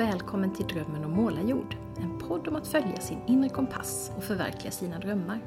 Välkommen 0.00 0.54
till 0.54 0.66
Drömmen 0.66 1.04
om 1.04 1.10
målarjord. 1.10 1.76
En 1.96 2.18
podd 2.18 2.48
om 2.48 2.56
att 2.56 2.68
följa 2.68 3.00
sin 3.00 3.18
inre 3.26 3.48
kompass 3.48 4.10
och 4.16 4.24
förverkliga 4.24 4.70
sina 4.70 4.98
drömmar. 4.98 5.40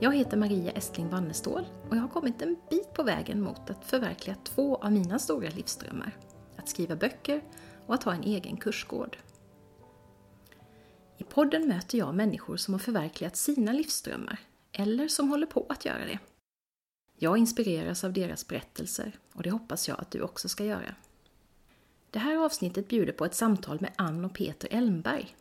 Jag 0.00 0.16
heter 0.16 0.36
Maria 0.36 0.72
Estling 0.72 1.08
Wannestål 1.08 1.64
och 1.88 1.96
jag 1.96 2.00
har 2.00 2.08
kommit 2.08 2.42
en 2.42 2.56
bit 2.70 2.92
på 2.94 3.02
vägen 3.02 3.40
mot 3.40 3.70
att 3.70 3.84
förverkliga 3.84 4.36
två 4.44 4.76
av 4.76 4.92
mina 4.92 5.18
stora 5.18 5.48
livsdrömmar. 5.48 6.16
Att 6.56 6.68
skriva 6.68 6.96
böcker 6.96 7.42
och 7.86 7.94
att 7.94 8.02
ha 8.02 8.14
en 8.14 8.22
egen 8.22 8.56
kursgård. 8.56 9.16
I 11.18 11.24
podden 11.24 11.68
möter 11.68 11.98
jag 11.98 12.14
människor 12.14 12.56
som 12.56 12.74
har 12.74 12.78
förverkligat 12.78 13.36
sina 13.36 13.72
livsdrömmar 13.72 14.38
eller 14.72 15.08
som 15.08 15.30
håller 15.30 15.46
på 15.46 15.66
att 15.68 15.84
göra 15.84 16.06
det. 16.06 16.18
Jag 17.18 17.38
inspireras 17.38 18.04
av 18.04 18.12
deras 18.12 18.48
berättelser 18.48 19.18
och 19.34 19.42
det 19.42 19.50
hoppas 19.50 19.88
jag 19.88 20.00
att 20.00 20.10
du 20.10 20.20
också 20.20 20.48
ska 20.48 20.64
göra. 20.64 20.94
Det 22.16 22.20
här 22.20 22.36
avsnittet 22.36 22.88
bjuder 22.88 23.12
på 23.12 23.24
ett 23.24 23.34
samtal 23.34 23.80
med 23.80 23.92
Ann 23.96 24.24
och 24.24 24.34
Peter 24.34 24.68
Elmberg. 24.70 25.36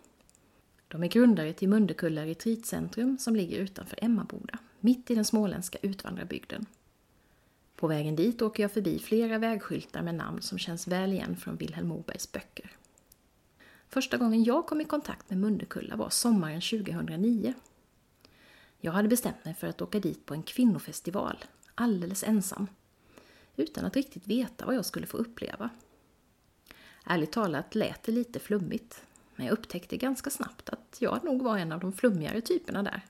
De 0.88 1.04
är 1.04 1.08
grundare 1.08 1.54
till 1.54 1.70
Mundekulla 1.70 2.26
retreatcentrum 2.26 3.18
som 3.18 3.36
ligger 3.36 3.60
utanför 3.60 4.00
Emmaboda, 4.02 4.60
mitt 4.80 5.12
i 5.12 5.16
den 5.16 5.26
småländska 5.26 5.78
utvandrarbygden. 5.82 6.66
På 7.76 7.88
vägen 7.88 8.16
dit 8.16 8.42
åker 8.42 8.64
jag 8.64 8.72
förbi 8.72 9.00
flera 9.00 9.38
vägskyltar 9.38 10.02
med 10.02 10.16
namn 10.16 10.42
som 10.42 10.58
känns 10.58 10.88
väl 10.88 11.14
igen 11.14 11.36
från 11.36 11.56
Vilhelm 11.58 11.88
Mobergs 11.88 12.32
böcker. 12.32 12.72
Första 13.90 14.18
gången 14.18 14.44
jag 14.44 14.66
kom 14.66 14.82
i 14.82 14.86
kontakt 14.86 15.30
med 15.30 15.40
Mundekulla 15.40 15.96
var 15.96 16.10
sommaren 16.10 16.62
2009. 16.62 17.54
Jag 18.80 18.92
hade 18.92 19.08
bestämt 19.08 19.46
mig 19.46 19.54
för 19.54 19.68
att 19.68 19.82
åka 19.82 20.00
dit 20.00 20.26
på 20.26 20.34
en 20.34 20.44
kvinnofestival, 20.44 21.46
alldeles 21.76 22.24
ensam, 22.24 22.68
utan 23.56 23.86
att 23.86 23.96
riktigt 23.96 24.28
veta 24.28 24.66
vad 24.66 24.76
jag 24.76 24.86
skulle 24.86 25.08
få 25.08 25.18
uppleva. 25.18 25.70
Ärligt 27.08 27.32
talat 27.32 27.76
lät 27.76 28.04
det 28.04 28.12
lite 28.12 28.40
flummigt, 28.40 29.04
men 29.36 29.46
jag 29.46 29.54
upptäckte 29.54 29.98
ganska 29.98 30.30
snabbt 30.30 30.70
att 30.70 30.98
jag 31.00 31.24
nog 31.24 31.42
var 31.42 31.58
en 31.58 31.72
av 31.72 31.80
de 31.80 31.94
flummigare 31.94 32.42
typerna 32.42 32.84
där, 32.84 33.02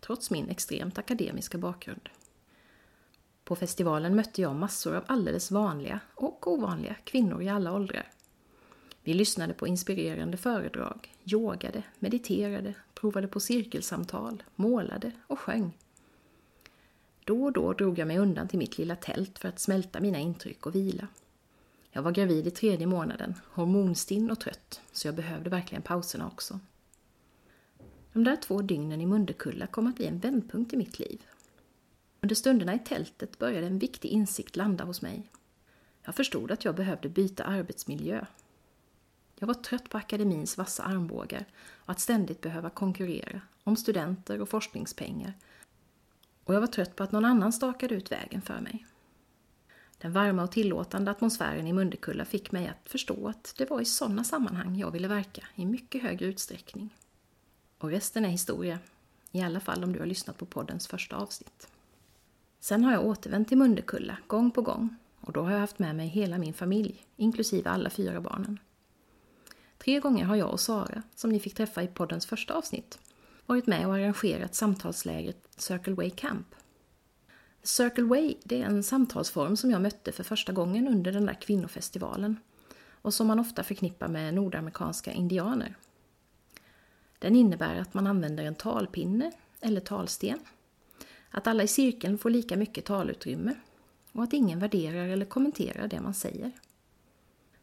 trots 0.00 0.30
min 0.30 0.48
extremt 0.48 0.98
akademiska 0.98 1.58
bakgrund. 1.58 2.08
På 3.44 3.56
festivalen 3.56 4.16
mötte 4.16 4.42
jag 4.42 4.56
massor 4.56 4.96
av 4.96 5.04
alldeles 5.06 5.50
vanliga 5.50 6.00
och 6.14 6.46
ovanliga 6.52 6.94
kvinnor 7.04 7.42
i 7.42 7.48
alla 7.48 7.72
åldrar. 7.72 8.10
Vi 9.02 9.14
lyssnade 9.14 9.54
på 9.54 9.66
inspirerande 9.66 10.36
föredrag, 10.36 11.14
yogade, 11.24 11.82
mediterade, 11.98 12.74
provade 12.94 13.28
på 13.28 13.40
cirkelsamtal, 13.40 14.42
målade 14.54 15.12
och 15.26 15.38
sjöng. 15.38 15.78
Då 17.24 17.44
och 17.44 17.52
då 17.52 17.72
drog 17.72 17.98
jag 17.98 18.08
mig 18.08 18.18
undan 18.18 18.48
till 18.48 18.58
mitt 18.58 18.78
lilla 18.78 18.96
tält 18.96 19.38
för 19.38 19.48
att 19.48 19.60
smälta 19.60 20.00
mina 20.00 20.18
intryck 20.18 20.66
och 20.66 20.74
vila. 20.74 21.08
Jag 21.90 22.02
var 22.02 22.12
gravid 22.12 22.46
i 22.46 22.50
tredje 22.50 22.86
månaden, 22.86 23.34
hormonstinn 23.52 24.30
och 24.30 24.40
trött, 24.40 24.80
så 24.92 25.08
jag 25.08 25.14
behövde 25.14 25.50
verkligen 25.50 25.82
pauserna 25.82 26.26
också. 26.26 26.60
De 28.12 28.24
där 28.24 28.36
två 28.36 28.62
dygnen 28.62 29.00
i 29.00 29.06
Mundekulla 29.06 29.66
kom 29.66 29.86
att 29.86 29.96
bli 29.96 30.06
en 30.06 30.18
vändpunkt 30.18 30.72
i 30.72 30.76
mitt 30.76 30.98
liv. 30.98 31.22
Under 32.20 32.34
stunderna 32.34 32.74
i 32.74 32.78
tältet 32.78 33.38
började 33.38 33.66
en 33.66 33.78
viktig 33.78 34.08
insikt 34.08 34.56
landa 34.56 34.84
hos 34.84 35.02
mig. 35.02 35.30
Jag 36.02 36.14
förstod 36.14 36.50
att 36.50 36.64
jag 36.64 36.74
behövde 36.74 37.08
byta 37.08 37.44
arbetsmiljö. 37.44 38.24
Jag 39.38 39.46
var 39.46 39.54
trött 39.54 39.88
på 39.90 39.98
akademins 39.98 40.58
vassa 40.58 40.82
armbågar 40.82 41.44
och 41.76 41.90
att 41.90 42.00
ständigt 42.00 42.40
behöva 42.40 42.70
konkurrera 42.70 43.40
om 43.64 43.76
studenter 43.76 44.40
och 44.40 44.48
forskningspengar. 44.48 45.32
Och 46.44 46.54
jag 46.54 46.60
var 46.60 46.66
trött 46.66 46.96
på 46.96 47.02
att 47.02 47.12
någon 47.12 47.24
annan 47.24 47.52
stakade 47.52 47.94
ut 47.94 48.12
vägen 48.12 48.42
för 48.42 48.60
mig. 48.60 48.86
Den 49.98 50.12
varma 50.12 50.42
och 50.42 50.52
tillåtande 50.52 51.10
atmosfären 51.10 51.66
i 51.66 51.72
Mundekulla 51.72 52.24
fick 52.24 52.52
mig 52.52 52.66
att 52.66 52.88
förstå 52.90 53.28
att 53.28 53.54
det 53.58 53.70
var 53.70 53.80
i 53.80 53.84
sådana 53.84 54.24
sammanhang 54.24 54.76
jag 54.76 54.90
ville 54.90 55.08
verka 55.08 55.44
i 55.54 55.66
mycket 55.66 56.02
högre 56.02 56.26
utsträckning. 56.26 56.94
Och 57.78 57.90
resten 57.90 58.24
är 58.24 58.28
historia, 58.28 58.78
i 59.30 59.42
alla 59.42 59.60
fall 59.60 59.84
om 59.84 59.92
du 59.92 59.98
har 59.98 60.06
lyssnat 60.06 60.38
på 60.38 60.46
poddens 60.46 60.86
första 60.86 61.16
avsnitt. 61.16 61.68
Sen 62.60 62.84
har 62.84 62.92
jag 62.92 63.06
återvänt 63.06 63.48
till 63.48 63.58
Mundekulla 63.58 64.18
gång 64.26 64.50
på 64.50 64.62
gång 64.62 64.96
och 65.20 65.32
då 65.32 65.42
har 65.42 65.50
jag 65.50 65.58
haft 65.58 65.78
med 65.78 65.96
mig 65.96 66.08
hela 66.08 66.38
min 66.38 66.54
familj, 66.54 67.04
inklusive 67.16 67.70
alla 67.70 67.90
fyra 67.90 68.20
barnen. 68.20 68.58
Tre 69.78 70.00
gånger 70.00 70.24
har 70.24 70.36
jag 70.36 70.50
och 70.50 70.60
Sara, 70.60 71.02
som 71.14 71.30
ni 71.30 71.40
fick 71.40 71.54
träffa 71.54 71.82
i 71.82 71.86
poddens 71.86 72.26
första 72.26 72.54
avsnitt, 72.54 72.98
varit 73.46 73.66
med 73.66 73.86
och 73.86 73.94
arrangerat 73.94 74.54
samtalslägret 74.54 75.48
Circle 75.56 75.94
Way 75.94 76.10
Camp 76.10 76.46
Circle 77.68 78.04
Way 78.04 78.34
det 78.44 78.62
är 78.62 78.66
en 78.66 78.82
samtalsform 78.82 79.56
som 79.56 79.70
jag 79.70 79.82
mötte 79.82 80.12
för 80.12 80.24
första 80.24 80.52
gången 80.52 80.88
under 80.88 81.12
den 81.12 81.26
där 81.26 81.40
kvinnofestivalen 81.40 82.36
och 82.90 83.14
som 83.14 83.26
man 83.26 83.40
ofta 83.40 83.62
förknippar 83.62 84.08
med 84.08 84.34
nordamerikanska 84.34 85.12
indianer. 85.12 85.76
Den 87.18 87.36
innebär 87.36 87.80
att 87.80 87.94
man 87.94 88.06
använder 88.06 88.44
en 88.44 88.54
talpinne 88.54 89.32
eller 89.60 89.80
talsten, 89.80 90.38
att 91.30 91.46
alla 91.46 91.62
i 91.62 91.68
cirkeln 91.68 92.18
får 92.18 92.30
lika 92.30 92.56
mycket 92.56 92.84
talutrymme 92.84 93.54
och 94.12 94.22
att 94.22 94.32
ingen 94.32 94.58
värderar 94.58 95.08
eller 95.08 95.26
kommenterar 95.26 95.88
det 95.88 96.00
man 96.00 96.14
säger. 96.14 96.52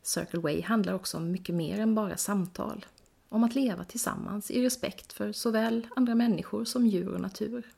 Circle 0.02 0.40
Way 0.40 0.62
handlar 0.62 0.94
också 0.94 1.18
om 1.18 1.32
mycket 1.32 1.56
mer 1.56 1.80
än 1.80 1.96
bara 1.96 2.18
samtal, 2.18 2.86
om 3.30 3.44
att 3.44 3.56
leva 3.56 3.84
tillsammans 3.84 4.52
i 4.52 4.66
respekt 4.66 5.14
för 5.14 5.32
såväl 5.32 5.88
andra 5.96 6.16
människor 6.16 6.66
som 6.66 6.88
djur 6.88 7.14
och 7.14 7.22
natur. 7.22 7.72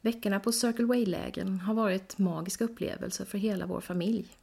Veckorna 0.00 0.40
på 0.40 0.52
Circle 0.52 0.84
Way-lägren 0.84 1.60
har 1.60 1.74
varit 1.74 2.18
magiska 2.18 2.64
upplevelser 2.64 3.24
för 3.24 3.38
hela 3.38 3.66
vår 3.66 3.80
familj. 3.80 4.36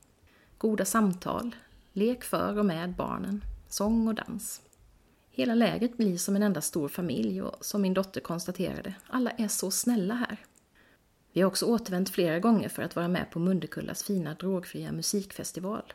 Goda 0.57 0.85
samtal, 0.85 1.55
lek 1.93 2.23
för 2.23 2.57
och 2.57 2.65
med 2.65 2.95
barnen, 2.95 3.43
sång 3.69 4.07
och 4.07 4.15
dans. 4.15 4.61
Hela 5.31 5.55
lägret 5.55 5.97
blir 5.97 6.17
som 6.17 6.35
en 6.35 6.43
enda 6.43 6.61
stor 6.61 6.87
familj 6.87 7.41
och 7.41 7.65
som 7.65 7.81
min 7.81 7.93
dotter 7.93 8.21
konstaterade, 8.21 8.93
alla 9.07 9.31
är 9.31 9.47
så 9.47 9.71
snälla 9.71 10.13
här. 10.13 10.37
Vi 11.33 11.41
har 11.41 11.47
också 11.47 11.65
återvänt 11.65 12.09
flera 12.09 12.39
gånger 12.39 12.69
för 12.69 12.83
att 12.83 12.95
vara 12.95 13.07
med 13.07 13.31
på 13.31 13.39
Mundekullas 13.39 14.03
fina 14.03 14.33
drogfria 14.33 14.91
musikfestival. 14.91 15.93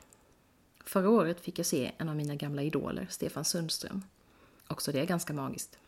Förra 0.84 1.10
året 1.10 1.40
fick 1.40 1.58
jag 1.58 1.66
se 1.66 1.92
en 1.98 2.08
av 2.08 2.16
mina 2.16 2.34
gamla 2.34 2.62
idoler, 2.62 3.06
Stefan 3.10 3.44
Sundström. 3.44 4.02
Också 4.68 4.92
det 4.92 5.00
är 5.00 5.06
ganska 5.06 5.32
magiskt. 5.32 5.78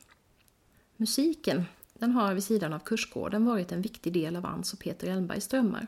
Musiken 0.96 1.64
den 2.02 2.12
har 2.12 2.34
vid 2.34 2.44
sidan 2.44 2.72
av 2.72 2.78
kursgården 2.78 3.44
varit 3.44 3.72
en 3.72 3.82
viktig 3.82 4.12
del 4.12 4.36
av 4.36 4.46
Ans 4.46 4.72
och 4.72 4.78
Peter 4.78 5.06
Elmbergs 5.06 5.48
drömmar. 5.48 5.86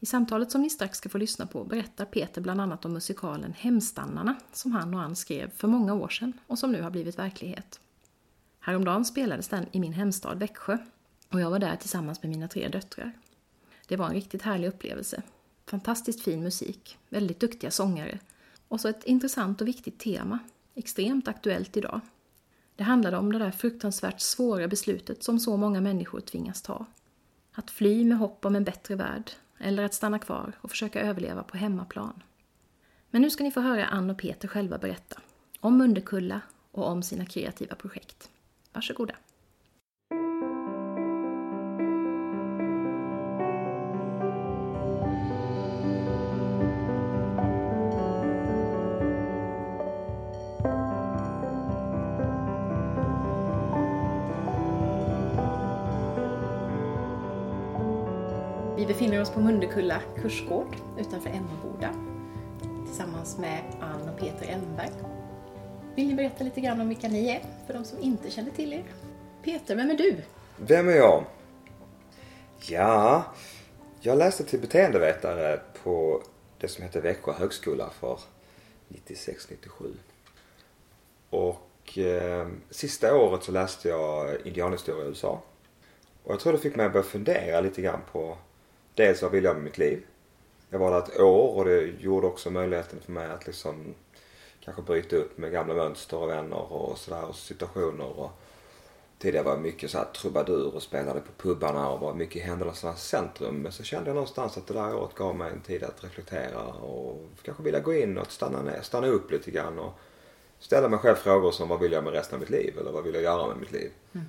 I 0.00 0.06
samtalet 0.06 0.50
som 0.50 0.62
ni 0.62 0.70
strax 0.70 0.98
ska 0.98 1.08
få 1.08 1.18
lyssna 1.18 1.46
på 1.46 1.64
berättar 1.64 2.04
Peter 2.04 2.40
bland 2.40 2.60
annat 2.60 2.84
om 2.84 2.92
musikalen 2.92 3.52
Hemstannarna 3.52 4.34
som 4.52 4.72
han 4.72 4.94
och 4.94 5.00
Ann 5.00 5.16
skrev 5.16 5.50
för 5.50 5.68
många 5.68 5.94
år 5.94 6.08
sedan 6.08 6.32
och 6.46 6.58
som 6.58 6.72
nu 6.72 6.82
har 6.82 6.90
blivit 6.90 7.18
verklighet. 7.18 7.80
Häromdagen 8.60 9.04
spelades 9.04 9.48
den 9.48 9.66
i 9.72 9.80
min 9.80 9.92
hemstad 9.92 10.38
Växjö 10.38 10.78
och 11.28 11.40
jag 11.40 11.50
var 11.50 11.58
där 11.58 11.76
tillsammans 11.76 12.22
med 12.22 12.30
mina 12.30 12.48
tre 12.48 12.68
döttrar. 12.68 13.12
Det 13.88 13.96
var 13.96 14.06
en 14.06 14.14
riktigt 14.14 14.42
härlig 14.42 14.68
upplevelse. 14.68 15.22
Fantastiskt 15.66 16.24
fin 16.24 16.42
musik, 16.42 16.98
väldigt 17.08 17.40
duktiga 17.40 17.70
sångare 17.70 18.18
och 18.68 18.80
så 18.80 18.88
ett 18.88 19.04
intressant 19.04 19.60
och 19.60 19.68
viktigt 19.68 19.98
tema, 19.98 20.38
extremt 20.74 21.28
aktuellt 21.28 21.76
idag. 21.76 22.00
Det 22.80 22.84
handlade 22.84 23.16
om 23.16 23.32
det 23.32 23.38
där 23.38 23.50
fruktansvärt 23.50 24.20
svåra 24.20 24.68
beslutet 24.68 25.22
som 25.22 25.38
så 25.38 25.56
många 25.56 25.80
människor 25.80 26.20
tvingas 26.20 26.62
ta. 26.62 26.86
Att 27.52 27.70
fly 27.70 28.04
med 28.04 28.18
hopp 28.18 28.44
om 28.44 28.56
en 28.56 28.64
bättre 28.64 28.94
värld, 28.94 29.30
eller 29.58 29.82
att 29.82 29.94
stanna 29.94 30.18
kvar 30.18 30.52
och 30.60 30.70
försöka 30.70 31.00
överleva 31.00 31.42
på 31.42 31.56
hemmaplan. 31.56 32.22
Men 33.10 33.22
nu 33.22 33.30
ska 33.30 33.44
ni 33.44 33.50
få 33.50 33.60
höra 33.60 33.86
Ann 33.86 34.10
och 34.10 34.18
Peter 34.18 34.48
själva 34.48 34.78
berätta. 34.78 35.20
Om 35.60 35.78
Mundekulla 35.78 36.40
och 36.72 36.88
om 36.88 37.02
sina 37.02 37.26
kreativa 37.26 37.74
projekt. 37.74 38.30
Varsågoda. 38.72 39.14
Befinner 59.10 59.22
oss 59.22 59.34
på 59.34 59.40
Mundekulla 59.40 60.02
kursgård 60.22 60.76
utanför 60.98 61.30
Emmaboda 61.30 61.94
tillsammans 62.86 63.38
med 63.38 63.62
Ann 63.80 64.08
och 64.08 64.18
Peter 64.18 64.46
Elmberg. 64.46 64.90
Vill 65.96 66.08
ni 66.08 66.14
berätta 66.14 66.44
lite 66.44 66.60
grann 66.60 66.80
om 66.80 66.88
vilka 66.88 67.08
ni 67.08 67.28
är 67.28 67.42
för 67.66 67.74
de 67.74 67.84
som 67.84 67.98
inte 67.98 68.30
känner 68.30 68.50
till 68.50 68.72
er? 68.72 68.84
Peter, 69.42 69.76
vem 69.76 69.90
är 69.90 69.94
du? 69.94 70.16
Vem 70.56 70.88
är 70.88 70.92
jag? 70.92 71.24
Ja, 72.60 73.24
jag 74.00 74.18
läste 74.18 74.44
till 74.44 74.60
beteendevetare 74.60 75.60
på 75.82 76.22
det 76.58 76.68
som 76.68 76.84
heter 76.84 77.00
Växjö 77.00 77.32
högskola 77.32 77.90
för 77.90 78.18
96-97. 78.88 79.92
Och 81.30 81.98
eh, 81.98 82.48
sista 82.70 83.16
året 83.16 83.42
så 83.42 83.52
läste 83.52 83.88
jag 83.88 84.36
indianhistoria 84.46 85.04
i 85.04 85.08
USA. 85.08 85.42
Och 86.24 86.32
jag 86.32 86.40
tror 86.40 86.52
det 86.52 86.58
fick 86.58 86.76
mig 86.76 86.86
att 86.86 86.92
börja 86.92 87.04
fundera 87.04 87.60
lite 87.60 87.82
grann 87.82 88.00
på 88.12 88.36
dels 89.00 89.22
vad 89.22 89.30
vill 89.30 89.44
jag 89.44 89.54
med 89.54 89.64
mitt 89.64 89.78
liv? 89.78 90.06
Jag 90.70 90.78
var 90.78 90.90
där 90.90 90.98
ett 90.98 91.20
år 91.20 91.56
och 91.56 91.64
det 91.64 91.82
gjorde 92.00 92.26
också 92.26 92.50
möjligheten 92.50 93.00
för 93.04 93.12
mig 93.12 93.30
att 93.30 93.46
liksom 93.46 93.94
kanske 94.64 94.82
bryta 94.82 95.16
upp 95.16 95.38
med 95.38 95.52
gamla 95.52 95.74
mönster 95.74 96.16
och 96.16 96.28
vänner 96.28 96.72
och 96.72 96.98
sådär 96.98 97.24
och 97.24 97.34
situationer. 97.34 98.18
Och 98.18 98.30
tidigare 99.18 99.44
var 99.44 99.52
jag 99.52 99.60
mycket 99.60 99.90
så 99.90 99.98
här 99.98 100.04
trubadur 100.04 100.74
och 100.74 100.82
spelade 100.82 101.20
på 101.20 101.32
pubbarna 101.42 101.88
och 101.88 102.00
var 102.00 102.14
mycket 102.14 102.36
i 102.36 102.40
händelsernas 102.40 103.08
centrum. 103.08 103.54
Men 103.54 103.72
så 103.72 103.82
kände 103.82 104.10
jag 104.10 104.14
någonstans 104.14 104.56
att 104.56 104.66
det 104.66 104.74
där 104.74 104.94
året 104.94 105.14
gav 105.14 105.36
mig 105.36 105.52
en 105.52 105.60
tid 105.60 105.82
att 105.82 106.04
reflektera 106.04 106.62
och 106.62 107.28
kanske 107.42 107.62
vilja 107.62 107.80
gå 107.80 107.94
in 107.94 108.18
och 108.18 108.32
stanna, 108.32 108.62
ner, 108.62 108.80
stanna 108.82 109.06
upp 109.06 109.30
lite 109.30 109.50
grann 109.50 109.78
och 109.78 109.92
ställa 110.58 110.88
mig 110.88 110.98
själv 110.98 111.16
frågor 111.16 111.50
som 111.50 111.68
vad 111.68 111.80
vill 111.80 111.92
jag 111.92 112.04
med 112.04 112.12
resten 112.12 112.34
av 112.34 112.40
mitt 112.40 112.50
liv 112.50 112.78
eller 112.80 112.92
vad 112.92 113.04
vill 113.04 113.14
jag 113.14 113.22
göra 113.22 113.46
med 113.46 113.56
mitt 113.56 113.72
liv. 113.72 113.90
Mm. 114.12 114.26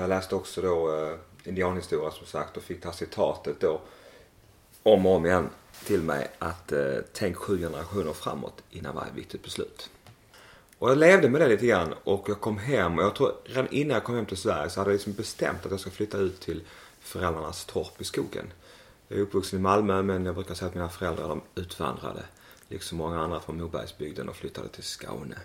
Jag 0.00 0.08
läste 0.08 0.34
också 0.34 0.62
då 0.62 1.02
eh, 1.02 1.14
indianhistoria 1.44 2.10
som 2.10 2.26
sagt 2.26 2.56
och 2.56 2.62
fick 2.62 2.82
det 2.82 2.88
här 2.88 2.96
citatet 2.96 3.60
då 3.60 3.80
om 4.86 5.06
och 5.06 5.16
om 5.16 5.26
igen 5.26 5.48
till 5.84 6.02
mig 6.02 6.28
att 6.38 6.72
eh, 6.72 6.94
tänk 7.12 7.36
sju 7.36 7.58
generationer 7.58 8.12
framåt 8.12 8.62
innan 8.70 8.94
varje 8.94 9.12
viktigt 9.12 9.42
beslut. 9.42 9.90
Och 10.78 10.90
jag 10.90 10.98
levde 10.98 11.28
med 11.28 11.40
det 11.40 11.48
lite 11.48 11.66
grann 11.66 11.94
och 12.04 12.28
jag 12.28 12.40
kom 12.40 12.58
hem 12.58 12.98
och 12.98 13.04
jag 13.04 13.14
tror 13.14 13.32
redan 13.44 13.68
innan 13.70 13.94
jag 13.94 14.04
kom 14.04 14.14
hem 14.14 14.26
till 14.26 14.36
Sverige 14.36 14.70
så 14.70 14.80
hade 14.80 14.90
jag 14.90 14.94
liksom 14.94 15.12
bestämt 15.12 15.64
att 15.64 15.70
jag 15.70 15.80
ska 15.80 15.90
flytta 15.90 16.18
ut 16.18 16.40
till 16.40 16.62
föräldrarnas 17.00 17.64
torp 17.64 18.00
i 18.00 18.04
skogen. 18.04 18.52
Jag 19.08 19.18
är 19.18 19.22
uppvuxen 19.22 19.58
i 19.58 19.62
Malmö 19.62 20.02
men 20.02 20.24
jag 20.24 20.34
brukar 20.34 20.54
säga 20.54 20.68
att 20.68 20.74
mina 20.74 20.88
föräldrar 20.88 21.28
de 21.28 21.40
utvandrade 21.54 22.22
liksom 22.68 22.98
många 22.98 23.20
andra 23.20 23.40
från 23.40 23.60
Mobergsbygden 23.60 24.28
och 24.28 24.36
flyttade 24.36 24.68
till 24.68 24.84
Skåne. 24.84 25.36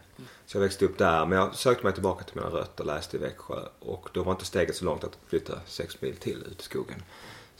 Så 0.46 0.58
jag 0.58 0.62
växte 0.62 0.86
upp 0.86 0.98
där 0.98 1.26
men 1.26 1.38
jag 1.38 1.56
sökte 1.56 1.84
mig 1.84 1.94
tillbaka 1.94 2.24
till 2.24 2.36
mina 2.36 2.50
rötter, 2.50 2.84
läste 2.84 3.18
i 3.18 3.20
Växjö 3.20 3.60
och 3.80 4.10
då 4.14 4.24
var 4.24 4.32
inte 4.32 4.46
steget 4.46 4.76
så 4.76 4.86
långt 4.86 5.04
att 5.04 5.18
flytta 5.28 5.60
sex 5.66 6.02
mil 6.02 6.16
till 6.16 6.44
ut 6.52 6.62
i 6.62 6.64
skogen. 6.64 7.04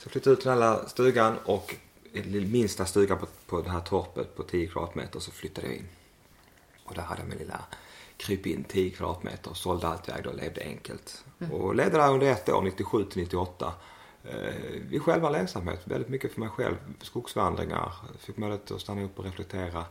Så 0.02 0.06
jag 0.06 0.12
flyttade 0.12 0.34
ut 0.34 0.40
till 0.40 0.50
den 0.50 0.62
här 0.62 0.84
stugan 0.86 1.38
och 1.44 1.74
i 2.12 2.40
minsta 2.40 2.86
stugan 2.86 3.18
på, 3.18 3.26
på 3.46 3.62
det 3.62 3.70
här 3.70 3.80
torpet 3.80 4.36
på 4.36 4.42
10 4.42 4.66
kvadratmeter 4.66 5.20
så 5.20 5.30
flyttade 5.30 5.66
jag 5.66 5.76
in. 5.76 5.88
Och 6.84 6.94
där 6.94 7.02
hade 7.02 7.20
jag 7.20 7.28
min 7.28 7.38
lilla 7.38 7.60
kryp 8.16 8.46
in 8.46 8.64
10 8.64 8.90
kvadratmeter, 8.90 9.54
sålde 9.54 9.88
allt 9.88 10.08
jag 10.08 10.18
ägde 10.18 10.28
och 10.28 10.34
levde 10.34 10.62
enkelt. 10.62 11.24
Mm. 11.38 11.52
Och 11.52 11.74
levde 11.74 11.98
där 11.98 12.12
under 12.12 12.26
ett 12.26 12.48
år, 12.48 12.62
97 12.62 13.04
till 13.04 13.22
98. 13.22 13.72
Eh, 14.24 14.94
I 14.94 14.98
själva 14.98 15.30
lönsamhet, 15.30 15.80
väldigt 15.84 16.08
mycket 16.08 16.32
för 16.32 16.40
mig 16.40 16.48
själv. 16.48 16.76
Skogsvandringar, 17.02 17.92
fick 18.18 18.36
möjlighet 18.36 18.70
att 18.70 18.80
stanna 18.80 19.02
upp 19.02 19.18
och 19.18 19.24
reflektera. 19.24 19.84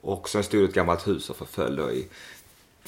Och 0.00 0.28
sen 0.28 0.44
stod 0.44 0.64
ett 0.64 0.74
gammalt 0.74 1.08
hus 1.08 1.30
och 1.30 1.36
förföll 1.36 1.76
då 1.76 1.90
i 1.90 2.08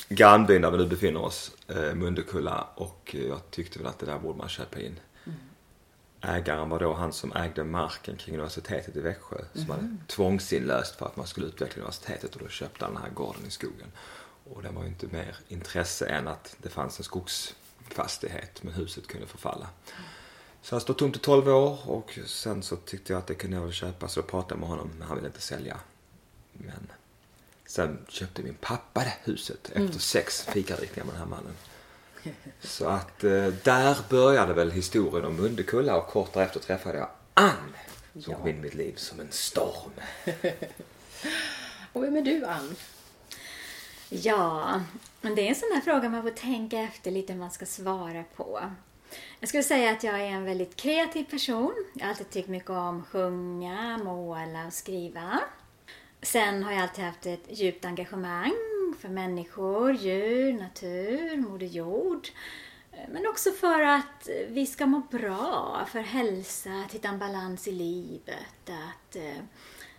grannbyn 0.08 0.62
där 0.62 0.70
vi 0.70 0.78
nu 0.78 0.86
befinner 0.86 1.22
oss, 1.22 1.56
eh, 1.68 1.94
Mundekulla. 1.94 2.66
Och 2.74 3.16
jag 3.28 3.50
tyckte 3.50 3.78
väl 3.78 3.88
att 3.88 3.98
det 3.98 4.06
där 4.06 4.18
borde 4.18 4.38
man 4.38 4.48
köpa 4.48 4.80
in 4.80 5.00
ägaren 6.20 6.68
var 6.68 6.78
då 6.78 6.92
han 6.92 7.12
som 7.12 7.32
ägde 7.32 7.64
marken 7.64 8.16
kring 8.16 8.34
universitetet 8.34 8.96
i 8.96 9.00
Växjö 9.00 9.36
som 9.52 9.62
mm. 9.62 9.76
hade 9.76 9.88
tvångsinlöst 10.06 10.96
för 10.96 11.06
att 11.06 11.16
man 11.16 11.26
skulle 11.26 11.46
utveckla 11.46 11.82
universitetet 11.82 12.36
och 12.36 12.42
då 12.42 12.48
köpte 12.48 12.84
han 12.84 12.94
den 12.94 13.02
här 13.02 13.10
gården 13.10 13.46
i 13.46 13.50
skogen. 13.50 13.92
Och 14.44 14.62
det 14.62 14.70
var 14.70 14.82
ju 14.82 14.88
inte 14.88 15.06
mer 15.06 15.36
intresse 15.48 16.06
än 16.06 16.28
att 16.28 16.56
det 16.62 16.68
fanns 16.68 16.98
en 16.98 17.04
skogsfastighet 17.04 18.62
men 18.62 18.74
huset 18.74 19.06
kunde 19.06 19.26
förfalla. 19.26 19.68
Så 20.62 20.74
han 20.74 20.80
stod 20.80 20.98
tomt 20.98 21.16
i 21.16 21.18
12 21.18 21.48
år 21.48 21.90
och 21.90 22.18
sen 22.26 22.62
så 22.62 22.76
tyckte 22.76 23.12
jag 23.12 23.20
att 23.20 23.26
det 23.26 23.34
kunde 23.34 23.56
jag 23.56 23.64
väl 23.64 23.72
köpa 23.72 24.08
så 24.08 24.20
då 24.20 24.26
pratade 24.26 24.54
jag 24.54 24.60
med 24.60 24.68
honom 24.68 24.90
men 24.98 25.08
han 25.08 25.16
ville 25.16 25.28
inte 25.28 25.40
sälja. 25.40 25.80
Men 26.52 26.92
sen 27.66 27.98
köpte 28.08 28.42
min 28.42 28.54
pappa 28.54 29.00
det 29.00 29.14
huset 29.22 29.66
efter 29.66 29.80
mm. 29.80 29.92
sex 29.92 30.42
fikaritningar 30.42 31.04
med 31.04 31.14
den 31.14 31.20
här 31.20 31.28
mannen. 31.28 31.52
Så 32.60 32.86
att 32.86 33.24
eh, 33.24 33.46
där 33.46 33.96
började 34.08 34.54
väl 34.54 34.70
historien 34.70 35.24
om 35.24 35.36
Mundekulla 35.36 35.96
och 35.96 36.06
kort 36.06 36.32
därefter 36.32 36.60
träffade 36.60 36.98
jag 36.98 37.08
Ann 37.34 37.74
som 38.12 38.32
ja. 38.32 38.38
kom 38.38 38.48
in 38.48 38.56
i 38.56 38.60
mitt 38.60 38.74
liv 38.74 38.94
som 38.96 39.20
en 39.20 39.30
storm. 39.30 39.90
och 41.92 42.02
vem 42.02 42.16
är 42.16 42.22
du 42.22 42.44
Ann? 42.44 42.76
Ja, 44.08 44.80
men 45.20 45.34
det 45.34 45.42
är 45.42 45.48
en 45.48 45.54
sån 45.54 45.70
här 45.74 45.80
fråga 45.80 46.08
man 46.08 46.22
får 46.22 46.30
tänka 46.30 46.78
efter 46.78 47.10
lite 47.10 47.32
hur 47.32 47.40
man 47.40 47.50
ska 47.50 47.66
svara 47.66 48.24
på. 48.36 48.60
Jag 49.40 49.48
skulle 49.48 49.62
säga 49.62 49.90
att 49.90 50.04
jag 50.04 50.20
är 50.20 50.26
en 50.26 50.44
väldigt 50.44 50.76
kreativ 50.76 51.24
person. 51.24 51.74
Jag 51.94 52.04
har 52.04 52.10
alltid 52.10 52.30
tyckt 52.30 52.48
mycket 52.48 52.70
om 52.70 53.04
sjunga, 53.04 53.98
måla 54.04 54.66
och 54.66 54.72
skriva. 54.72 55.40
Sen 56.22 56.62
har 56.62 56.72
jag 56.72 56.82
alltid 56.82 57.04
haft 57.04 57.26
ett 57.26 57.44
djupt 57.48 57.84
engagemang 57.84 58.52
för 58.98 59.08
människor, 59.08 59.92
djur, 59.92 60.52
natur, 60.52 61.36
Moder 61.36 61.66
Jord. 61.66 62.28
Men 63.08 63.26
också 63.26 63.50
för 63.50 63.82
att 63.82 64.28
vi 64.48 64.66
ska 64.66 64.86
må 64.86 65.00
bra, 65.10 65.86
för 65.90 66.00
hälsa, 66.00 66.70
att 66.86 66.92
hitta 66.92 67.08
en 67.08 67.18
balans 67.18 67.68
i 67.68 67.72
livet. 67.72 68.62
Att, 68.64 69.16
eh, 69.16 69.42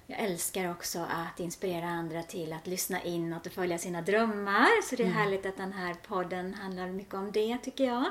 jag 0.07 0.19
älskar 0.19 0.71
också 0.71 0.99
att 0.99 1.39
inspirera 1.39 1.85
andra 1.85 2.23
till 2.23 2.53
att 2.53 2.67
lyssna 2.67 3.03
inåt 3.03 3.45
och 3.45 3.51
följa 3.51 3.77
sina 3.77 4.01
drömmar. 4.01 4.81
Så 4.89 4.95
det 4.95 5.03
är 5.03 5.07
mm. 5.07 5.17
härligt 5.17 5.45
att 5.45 5.57
den 5.57 5.73
här 5.73 5.93
podden 6.07 6.53
handlar 6.53 6.87
mycket 6.87 7.13
om 7.13 7.31
det, 7.31 7.57
tycker 7.57 7.83
jag. 7.83 8.05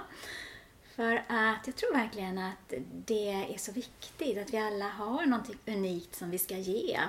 För 0.97 1.17
att 1.29 1.67
jag 1.67 1.77
tror 1.77 1.93
verkligen 1.93 2.39
att 2.39 2.75
det 3.07 3.31
är 3.31 3.59
så 3.59 3.73
viktigt 3.73 4.39
att 4.39 4.53
vi 4.53 4.59
alla 4.59 4.89
har 4.89 5.27
något 5.27 5.51
unikt 5.67 6.15
som 6.15 6.31
vi 6.31 6.39
ska 6.39 6.57
ge. 6.57 7.01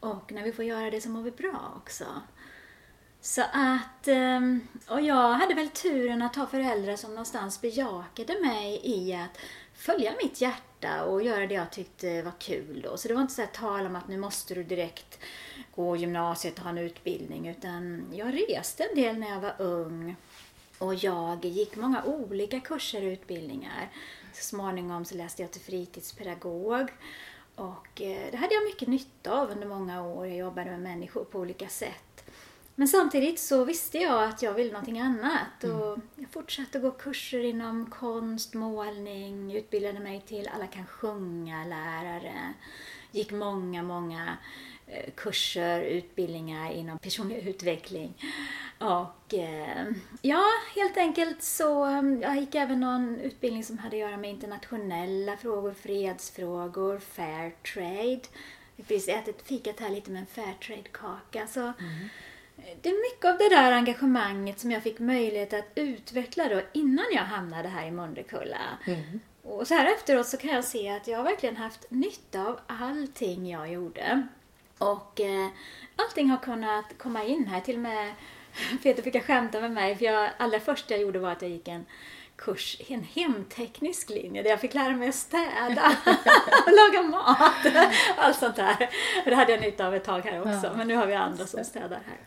Och 0.00 0.32
när 0.32 0.42
vi 0.42 0.52
får 0.52 0.64
göra 0.64 0.90
det 0.90 1.00
så 1.00 1.08
mår 1.08 1.22
vi 1.22 1.30
bra 1.30 1.72
också. 1.76 2.04
Så 3.20 3.42
att, 3.42 4.08
ehm, 4.08 4.60
och 4.88 5.00
jag 5.00 5.32
hade 5.32 5.54
väl 5.54 5.68
turen 5.68 6.22
att 6.22 6.36
ha 6.36 6.46
föräldrar 6.46 6.96
som 6.96 7.10
någonstans 7.10 7.60
bejakade 7.60 8.40
mig 8.40 8.80
i 8.84 9.14
att 9.14 9.38
följa 9.74 10.12
mitt 10.22 10.40
hjärta 10.40 11.04
och 11.04 11.22
göra 11.22 11.46
det 11.46 11.54
jag 11.54 11.72
tyckte 11.72 12.22
var 12.22 12.32
kul 12.38 12.80
då. 12.84 12.96
Så 12.96 13.08
det 13.08 13.14
var 13.14 13.20
inte 13.20 13.34
så 13.34 13.42
här 13.42 13.48
tal 13.48 13.86
om 13.86 13.96
att 13.96 14.08
nu 14.08 14.16
måste 14.16 14.54
du 14.54 14.64
direkt 14.64 15.18
gå 15.74 15.96
gymnasiet 15.96 16.58
och 16.58 16.64
ha 16.64 16.70
en 16.70 16.78
utbildning 16.78 17.48
utan 17.48 18.04
jag 18.12 18.34
reste 18.48 18.84
en 18.84 18.96
del 18.96 19.18
när 19.18 19.28
jag 19.28 19.40
var 19.40 19.54
ung 19.58 20.16
och 20.78 20.94
jag 20.94 21.44
gick 21.44 21.76
många 21.76 22.04
olika 22.04 22.60
kurser 22.60 23.02
och 23.02 23.08
utbildningar. 23.12 23.90
Så 24.34 24.44
småningom 24.44 25.04
så 25.04 25.14
läste 25.14 25.42
jag 25.42 25.50
till 25.50 25.60
fritidspedagog 25.60 26.88
och 27.54 28.00
eh, 28.00 28.30
det 28.30 28.36
hade 28.36 28.54
jag 28.54 28.64
mycket 28.64 28.88
nytta 28.88 29.40
av 29.40 29.50
under 29.50 29.66
många 29.66 30.02
år. 30.02 30.26
Jag 30.26 30.36
jobbade 30.36 30.70
med 30.70 30.80
människor 30.80 31.24
på 31.24 31.38
olika 31.38 31.68
sätt. 31.68 32.24
Men 32.78 32.88
samtidigt 32.88 33.38
så 33.38 33.64
visste 33.64 33.98
jag 33.98 34.24
att 34.24 34.42
jag 34.42 34.54
ville 34.54 34.72
någonting 34.72 35.00
annat 35.00 35.64
mm. 35.64 35.80
och 35.80 35.98
jag 36.16 36.30
fortsatte 36.30 36.78
gå 36.78 36.90
kurser 36.90 37.44
inom 37.44 37.90
konst, 37.90 38.54
målning, 38.54 39.56
utbildade 39.56 40.00
mig 40.00 40.22
till 40.26 40.48
alla 40.54 40.66
kan 40.66 40.86
sjunga-lärare. 40.86 42.54
Gick 43.12 43.32
många, 43.32 43.82
många 43.82 44.38
eh, 44.86 45.10
kurser, 45.14 45.80
utbildningar 45.80 46.72
inom 46.72 46.98
personlig 46.98 47.48
utveckling. 47.48 48.14
Och 48.78 49.34
eh, 49.34 49.86
ja, 50.22 50.44
helt 50.74 50.96
enkelt 50.96 51.42
så 51.42 51.84
mm, 51.84 52.22
jag 52.22 52.36
gick 52.36 52.54
även 52.54 52.80
någon 52.80 53.20
utbildning 53.20 53.64
som 53.64 53.78
hade 53.78 53.96
att 53.96 54.00
göra 54.00 54.16
med 54.16 54.30
internationella 54.30 55.36
frågor, 55.36 55.72
fredsfrågor, 55.72 56.98
fair 56.98 57.52
trade. 57.74 58.20
Jag 58.76 58.84
har 58.84 58.88
precis 58.88 59.08
ätit 59.08 59.42
fikat 59.42 59.80
här 59.80 59.90
lite 59.90 60.10
med 60.10 60.20
en 60.20 60.26
fair 60.26 60.54
trade-kaka. 60.60 61.46
Så 61.46 61.60
mm 61.60 62.08
det 62.82 62.88
är 62.88 63.12
mycket 63.14 63.24
av 63.24 63.38
det 63.38 63.48
där 63.48 63.72
engagemanget 63.72 64.60
som 64.60 64.70
jag 64.70 64.82
fick 64.82 64.98
möjlighet 64.98 65.52
att 65.52 65.68
utveckla 65.74 66.48
då 66.48 66.60
innan 66.72 67.04
jag 67.12 67.22
hamnade 67.22 67.68
här 67.68 67.86
i 67.86 67.90
Mundekulla. 67.90 68.58
Mm. 68.86 69.20
Och 69.42 69.66
så 69.66 69.74
här 69.74 69.94
efteråt 69.94 70.26
så 70.26 70.36
kan 70.36 70.50
jag 70.50 70.64
se 70.64 70.88
att 70.88 71.08
jag 71.08 71.18
har 71.18 71.24
verkligen 71.24 71.56
haft 71.56 71.90
nytta 71.90 72.46
av 72.46 72.60
allting 72.66 73.50
jag 73.50 73.72
gjorde. 73.72 74.26
Och 74.78 75.20
eh, 75.20 75.48
allting 75.96 76.30
har 76.30 76.38
kunnat 76.38 76.84
komma 76.98 77.24
in 77.24 77.46
här. 77.46 77.60
Till 77.60 77.74
och 77.74 77.80
med 77.80 78.12
Peter 78.82 79.02
fick 79.02 79.24
skämta 79.24 79.60
med 79.60 79.70
mig 79.70 79.96
för 79.96 80.04
jag, 80.04 80.30
allra 80.36 80.60
första 80.60 80.94
jag 80.94 81.00
gjorde 81.00 81.18
var 81.18 81.30
att 81.30 81.42
jag 81.42 81.50
gick 81.50 81.68
en 81.68 81.86
kurs, 82.36 82.80
en 82.88 83.02
hemteknisk 83.02 84.10
linje 84.10 84.42
där 84.42 84.50
jag 84.50 84.60
fick 84.60 84.74
lära 84.74 84.96
mig 84.96 85.08
att 85.08 85.14
städa 85.14 85.96
och 86.66 86.72
laga 86.72 87.02
mat. 87.02 87.90
Allt 88.16 88.36
sånt 88.36 88.56
där. 88.56 88.90
Det 89.24 89.34
hade 89.34 89.52
jag 89.52 89.60
nytta 89.60 89.86
av 89.86 89.94
ett 89.94 90.04
tag 90.04 90.20
här 90.20 90.40
också. 90.40 90.72
Men 90.76 90.88
nu 90.88 90.96
har 90.96 91.06
vi 91.06 91.14
andra 91.14 91.46
som 91.46 91.64
städar 91.64 92.00
här. 92.06 92.18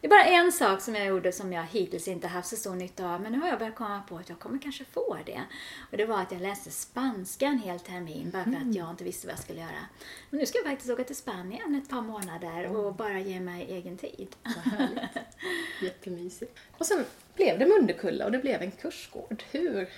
Det 0.00 0.06
är 0.06 0.08
bara 0.08 0.24
en 0.24 0.52
sak 0.52 0.80
som 0.80 0.94
jag 0.94 1.06
gjorde 1.06 1.32
som 1.32 1.52
jag 1.52 1.64
hittills 1.64 2.08
inte 2.08 2.28
haft 2.28 2.48
så 2.48 2.56
stor 2.56 2.74
nytta 2.74 3.14
av, 3.14 3.20
men 3.20 3.32
nu 3.32 3.38
har 3.38 3.48
jag 3.48 3.58
börjat 3.58 3.74
komma 3.74 4.02
på 4.08 4.16
att 4.16 4.28
jag 4.28 4.38
kommer 4.38 4.58
kanske 4.58 4.84
få 4.84 5.16
det. 5.26 5.42
Och 5.90 5.96
det 5.96 6.04
var 6.04 6.22
att 6.22 6.32
jag 6.32 6.40
läste 6.42 6.70
spanska 6.70 7.46
en 7.46 7.58
hel 7.58 7.80
termin 7.80 8.30
bara 8.30 8.44
för 8.44 8.50
att 8.50 8.74
jag 8.74 8.90
inte 8.90 9.04
visste 9.04 9.26
vad 9.26 9.32
jag 9.32 9.40
skulle 9.42 9.60
göra. 9.60 9.86
Men 10.30 10.40
nu 10.40 10.46
ska 10.46 10.58
jag 10.58 10.66
faktiskt 10.66 10.90
åka 10.90 11.04
till 11.04 11.16
Spanien 11.16 11.74
ett 11.74 11.90
par 11.90 12.02
månader 12.02 12.76
och 12.76 12.94
bara 12.94 13.20
ge 13.20 13.40
mig 13.40 13.66
egen 13.70 13.96
tid. 13.96 14.36
Jättemysigt. 15.82 16.58
Och 16.78 16.86
sen 16.86 17.04
blev 17.34 17.58
det 17.58 17.66
Mundekulla 17.66 18.24
och 18.24 18.32
det 18.32 18.38
blev 18.38 18.62
en 18.62 18.70
kursgård. 18.70 19.42
Hur 19.50 19.88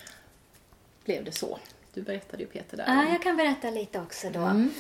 blev 1.04 1.24
det 1.24 1.32
så? 1.32 1.58
Du 1.94 2.02
berättade 2.02 2.42
ju 2.42 2.48
Peter 2.48 2.76
där. 2.76 2.84
Ja, 2.86 3.12
jag 3.12 3.22
kan 3.22 3.36
berätta 3.36 3.70
lite 3.70 4.00
också 4.00 4.30
då. 4.30 4.40
Mm. 4.40 4.70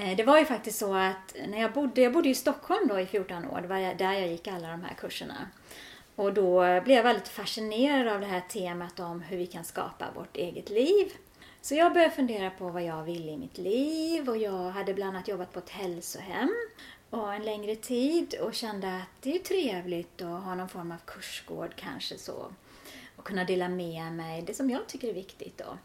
Eh, 0.00 0.16
det 0.16 0.24
var 0.24 0.38
ju 0.38 0.44
faktiskt 0.44 0.78
så 0.78 0.94
att 0.94 1.36
när 1.48 1.60
jag 1.60 1.72
bodde, 1.72 2.00
jag 2.00 2.12
bodde 2.12 2.28
i 2.28 2.34
Stockholm 2.34 2.88
då 2.88 3.00
i 3.00 3.06
14 3.06 3.44
år, 3.44 3.60
det 3.60 3.68
var 3.68 3.94
där 3.94 4.12
jag 4.12 4.28
gick 4.28 4.48
alla 4.48 4.68
de 4.68 4.82
här 4.82 4.94
kurserna. 4.94 5.48
Och 6.16 6.34
då 6.34 6.60
blev 6.60 6.96
jag 6.96 7.02
väldigt 7.02 7.28
fascinerad 7.28 8.14
av 8.14 8.20
det 8.20 8.26
här 8.26 8.40
temat 8.40 9.00
om 9.00 9.20
hur 9.20 9.36
vi 9.36 9.46
kan 9.46 9.64
skapa 9.64 10.06
vårt 10.14 10.36
eget 10.36 10.70
liv. 10.70 11.12
Så 11.60 11.74
jag 11.74 11.92
började 11.92 12.14
fundera 12.14 12.50
på 12.50 12.68
vad 12.68 12.82
jag 12.82 13.02
ville 13.02 13.32
i 13.32 13.36
mitt 13.36 13.58
liv 13.58 14.28
och 14.28 14.36
jag 14.36 14.70
hade 14.70 14.94
bland 14.94 15.16
annat 15.16 15.28
jobbat 15.28 15.52
på 15.52 15.58
ett 15.58 15.70
hälsohem. 15.70 16.54
och 17.10 17.34
en 17.34 17.42
längre 17.42 17.76
tid 17.76 18.34
och 18.40 18.54
kände 18.54 18.96
att 18.96 19.22
det 19.22 19.34
är 19.34 19.38
trevligt 19.38 20.22
att 20.22 20.42
ha 20.44 20.54
någon 20.54 20.68
form 20.68 20.92
av 20.92 20.98
kursgård 21.06 21.70
kanske 21.76 22.18
så. 22.18 22.52
Och 23.16 23.24
kunna 23.24 23.44
dela 23.44 23.68
med 23.68 24.12
mig 24.12 24.42
det 24.42 24.54
som 24.54 24.70
jag 24.70 24.86
tycker 24.86 25.08
är 25.08 25.14
viktigt 25.14 25.58
då. 25.58 25.78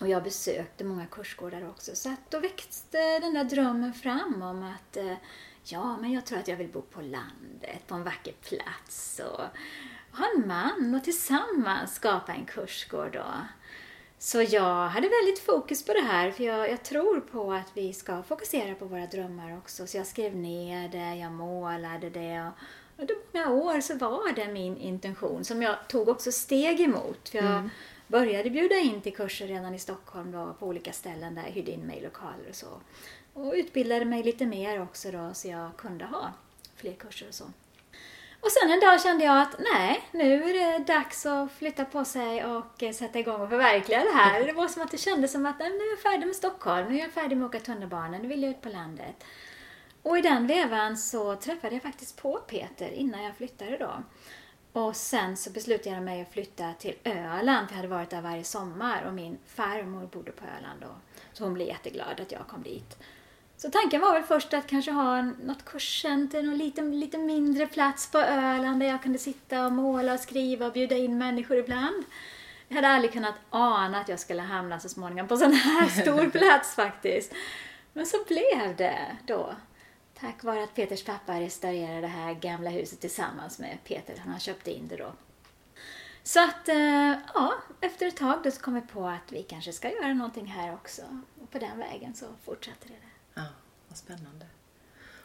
Och 0.00 0.08
jag 0.08 0.22
besökte 0.22 0.84
många 0.84 1.06
kursgårdar 1.06 1.68
också. 1.68 1.96
Så 1.96 2.08
att 2.08 2.30
då 2.30 2.38
växte 2.38 3.18
den 3.18 3.34
där 3.34 3.44
drömmen 3.44 3.94
fram 3.94 4.42
om 4.42 4.62
att 4.62 4.96
eh, 4.96 5.14
ja, 5.64 5.96
men 5.96 6.12
jag 6.12 6.26
tror 6.26 6.38
att 6.38 6.48
jag 6.48 6.56
vill 6.56 6.68
bo 6.68 6.82
på 6.82 7.00
landet, 7.00 7.86
på 7.86 7.94
en 7.94 8.04
vacker 8.04 8.32
plats 8.32 9.20
och 9.24 9.44
ha 10.18 10.26
en 10.36 10.48
man 10.48 10.94
och 10.94 11.04
tillsammans 11.04 11.94
skapa 11.94 12.32
en 12.32 12.44
kursgård. 12.44 13.12
Då. 13.12 13.24
Så 14.18 14.42
jag 14.42 14.88
hade 14.88 15.08
väldigt 15.08 15.38
fokus 15.38 15.84
på 15.84 15.92
det 15.92 16.00
här 16.00 16.30
för 16.30 16.44
jag, 16.44 16.70
jag, 16.70 16.82
tror 16.82 17.20
på 17.20 17.52
att 17.52 17.70
vi 17.74 17.92
ska 17.92 18.22
fokusera 18.22 18.74
på 18.74 18.84
våra 18.84 19.06
drömmar 19.06 19.58
också. 19.58 19.86
Så 19.86 19.96
jag 19.96 20.06
skrev 20.06 20.36
ner 20.36 20.88
det, 20.88 21.14
jag 21.14 21.32
målade 21.32 22.10
det 22.10 22.40
och 22.40 22.52
under 22.98 23.14
många 23.32 23.50
år 23.50 23.80
så 23.80 23.94
var 23.94 24.32
det 24.32 24.48
min 24.48 24.76
intention 24.76 25.44
som 25.44 25.62
jag 25.62 25.88
tog 25.88 26.08
också 26.08 26.32
steg 26.32 26.80
emot. 26.80 27.28
För 27.28 27.38
jag 27.38 27.46
mm 27.46 27.70
började 28.06 28.50
bjuda 28.50 28.76
in 28.76 29.00
till 29.00 29.16
kurser 29.16 29.46
redan 29.46 29.74
i 29.74 29.78
Stockholm 29.78 30.32
då, 30.32 30.56
på 30.58 30.66
olika 30.66 30.92
ställen 30.92 31.34
där 31.34 31.42
jag 31.42 31.50
hyrde 31.50 31.70
in 31.70 31.86
mig 31.86 32.00
lokaler 32.02 32.48
och 32.48 32.54
så. 32.54 32.80
Och 33.32 33.52
utbildade 33.56 34.04
mig 34.04 34.22
lite 34.22 34.46
mer 34.46 34.82
också 34.82 35.10
då 35.10 35.30
så 35.34 35.48
jag 35.48 35.76
kunde 35.76 36.04
ha 36.04 36.32
fler 36.76 36.92
kurser 36.92 37.28
och 37.28 37.34
så. 37.34 37.44
Och 38.40 38.52
sen 38.52 38.70
en 38.70 38.80
dag 38.80 39.02
kände 39.02 39.24
jag 39.24 39.42
att 39.42 39.56
nej, 39.58 40.02
nu 40.12 40.44
är 40.44 40.52
det 40.52 40.84
dags 40.84 41.26
att 41.26 41.52
flytta 41.52 41.84
på 41.84 42.04
sig 42.04 42.44
och 42.44 42.82
eh, 42.82 42.92
sätta 42.92 43.18
igång 43.18 43.40
och 43.40 43.48
förverkliga 43.48 44.04
det 44.04 44.12
här. 44.12 44.46
Det 44.46 44.52
var 44.52 44.68
som 44.68 44.82
att 44.82 44.90
det 44.90 44.98
kändes 44.98 45.32
som 45.32 45.46
att 45.46 45.58
nej, 45.58 45.70
nu 45.70 45.76
är 45.76 45.90
jag 45.90 45.98
färdig 45.98 46.26
med 46.26 46.36
Stockholm, 46.36 46.88
nu 46.88 46.94
är 46.94 47.00
jag 47.02 47.12
färdig 47.12 47.36
med 47.36 47.46
att 47.46 47.54
åka 47.54 47.64
tunnelbana, 47.64 48.18
nu 48.18 48.28
vill 48.28 48.42
jag 48.42 48.50
ut 48.50 48.60
på 48.60 48.68
landet. 48.68 49.24
Och 50.02 50.18
i 50.18 50.20
den 50.20 50.46
vevan 50.46 50.96
så 50.96 51.36
träffade 51.36 51.74
jag 51.74 51.82
faktiskt 51.82 52.22
på 52.22 52.36
Peter 52.36 52.90
innan 52.90 53.22
jag 53.22 53.36
flyttade 53.36 53.76
då. 53.78 54.02
Och 54.76 54.96
sen 54.96 55.36
så 55.36 55.50
beslutade 55.50 55.94
jag 55.94 56.04
mig 56.04 56.22
att 56.22 56.32
flytta 56.32 56.72
till 56.72 56.94
Öland, 57.04 57.68
för 57.68 57.74
jag 57.74 57.76
hade 57.76 57.88
varit 57.88 58.10
där 58.10 58.20
varje 58.20 58.44
sommar 58.44 59.04
och 59.06 59.14
min 59.14 59.38
farmor 59.46 60.06
bodde 60.06 60.32
på 60.32 60.44
Öland 60.58 60.80
då. 60.80 60.88
Så 61.32 61.44
hon 61.44 61.54
blev 61.54 61.68
jätteglad 61.68 62.20
att 62.20 62.32
jag 62.32 62.46
kom 62.48 62.62
dit. 62.62 62.98
Så 63.56 63.70
tanken 63.70 64.00
var 64.00 64.12
väl 64.12 64.22
först 64.22 64.54
att 64.54 64.66
kanske 64.66 64.90
ha 64.90 65.22
något 65.22 65.64
kurscenter, 65.64 66.42
någon 66.42 66.58
liten, 66.58 67.00
lite 67.00 67.18
mindre 67.18 67.66
plats 67.66 68.10
på 68.10 68.18
Öland 68.18 68.80
där 68.80 68.86
jag 68.86 69.02
kunde 69.02 69.18
sitta 69.18 69.66
och 69.66 69.72
måla 69.72 70.14
och 70.14 70.20
skriva 70.20 70.66
och 70.66 70.72
bjuda 70.72 70.96
in 70.96 71.18
människor 71.18 71.56
ibland. 71.56 72.04
Jag 72.68 72.74
hade 72.76 72.88
aldrig 72.88 73.12
kunnat 73.12 73.34
ana 73.50 74.00
att 74.00 74.08
jag 74.08 74.20
skulle 74.20 74.42
hamna 74.42 74.80
så 74.80 74.88
småningom 74.88 75.28
på 75.28 75.36
sån 75.36 75.52
här 75.52 75.88
stor 76.02 76.30
plats 76.30 76.74
faktiskt. 76.74 77.32
Men 77.92 78.06
så 78.06 78.16
blev 78.28 78.76
det 78.76 79.16
då. 79.26 79.54
Tack 80.20 80.44
vare 80.44 80.64
att 80.64 80.74
Peters 80.74 81.04
pappa 81.04 81.40
restaurerade 81.40 82.00
det 82.00 82.06
här 82.06 82.34
gamla 82.34 82.70
huset 82.70 83.00
tillsammans 83.00 83.58
med 83.58 83.78
Peter. 83.84 84.16
Han 84.16 84.40
köpte 84.40 84.70
in 84.70 84.88
det 84.88 84.96
då. 84.96 85.12
Så 86.22 86.44
att, 86.44 86.68
eh, 86.68 87.14
ja, 87.34 87.54
efter 87.80 88.06
ett 88.06 88.16
tag 88.16 88.40
då 88.44 88.50
så 88.50 88.60
kom 88.60 88.74
vi 88.74 88.80
på 88.80 89.06
att 89.06 89.32
vi 89.32 89.42
kanske 89.42 89.72
ska 89.72 89.90
göra 89.90 90.14
någonting 90.14 90.46
här 90.46 90.74
också. 90.74 91.02
Och 91.42 91.50
på 91.50 91.58
den 91.58 91.78
vägen 91.78 92.14
så 92.14 92.26
fortsatte 92.44 92.88
det. 92.88 92.94
Ja, 93.34 93.42
vad 93.88 93.98
spännande. 93.98 94.46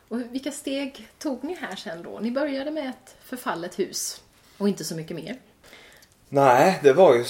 Och 0.07 0.19
vilka 0.19 0.51
steg 0.51 1.07
tog 1.17 1.43
ni 1.43 1.55
här 1.55 1.75
sen 1.75 2.03
då? 2.03 2.19
Ni 2.19 2.31
började 2.31 2.71
med 2.71 2.89
ett 2.89 3.15
förfallet 3.23 3.79
hus 3.79 4.23
och 4.57 4.69
inte 4.69 4.83
så 4.83 4.95
mycket 4.95 5.15
mer. 5.15 5.39
Nej, 6.33 6.79
det 6.83 6.93
var 6.93 7.15
ju 7.15 7.23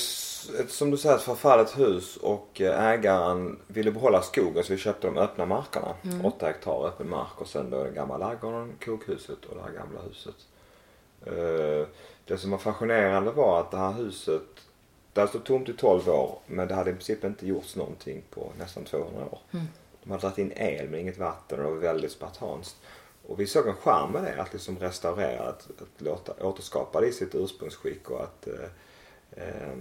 som 0.67 0.91
du 0.91 0.97
säger 0.97 1.15
ett 1.15 1.21
förfallet 1.21 1.79
hus 1.79 2.17
och 2.17 2.61
eh, 2.61 2.85
ägaren 2.85 3.59
ville 3.67 3.91
behålla 3.91 4.21
skogen 4.21 4.63
så 4.63 4.73
vi 4.73 4.79
köpte 4.79 5.07
de 5.07 5.17
öppna 5.17 5.45
markerna. 5.45 5.95
Mm. 6.03 6.25
Åtta 6.25 6.45
hektar 6.45 6.87
öppen 6.87 7.09
mark 7.09 7.41
och 7.41 7.47
sen 7.47 7.69
då 7.69 7.83
den 7.83 7.93
gamla 7.93 8.17
ladugården, 8.17 8.73
kokhuset 8.85 9.45
och 9.45 9.55
det 9.55 9.61
här 9.61 9.71
gamla 9.71 10.01
huset. 10.01 10.35
Eh, 11.25 11.87
det 12.25 12.37
som 12.37 12.51
var 12.51 12.57
fascinerande 12.57 13.31
var 13.31 13.59
att 13.59 13.71
det 13.71 13.77
här 13.77 13.91
huset, 13.93 14.41
det 15.13 15.27
stått 15.27 15.45
tomt 15.45 15.69
i 15.69 15.73
12 15.73 16.09
år 16.09 16.39
men 16.47 16.67
det 16.67 16.75
hade 16.75 16.89
i 16.89 16.93
princip 16.93 17.23
inte 17.23 17.47
gjorts 17.47 17.75
någonting 17.75 18.23
på 18.29 18.51
nästan 18.59 18.83
200 18.83 19.25
år. 19.31 19.39
Mm. 19.51 19.65
De 20.03 20.11
hade 20.11 20.21
dragit 20.21 20.37
in 20.37 20.53
el 20.55 20.89
men 20.89 20.99
inget 20.99 21.17
vatten 21.17 21.59
och 21.59 21.65
det 21.65 21.71
var 21.71 21.77
väldigt 21.77 22.11
spartanskt. 22.11 22.77
Och 23.27 23.39
vi 23.39 23.47
såg 23.47 23.67
en 23.67 23.75
charm 23.75 24.11
med 24.11 24.23
det, 24.23 24.41
att 24.41 24.53
liksom 24.53 24.79
restaurera, 24.79 25.43
att, 25.43 25.67
att 25.81 26.01
låta, 26.01 26.47
återskapa 26.47 27.01
det 27.01 27.07
i 27.07 27.11
sitt 27.11 27.35
ursprungsskick 27.35 28.09
och 28.09 28.23
att 28.23 28.47
eh, 28.47 28.69
eh, 29.31 29.73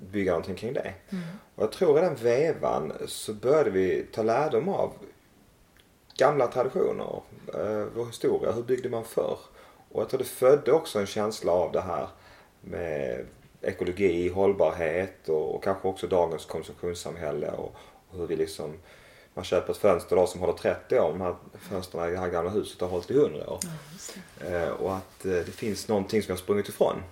bygga 0.00 0.30
någonting 0.30 0.54
kring 0.54 0.72
det. 0.72 0.94
Mm. 1.10 1.24
Och 1.54 1.62
jag 1.62 1.72
tror 1.72 2.00
den 2.00 2.14
vevan 2.14 2.92
så 3.06 3.34
började 3.34 3.70
vi 3.70 4.06
ta 4.12 4.22
lärdom 4.22 4.68
av 4.68 4.92
gamla 6.16 6.46
traditioner, 6.46 7.22
eh, 7.54 7.86
vår 7.94 8.06
historia, 8.06 8.52
hur 8.52 8.62
byggde 8.62 8.88
man 8.88 9.04
förr? 9.04 9.38
Och 9.88 10.02
jag 10.02 10.08
tror 10.08 10.18
det 10.18 10.24
födde 10.24 10.72
också 10.72 10.98
en 10.98 11.06
känsla 11.06 11.52
av 11.52 11.72
det 11.72 11.80
här 11.80 12.08
med 12.60 13.26
ekologi, 13.62 14.28
hållbarhet 14.28 15.28
och, 15.28 15.54
och 15.54 15.64
kanske 15.64 15.88
också 15.88 16.06
dagens 16.06 16.44
konsumtionssamhälle 16.44 17.50
och, 17.50 17.74
och 18.08 18.18
hur 18.18 18.26
vi 18.26 18.36
liksom 18.36 18.72
man 19.36 19.44
köper 19.44 19.72
ett 19.72 19.78
fönster 19.78 20.16
då 20.16 20.26
som 20.26 20.40
håller 20.40 20.52
30 20.52 21.00
år. 21.00 21.08
De 21.08 21.20
här 21.20 21.34
fönstren 21.58 22.08
i 22.08 22.12
det 22.12 22.18
här 22.18 22.28
gamla 22.28 22.50
huset 22.50 22.80
har 22.80 22.88
hållit 22.88 23.10
i 23.10 23.14
100 23.14 23.50
år. 23.50 23.60
Ja, 24.40 24.46
eh, 24.46 24.68
och 24.68 24.96
att 24.96 25.24
eh, 25.24 25.30
det 25.30 25.52
finns 25.52 25.88
någonting 25.88 26.22
som 26.22 26.32
jag 26.32 26.38
sprungit 26.38 26.68
ifrån. 26.68 27.02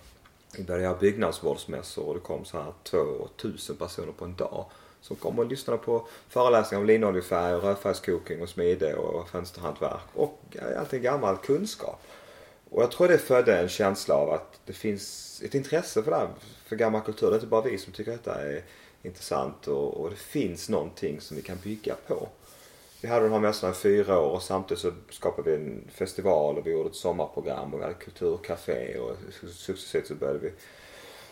Vi 0.56 0.64
började 0.64 0.84
göra 0.84 0.98
byggnadsvårdsmässor 0.98 2.04
och 2.04 2.14
det 2.14 2.20
kom 2.20 2.44
så 2.44 2.56
här 2.56 2.72
2000 2.82 3.76
personer 3.76 4.12
på 4.12 4.24
en 4.24 4.34
dag 4.34 4.66
som 5.00 5.16
kom 5.16 5.38
och 5.38 5.46
lyssnade 5.46 5.78
på 5.78 6.08
föreläsningar 6.28 6.80
om 6.80 6.86
linoljefärg, 6.86 7.54
rödfärgskokning 7.54 8.42
och 8.42 8.48
smide 8.48 8.94
och 8.94 9.28
fönsterhantverk 9.28 10.02
och 10.14 10.56
allting 10.78 11.02
gammal 11.02 11.36
kunskap. 11.36 12.00
Och 12.70 12.82
jag 12.82 12.90
tror 12.90 13.08
det 13.08 13.18
födde 13.18 13.58
en 13.58 13.68
känsla 13.68 14.14
av 14.14 14.30
att 14.30 14.60
det 14.66 14.72
finns 14.72 15.42
ett 15.44 15.54
intresse 15.54 16.02
för 16.02 16.10
det 16.10 16.16
här, 16.16 16.28
för 16.66 16.76
gammal 16.76 17.00
kultur. 17.00 17.26
Det 17.26 17.32
är 17.32 17.34
inte 17.34 17.46
bara 17.46 17.62
vi 17.62 17.78
som 17.78 17.92
tycker 17.92 18.12
att 18.12 18.24
detta 18.24 18.42
är 18.42 18.62
intressant 19.02 19.68
och, 19.68 19.94
och 20.00 20.10
det 20.10 20.16
finns 20.16 20.68
någonting 20.68 21.20
som 21.20 21.36
vi 21.36 21.42
kan 21.42 21.58
bygga 21.62 21.94
på. 22.06 22.28
Vi 23.04 23.10
hade 23.10 23.24
de 23.24 23.32
här 23.32 23.40
mässorna 23.40 23.72
i 23.72 23.76
fyra 23.76 24.18
år 24.18 24.30
och 24.30 24.42
samtidigt 24.42 24.80
så 24.80 24.92
skapade 25.10 25.50
vi 25.50 25.56
en 25.56 25.84
festival 25.88 26.58
och 26.58 26.66
vi 26.66 26.70
gjorde 26.70 26.88
ett 26.88 26.94
sommarprogram 26.94 27.74
och 27.74 27.80
vi 27.80 27.82
hade 27.82 27.94
kulturcafé 27.94 28.98
och 28.98 29.16
successivt 29.52 30.06
så 30.06 30.14
började 30.14 30.38
vi 30.38 30.52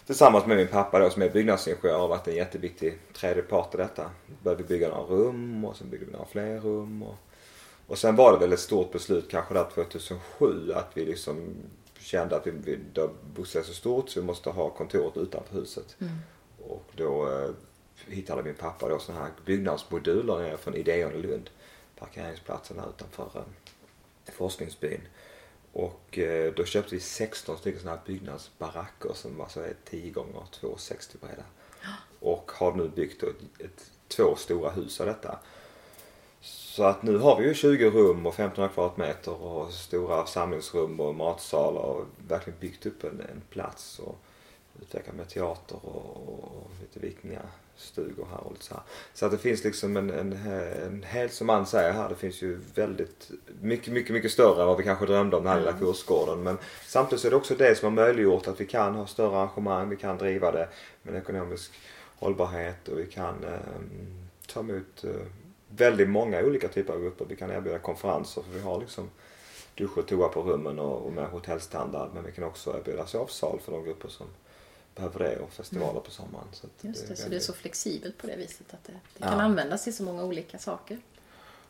tillsammans 0.07 0.47
med 0.47 0.57
min 0.57 0.69
pappa 0.69 0.99
då 0.99 1.11
som 1.11 1.23
är 1.23 1.31
byggnadsingenjör 1.31 2.03
och 2.03 2.09
varit 2.09 2.29
en 2.29 2.35
jätteviktig 2.35 2.99
tredje 3.13 3.43
part 3.43 3.75
i 3.75 3.77
detta. 3.77 4.11
Började 4.43 4.63
vi 4.63 4.69
bygga 4.69 4.89
några 4.89 5.03
rum 5.03 5.65
och 5.65 5.77
sen 5.77 5.91
byggde 5.91 6.07
vi 6.07 6.13
några 6.13 6.27
fler 6.27 6.61
rum. 6.61 7.03
Och, 7.03 7.15
och 7.87 7.99
sen 7.99 8.17
var 8.17 8.33
det 8.33 8.39
väl 8.39 8.53
ett 8.53 8.61
stort 8.61 8.93
beslut 8.93 9.31
kanske 9.31 9.55
där 9.55 9.67
2007 9.75 10.73
att 10.73 10.91
vi 10.95 11.05
liksom 11.05 11.55
kände 11.99 12.37
att 12.37 12.47
vi, 12.47 12.51
vi 12.51 12.79
bostaden 13.35 13.65
är 13.65 13.69
så 13.69 13.75
stort 13.75 14.09
så 14.09 14.21
vi 14.21 14.27
måste 14.27 14.51
ha 14.51 14.71
kontoret 14.71 15.17
utanför 15.17 15.55
huset. 15.55 15.97
Mm. 16.01 16.13
Och 16.69 16.93
då 16.97 17.29
eh, 17.29 17.51
hittade 18.09 18.43
min 18.43 18.55
pappa 18.55 18.89
då 18.89 18.99
sådana 18.99 19.25
här 19.25 19.33
byggnadsmoduler 19.45 20.39
nere 20.39 20.57
från 20.57 20.75
Ideon 20.75 21.13
i 21.13 21.19
Lund. 21.19 21.51
Parkeringsplatsen 22.03 22.79
här 22.79 22.89
utanför 22.89 23.31
eh, 23.35 24.33
forskningsbyn. 24.33 25.01
Och 25.73 26.19
eh, 26.19 26.55
då 26.55 26.65
köpte 26.65 26.95
vi 26.95 27.01
16 27.01 27.59
stycken 27.59 27.81
sådana 27.81 27.97
här 27.97 28.07
byggnadsbaracker 28.07 29.13
som 29.15 29.41
alltså 29.41 29.61
är 29.61 29.75
10 29.85 30.11
gånger 30.11 30.43
2,60 30.61 31.17
breda. 31.21 31.45
Och 32.21 32.53
har 32.55 32.73
nu 32.73 32.89
byggt 32.89 33.23
ett, 33.23 33.37
ett, 33.59 33.91
två 34.09 34.37
stora 34.37 34.71
hus 34.71 35.01
av 35.01 35.07
detta. 35.07 35.39
Så 36.41 36.85
att 36.85 37.03
nu 37.03 37.19
har 37.19 37.41
vi 37.41 37.49
ju 37.49 37.55
20 37.55 37.91
rum 37.91 38.27
och 38.27 38.35
1500 38.35 38.75
kvadratmeter 38.75 39.43
och 39.43 39.73
stora 39.73 40.27
samlingsrum 40.27 41.01
och 41.01 41.15
matsalar 41.15 41.83
och 41.83 42.07
verkligen 42.29 42.59
byggt 42.59 42.87
upp 42.87 43.05
en, 43.05 43.21
en 43.21 43.43
plats. 43.51 43.99
Och, 43.99 44.19
utvecklat 44.81 45.17
med 45.17 45.29
teater 45.29 45.79
och, 45.83 46.17
och 46.17 46.71
lite 46.81 47.01
vikingastugor 47.73 48.27
här 48.31 48.41
och 48.41 48.53
lite 48.53 48.65
så 48.65 48.75
här. 48.75 48.83
Så 49.15 49.27
att 49.27 49.33
det 49.33 49.39
finns 49.39 49.65
liksom 49.65 49.97
en, 49.97 50.11
en, 50.11 50.33
en 50.33 51.03
hel, 51.03 51.31
som 51.31 51.47
man 51.47 51.67
säger 51.67 51.93
här, 51.93 52.09
det 52.09 52.15
finns 52.15 52.43
ju 52.43 52.61
väldigt 52.75 53.31
mycket, 53.61 53.93
mycket, 53.93 54.13
mycket 54.13 54.31
större 54.31 54.61
än 54.61 54.67
vad 54.67 54.77
vi 54.77 54.85
kanske 54.85 55.07
drömde 55.07 55.37
om 55.37 55.45
den 55.45 55.53
här 55.53 55.61
lilla 55.61 55.73
kursgården. 55.73 56.43
Men 56.43 56.59
samtidigt 56.87 57.21
så 57.21 57.27
är 57.29 57.31
det 57.31 57.37
också 57.37 57.55
det 57.55 57.79
som 57.79 57.87
har 57.87 58.05
möjliggjort 58.05 58.49
att 58.49 58.61
vi 58.61 58.67
kan 58.67 58.95
ha 58.95 59.07
större 59.07 59.37
arrangemang, 59.37 59.89
vi 59.89 59.97
kan 59.97 60.19
driva 60.19 60.53
det 60.53 60.69
med 61.03 61.15
ekonomisk 61.15 61.73
hållbarhet 62.19 62.89
och 62.89 62.99
vi 62.99 63.07
kan 63.07 63.45
eh, 63.45 63.59
ta 64.47 64.61
emot 64.61 65.05
eh, 65.05 65.11
väldigt 65.69 66.09
många 66.09 66.43
olika 66.43 66.69
typer 66.69 66.93
av 66.93 67.01
grupper. 67.01 67.25
Vi 67.29 67.37
kan 67.37 67.51
erbjuda 67.51 67.79
konferenser 67.79 68.43
för 68.43 68.53
vi 68.53 68.61
har 68.61 68.81
liksom 68.81 69.11
dusch 69.75 69.99
och 69.99 70.07
toa 70.07 70.29
på 70.29 70.43
rummen 70.43 70.79
och, 70.79 71.07
och 71.07 71.13
med 71.13 71.25
hotellstandard 71.25 72.11
men 72.15 72.25
vi 72.25 72.33
kan 72.33 72.45
också 72.45 72.77
erbjuda 72.79 73.07
sovsal 73.07 73.61
för 73.65 73.73
de 73.73 73.85
grupper 73.85 74.09
som 74.09 74.27
behöver 74.95 75.19
det 75.19 75.39
och 75.39 75.53
festivaler 75.53 75.91
mm. 75.91 76.03
på 76.03 76.11
sommaren. 76.11 76.47
Så 76.53 76.67
Just 76.81 77.03
det, 77.03 77.15
det 77.15 77.17
så 77.17 77.29
det 77.29 77.37
är 77.37 77.41
så 77.41 77.53
flexibelt 77.53 78.19
på 78.19 78.27
det 78.27 78.37
viset 78.37 78.75
att 78.75 78.85
det, 78.85 78.93
det 79.17 79.23
kan 79.23 79.41
användas 79.41 79.85
till 79.85 79.97
så 79.97 80.03
många 80.03 80.25
olika 80.25 80.59
saker. 80.59 80.99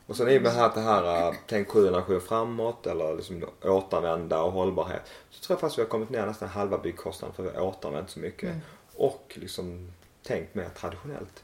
Och 0.05 0.15
sen 0.15 0.29
i 0.29 0.37
och 0.37 0.41
med 0.41 0.65
att 0.65 0.75
det 0.75 0.81
här, 0.81 1.27
äh, 1.27 1.35
tänk 1.47 1.67
sju 1.67 1.85
generationer 1.85 2.19
framåt 2.19 2.87
eller 2.87 3.15
liksom 3.15 3.45
återanvända 3.61 4.41
och 4.41 4.51
hållbarhet. 4.51 5.01
Så 5.29 5.43
tror 5.43 5.55
jag 5.55 5.59
faktiskt 5.59 5.77
vi 5.77 5.83
har 5.83 5.89
kommit 5.89 6.09
ner 6.09 6.25
nästan 6.25 6.49
halva 6.49 6.77
byggkostnaden 6.77 7.35
för 7.35 7.43
vi 7.43 7.49
har 7.49 7.61
återanvänt 7.61 8.09
så 8.09 8.19
mycket. 8.19 8.49
Mm. 8.49 8.61
Och 8.95 9.37
liksom 9.41 9.91
tänkt 10.23 10.55
mer 10.55 10.69
traditionellt. 10.69 11.43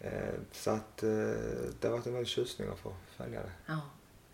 Eh, 0.00 0.10
så 0.52 0.70
att 0.70 1.02
eh, 1.02 1.08
det 1.80 1.88
har 1.88 1.90
varit 1.90 2.06
en 2.06 2.12
väldig 2.12 2.28
tjusning 2.28 2.68
att 2.68 2.78
få 2.78 2.92
följa 3.16 3.40
det. 3.40 3.52
Ja. 3.66 3.80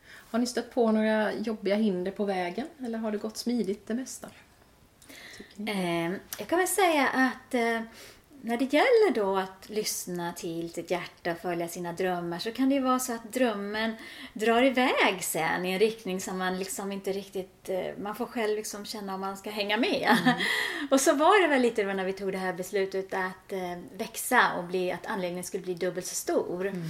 Har 0.06 0.38
ni 0.38 0.46
stött 0.46 0.70
på 0.70 0.92
några 0.92 1.32
jobbiga 1.32 1.74
hinder 1.74 2.12
på 2.12 2.24
vägen 2.24 2.66
eller 2.78 2.98
har 2.98 3.12
det 3.12 3.18
gått 3.18 3.36
smidigt 3.36 3.86
det 3.86 3.94
mesta? 3.94 4.28
Eh, 5.58 6.12
jag 6.38 6.48
kan 6.48 6.58
väl 6.58 6.68
säga 6.68 7.08
att 7.08 7.54
eh, 7.54 7.80
när 8.46 8.56
det 8.56 8.72
gäller 8.72 9.14
då 9.14 9.36
att 9.36 9.68
lyssna 9.68 10.32
till 10.32 10.72
sitt 10.72 10.90
hjärta 10.90 11.32
och 11.32 11.38
följa 11.38 11.68
sina 11.68 11.92
drömmar 11.92 12.38
så 12.38 12.52
kan 12.52 12.68
det 12.68 12.74
ju 12.74 12.80
vara 12.80 12.98
så 12.98 13.12
att 13.12 13.32
drömmen 13.32 13.94
drar 14.32 14.62
iväg 14.62 15.18
sen 15.24 15.64
i 15.64 15.72
en 15.72 15.78
riktning 15.78 16.20
som 16.20 16.38
man 16.38 16.58
liksom 16.58 16.92
inte 16.92 17.12
riktigt, 17.12 17.68
eh, 17.68 17.98
man 17.98 18.14
får 18.14 18.26
själv 18.26 18.56
liksom 18.56 18.84
känna 18.84 19.14
om 19.14 19.20
man 19.20 19.36
ska 19.36 19.50
hänga 19.50 19.76
med. 19.76 20.16
Mm. 20.22 20.34
och 20.90 21.00
så 21.00 21.14
var 21.14 21.42
det 21.42 21.48
väl 21.48 21.62
lite 21.62 21.84
när 21.94 22.04
vi 22.04 22.12
tog 22.12 22.32
det 22.32 22.38
här 22.38 22.52
beslutet 22.52 23.14
att 23.14 23.52
eh, 23.52 23.78
växa 23.96 24.52
och 24.58 24.64
bli, 24.64 24.92
att 24.92 25.06
anläggningen 25.06 25.44
skulle 25.44 25.62
bli 25.62 25.74
dubbelt 25.74 26.06
så 26.06 26.14
stor. 26.14 26.66
Mm. 26.66 26.82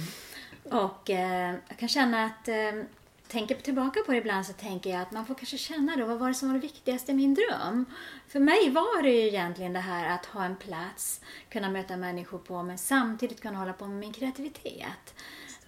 Och 0.63 1.09
eh, 1.09 1.55
jag 1.67 1.77
kan 1.77 1.89
känna 1.89 2.25
att 2.25 2.47
eh, 2.47 2.83
tänker 3.27 3.55
tillbaka 3.55 3.99
på 4.05 4.11
det 4.11 4.17
ibland 4.17 4.45
så 4.45 4.53
tänker 4.53 4.89
jag 4.89 5.01
att 5.01 5.11
man 5.11 5.25
får 5.25 5.35
kanske 5.35 5.57
känna 5.57 5.95
då, 5.95 6.05
vad 6.05 6.19
var 6.19 6.27
det 6.27 6.33
som 6.33 6.49
var 6.49 6.55
det 6.55 6.61
viktigaste 6.61 7.11
i 7.11 7.15
min 7.15 7.33
dröm? 7.33 7.85
För 8.27 8.39
mig 8.39 8.69
var 8.69 9.03
det 9.03 9.09
ju 9.09 9.27
egentligen 9.27 9.73
det 9.73 9.79
här 9.79 10.15
att 10.15 10.25
ha 10.25 10.43
en 10.43 10.55
plats, 10.55 11.21
kunna 11.49 11.69
möta 11.69 11.97
människor 11.97 12.37
på, 12.37 12.63
men 12.63 12.77
samtidigt 12.77 13.41
kunna 13.41 13.57
hålla 13.57 13.73
på 13.73 13.87
med 13.87 13.97
min 13.97 14.13
kreativitet. 14.13 15.13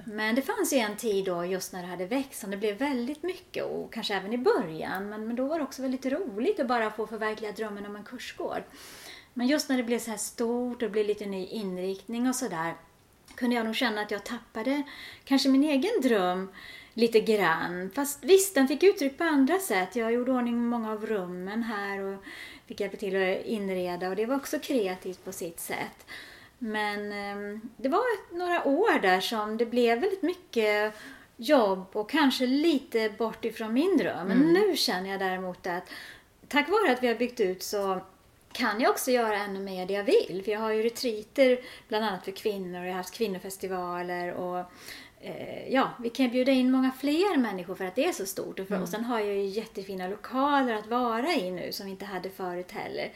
Men 0.06 0.36
det 0.36 0.42
fanns 0.42 0.74
ju 0.74 0.78
en 0.78 0.98
tid 0.98 1.26
då 1.26 1.46
just 1.46 1.74
när 1.74 1.82
det 1.82 1.88
hade 1.88 2.06
växt 2.06 2.42
som 2.42 2.52
det 2.52 2.58
blev 2.58 2.78
väldigt 2.78 3.24
mycket 3.24 3.64
och 3.64 3.94
kanske 3.94 4.16
även 4.16 4.34
i 4.34 4.38
början. 4.38 5.10
Men, 5.10 5.28
men 5.28 5.36
då 5.36 5.48
var 5.48 5.58
det 5.58 5.64
också 5.64 5.82
väldigt 5.82 6.06
roligt 6.06 6.60
att 6.60 6.68
bara 6.68 6.92
få 6.92 7.08
förverkliga 7.08 7.52
drömmen 7.52 7.86
om 7.86 7.96
en 7.96 8.04
kursgård. 8.04 8.64
Men 9.34 9.48
just 9.48 9.70
när 9.70 9.78
det 9.78 9.84
blev 9.84 10.00
så 10.00 10.10
här 10.10 10.18
stort 10.18 10.74
och 10.74 10.80
det 10.80 10.90
blev 10.90 11.06
lite 11.06 11.26
ny 11.26 11.46
inriktning 11.46 12.28
och 12.28 12.36
sådär 12.36 12.76
kunde 13.36 13.56
jag 13.56 13.66
nog 13.66 13.76
känna 13.76 14.02
att 14.02 14.12
jag 14.12 14.24
tappade 14.24 14.84
kanske 15.24 15.50
min 15.50 15.64
egen 15.64 16.02
dröm 16.02 16.52
lite 17.00 17.20
grann. 17.20 17.90
Fast 17.96 18.24
visst, 18.24 18.56
den 18.56 18.68
fick 18.68 18.84
uttryck 18.84 19.18
på 19.18 19.24
andra 19.24 19.60
sätt. 19.60 19.96
Jag 19.96 20.14
gjorde 20.14 20.32
ordning 20.32 20.58
många 20.58 20.92
av 20.92 21.06
rummen 21.06 21.64
här 21.64 22.00
och 22.00 22.24
fick 22.66 22.80
hjälpa 22.80 22.98
till 22.98 23.16
att 23.16 23.46
inreda 23.46 24.10
och 24.10 24.16
det 24.16 24.26
var 24.26 24.36
också 24.36 24.60
kreativt 24.60 25.26
på 25.26 25.32
sitt 25.32 25.60
sätt. 25.60 26.06
Men 26.58 27.12
eh, 27.12 27.60
det 27.78 27.90
var 27.90 28.36
några 28.38 28.68
år 28.68 29.00
där 29.00 29.22
som 29.22 29.58
det 29.58 29.66
blev 29.66 30.02
väldigt 30.02 30.22
mycket 30.22 30.94
jobb 31.38 31.86
och 31.94 32.10
kanske 32.10 32.46
lite 32.46 33.10
bort 33.18 33.46
ifrån 33.46 33.74
min 33.74 33.98
dröm. 33.98 34.28
Men 34.28 34.42
mm. 34.42 34.54
nu 34.54 34.76
känner 34.76 35.10
jag 35.10 35.20
däremot 35.20 35.68
att 35.68 35.90
tack 36.48 36.70
vare 36.70 36.92
att 36.92 37.04
vi 37.04 37.08
har 37.08 37.16
byggt 37.16 37.40
ut 37.40 37.64
så 37.64 38.02
kan 38.52 38.82
jag 38.82 38.92
också 38.92 39.12
göra 39.12 39.38
ännu 39.38 39.60
mer 39.60 39.86
det 39.86 39.94
jag 39.94 40.04
vill. 40.04 40.42
För 40.46 40.52
jag 40.52 40.60
har 40.60 40.72
ju 40.72 40.84
retriter 40.84 41.60
bland 41.88 42.06
annat 42.06 42.26
för 42.26 42.32
kvinnor 42.32 42.80
och 42.80 42.86
jag 42.86 42.92
har 42.92 42.98
haft 42.98 43.14
kvinnofestivaler 43.14 44.34
och 44.34 44.66
ja, 45.70 45.90
vi 46.00 46.10
kan 46.10 46.30
bjuda 46.30 46.52
in 46.52 46.72
många 46.72 46.92
fler 46.92 47.38
människor 47.38 47.76
för 47.76 47.86
att 47.86 47.96
det 47.96 48.06
är 48.06 48.12
så 48.12 48.26
stort. 48.26 48.60
Och, 48.60 48.68
för, 48.68 48.76
mm. 48.76 48.84
och 48.84 48.90
sen 48.90 49.04
har 49.04 49.20
jag 49.20 49.36
ju 49.36 49.46
jättefina 49.46 50.08
lokaler 50.08 50.74
att 50.74 50.88
vara 50.88 51.34
i 51.34 51.52
nu 51.52 51.72
som 51.72 51.86
vi 51.86 51.92
inte 51.92 52.06
hade 52.06 52.30
förut 52.30 52.72
heller. 52.72 53.12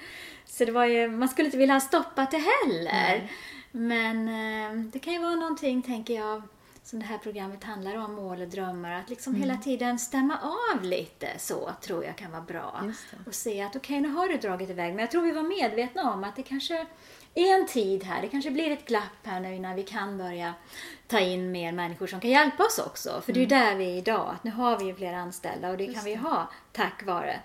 Så 0.45 0.65
det 0.65 0.71
var 0.71 0.85
ju, 0.85 1.07
man 1.07 1.29
skulle 1.29 1.45
inte 1.45 1.57
vilja 1.57 1.75
ha 1.75 1.81
stoppat 1.81 2.31
det 2.31 2.43
heller. 2.63 3.15
Mm. 3.15 3.27
Men 3.71 4.27
eh, 4.27 4.85
det 4.91 4.99
kan 4.99 5.13
ju 5.13 5.19
vara 5.19 5.35
någonting, 5.35 5.81
tänker 5.81 6.13
jag, 6.13 6.41
som 6.83 6.99
det 6.99 7.05
här 7.05 7.17
programmet 7.17 7.63
handlar 7.63 7.95
om, 7.95 8.13
mål 8.13 8.41
och 8.41 8.47
drömmar. 8.47 8.91
Att 8.91 9.09
liksom 9.09 9.35
mm. 9.35 9.41
hela 9.47 9.61
tiden 9.61 9.99
stämma 9.99 10.37
av 10.73 10.83
lite 10.83 11.27
så 11.37 11.71
tror 11.81 12.03
jag 12.05 12.15
kan 12.15 12.31
vara 12.31 12.41
bra. 12.41 12.83
Och 13.25 13.33
se 13.33 13.61
att 13.61 13.75
okej, 13.75 13.99
okay, 13.99 14.09
nu 14.09 14.17
har 14.17 14.27
du 14.27 14.37
dragit 14.37 14.69
iväg. 14.69 14.93
Men 14.93 14.99
jag 14.99 15.11
tror 15.11 15.21
vi 15.21 15.31
var 15.31 15.43
medvetna 15.43 16.13
om 16.13 16.23
att 16.23 16.35
det 16.35 16.43
kanske 16.43 16.85
en 17.33 17.67
tid 17.67 18.03
här, 18.03 18.21
det 18.21 18.27
kanske 18.27 18.51
blir 18.51 18.71
ett 18.71 18.87
glapp 18.87 19.23
här 19.23 19.39
nu 19.39 19.55
innan 19.55 19.75
vi 19.75 19.83
kan 19.83 20.17
börja 20.17 20.53
ta 21.07 21.19
in 21.19 21.51
mer 21.51 21.71
människor 21.71 22.07
som 22.07 22.19
kan 22.19 22.29
hjälpa 22.29 22.63
oss 22.63 22.79
också. 22.79 23.21
För 23.25 23.33
det 23.33 23.39
är 23.39 23.53
mm. 23.53 23.65
där 23.65 23.75
vi 23.75 23.85
är 23.85 23.97
idag, 23.97 24.29
att 24.35 24.43
nu 24.43 24.51
har 24.51 24.79
vi 24.79 24.85
ju 24.85 24.95
fler 24.95 25.13
anställda 25.13 25.69
och 25.69 25.77
det 25.77 25.83
Just 25.83 25.95
kan 25.95 26.05
vi 26.05 26.15
ha 26.15 26.49
tack 26.71 27.03
vare 27.03 27.39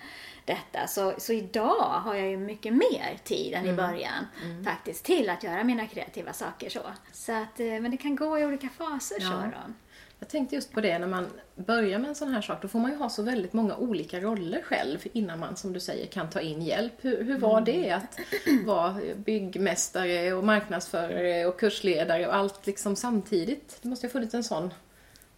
detta. 0.44 0.86
Så, 0.86 1.14
så 1.18 1.32
idag 1.32 2.00
har 2.04 2.14
jag 2.14 2.30
ju 2.30 2.36
mycket 2.36 2.72
mer 2.72 3.18
tid 3.24 3.54
än 3.54 3.64
i 3.64 3.68
mm. 3.68 3.76
början 3.76 4.26
mm. 4.44 4.64
faktiskt 4.64 5.04
till 5.04 5.30
att 5.30 5.42
göra 5.42 5.64
mina 5.64 5.86
kreativa 5.86 6.32
saker 6.32 6.70
så. 6.70 6.82
så 7.12 7.32
att, 7.32 7.60
eh, 7.60 7.66
men 7.66 7.90
det 7.90 7.96
kan 7.96 8.16
gå 8.16 8.38
i 8.38 8.44
olika 8.44 8.68
faser 8.68 9.16
ja. 9.20 9.26
så 9.26 9.34
då. 9.34 9.72
Jag 10.20 10.28
tänkte 10.28 10.54
just 10.54 10.72
på 10.72 10.80
det, 10.80 10.98
när 10.98 11.06
man 11.06 11.26
börjar 11.54 11.98
med 11.98 12.08
en 12.08 12.14
sån 12.14 12.28
här 12.28 12.40
sak, 12.40 12.62
då 12.62 12.68
får 12.68 12.78
man 12.78 12.90
ju 12.90 12.96
ha 12.96 13.08
så 13.08 13.22
väldigt 13.22 13.52
många 13.52 13.76
olika 13.76 14.20
roller 14.20 14.62
själv 14.62 14.98
innan 15.12 15.38
man, 15.38 15.56
som 15.56 15.72
du 15.72 15.80
säger, 15.80 16.06
kan 16.06 16.30
ta 16.30 16.40
in 16.40 16.62
hjälp. 16.62 16.92
Hur, 17.00 17.24
hur 17.24 17.38
var 17.38 17.60
det 17.60 17.90
att 17.90 18.18
vara 18.64 18.96
byggmästare 19.16 20.32
och 20.32 20.44
marknadsförare 20.44 21.46
och 21.46 21.60
kursledare 21.60 22.26
och 22.26 22.34
allt 22.34 22.66
liksom 22.66 22.96
samtidigt? 22.96 23.78
Det 23.82 23.88
måste 23.88 24.06
ha 24.06 24.12
funnits 24.12 24.34
en 24.34 24.44
sån 24.44 24.74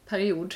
period. 0.06 0.54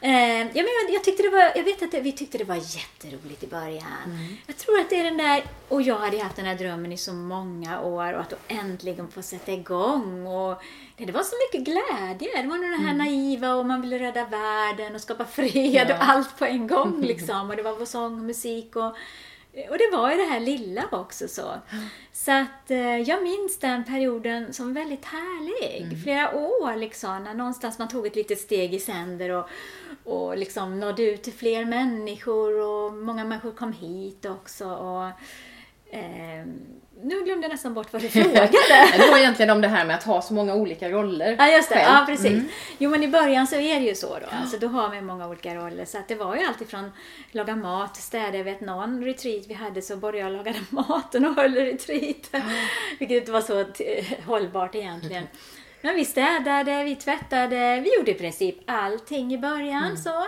Eh, 0.00 0.40
ja, 0.40 0.62
men 0.62 0.92
jag, 0.92 1.04
tyckte 1.04 1.22
det 1.22 1.28
var, 1.28 1.52
jag 1.54 1.64
vet 1.64 1.82
att 1.82 1.90
det, 1.90 2.00
vi 2.00 2.12
tyckte 2.12 2.38
det 2.38 2.44
var 2.44 2.56
jätteroligt 2.56 3.42
i 3.42 3.46
början. 3.46 4.04
Mm. 4.04 4.36
Jag 4.46 4.56
tror 4.56 4.80
att 4.80 4.90
det 4.90 5.00
är 5.00 5.04
den 5.04 5.16
där, 5.16 5.42
och 5.68 5.82
jag 5.82 5.98
hade 5.98 6.22
haft 6.22 6.36
den 6.36 6.46
här 6.46 6.54
drömmen 6.54 6.92
i 6.92 6.96
så 6.96 7.12
många 7.12 7.80
år 7.80 8.12
och 8.12 8.20
att 8.20 8.30
då 8.30 8.36
äntligen 8.48 9.08
få 9.08 9.22
sätta 9.22 9.52
igång. 9.52 10.26
Och, 10.26 10.62
det, 10.96 11.04
det 11.04 11.12
var 11.12 11.22
så 11.22 11.34
mycket 11.46 11.72
glädje. 11.72 12.42
Det 12.42 12.48
var 12.48 12.56
nog 12.56 12.70
det 12.70 12.86
här 12.86 12.94
mm. 12.94 12.98
naiva 12.98 13.54
och 13.54 13.66
man 13.66 13.80
ville 13.80 13.98
rädda 13.98 14.24
världen 14.24 14.94
och 14.94 15.00
skapa 15.00 15.24
fred 15.24 15.86
ja. 15.88 15.96
och 15.96 16.04
allt 16.04 16.38
på 16.38 16.44
en 16.44 16.66
gång 16.66 17.00
liksom. 17.02 17.50
Och 17.50 17.56
det 17.56 17.62
var 17.62 17.84
sång 17.84 18.18
och 18.18 18.24
musik 18.24 18.76
och 18.76 18.96
och 19.70 19.78
det 19.78 19.90
var 19.92 20.10
ju 20.10 20.16
det 20.16 20.22
här 20.22 20.40
lilla 20.40 20.84
också 20.92 21.28
så. 21.28 21.54
Så 22.12 22.32
att 22.32 22.70
eh, 22.70 22.98
jag 22.98 23.22
minns 23.22 23.58
den 23.58 23.84
perioden 23.84 24.52
som 24.52 24.74
väldigt 24.74 25.04
härlig. 25.04 25.82
Mm. 25.82 26.02
Flera 26.02 26.34
år 26.34 26.76
liksom, 26.76 27.24
när 27.24 27.34
någonstans 27.34 27.78
man 27.78 27.88
tog 27.88 28.06
ett 28.06 28.16
litet 28.16 28.40
steg 28.40 28.74
i 28.74 28.78
sänder 28.78 29.30
och, 29.30 29.48
och 30.04 30.38
liksom 30.38 30.80
nådde 30.80 31.02
ut 31.02 31.22
till 31.22 31.32
fler 31.32 31.64
människor 31.64 32.60
och 32.60 32.92
många 32.92 33.24
människor 33.24 33.52
kom 33.52 33.72
hit 33.72 34.24
också. 34.24 34.66
Och, 34.68 35.10
eh, 35.90 36.00
nu 37.02 37.24
glömde 37.24 37.44
jag 37.46 37.52
nästan 37.52 37.74
bort 37.74 37.92
vad 37.92 38.02
du 38.02 38.08
frågade. 38.08 38.50
det 38.98 39.10
var 39.10 39.18
egentligen 39.18 39.50
om 39.50 39.60
det 39.60 39.68
här 39.68 39.84
med 39.84 39.96
att 39.96 40.02
ha 40.02 40.22
så 40.22 40.34
många 40.34 40.54
olika 40.54 40.90
roller 40.90 41.36
Ja, 41.38 41.48
just 41.48 41.68
det. 41.68 41.74
Själv. 41.74 41.88
Ja, 41.88 42.04
precis. 42.06 42.26
Mm. 42.26 42.48
Jo, 42.78 42.90
men 42.90 43.02
i 43.02 43.08
början 43.08 43.46
så 43.46 43.56
är 43.56 43.80
det 43.80 43.86
ju 43.86 43.94
så 43.94 44.06
då. 44.06 44.26
Ja. 44.30 44.36
Alltså, 44.40 44.58
då 44.58 44.66
har 44.68 44.90
vi 44.90 45.00
många 45.00 45.28
olika 45.28 45.54
roller. 45.54 45.84
Så 45.84 45.98
att 45.98 46.08
det 46.08 46.14
var 46.14 46.36
ju 46.36 46.44
alltid 46.44 46.68
från 46.68 46.92
laga 47.32 47.56
mat, 47.56 47.96
städa. 47.96 48.36
Jag 48.36 48.44
vet 48.44 48.60
någon 48.60 49.04
retreat 49.04 49.44
vi 49.48 49.54
hade 49.54 49.82
så 49.82 49.96
både 49.96 50.18
jag 50.18 50.32
lagade 50.32 50.58
maten 50.70 51.26
och 51.26 51.34
höll 51.34 51.54
retreaten. 51.54 52.40
Mm. 52.42 52.56
Vilket 52.98 53.16
inte 53.16 53.32
var 53.32 53.40
så 53.40 53.64
hållbart 54.26 54.74
egentligen. 54.74 55.22
Mm. 55.22 55.36
Men 55.80 55.94
vi 55.94 56.04
städade, 56.04 56.84
vi 56.84 56.96
tvättade, 56.96 57.80
vi 57.80 57.96
gjorde 57.96 58.10
i 58.10 58.14
princip 58.14 58.56
allting 58.66 59.34
i 59.34 59.38
början. 59.38 59.84
Mm. 59.84 59.96
så. 59.96 60.26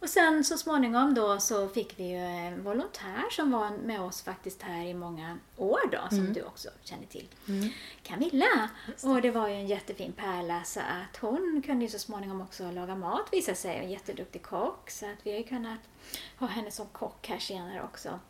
Och 0.00 0.08
sen 0.08 0.44
så 0.44 0.58
småningom 0.58 1.14
då 1.14 1.40
så 1.40 1.68
fick 1.68 1.98
vi 1.98 2.04
ju 2.04 2.18
en 2.18 2.62
volontär 2.62 3.24
som 3.30 3.50
var 3.50 3.70
med 3.70 4.00
oss 4.00 4.22
faktiskt 4.22 4.62
här 4.62 4.86
i 4.86 4.94
många 4.94 5.38
år 5.56 5.80
då, 5.92 5.98
som 6.08 6.18
mm. 6.18 6.32
du 6.32 6.42
också 6.42 6.68
känner 6.84 7.06
till. 7.06 7.28
Mm. 7.48 7.68
Camilla. 8.02 8.70
Det. 8.86 9.08
Och 9.08 9.22
det 9.22 9.30
var 9.30 9.48
ju 9.48 9.54
en 9.54 9.66
jättefin 9.66 10.12
pärla 10.12 10.64
så 10.64 10.80
att 10.80 11.16
hon 11.16 11.62
kunde 11.66 11.84
ju 11.84 11.90
så 11.90 11.98
småningom 11.98 12.40
också 12.40 12.70
laga 12.70 12.94
mat 12.94 13.28
visade 13.32 13.56
sig. 13.56 13.76
En 13.76 13.90
jätteduktig 13.90 14.42
kock. 14.42 14.90
Så 14.90 15.06
att 15.06 15.18
vi 15.22 15.30
har 15.30 15.38
ju 15.38 15.44
kunnat 15.44 15.80
ha 16.38 16.46
henne 16.46 16.70
som 16.70 16.86
kock 16.86 17.28
här 17.28 17.38
senare 17.38 17.82
också. 17.82 18.20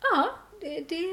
Ja, 0.00 0.30
det, 0.60 0.80
det, 0.88 1.04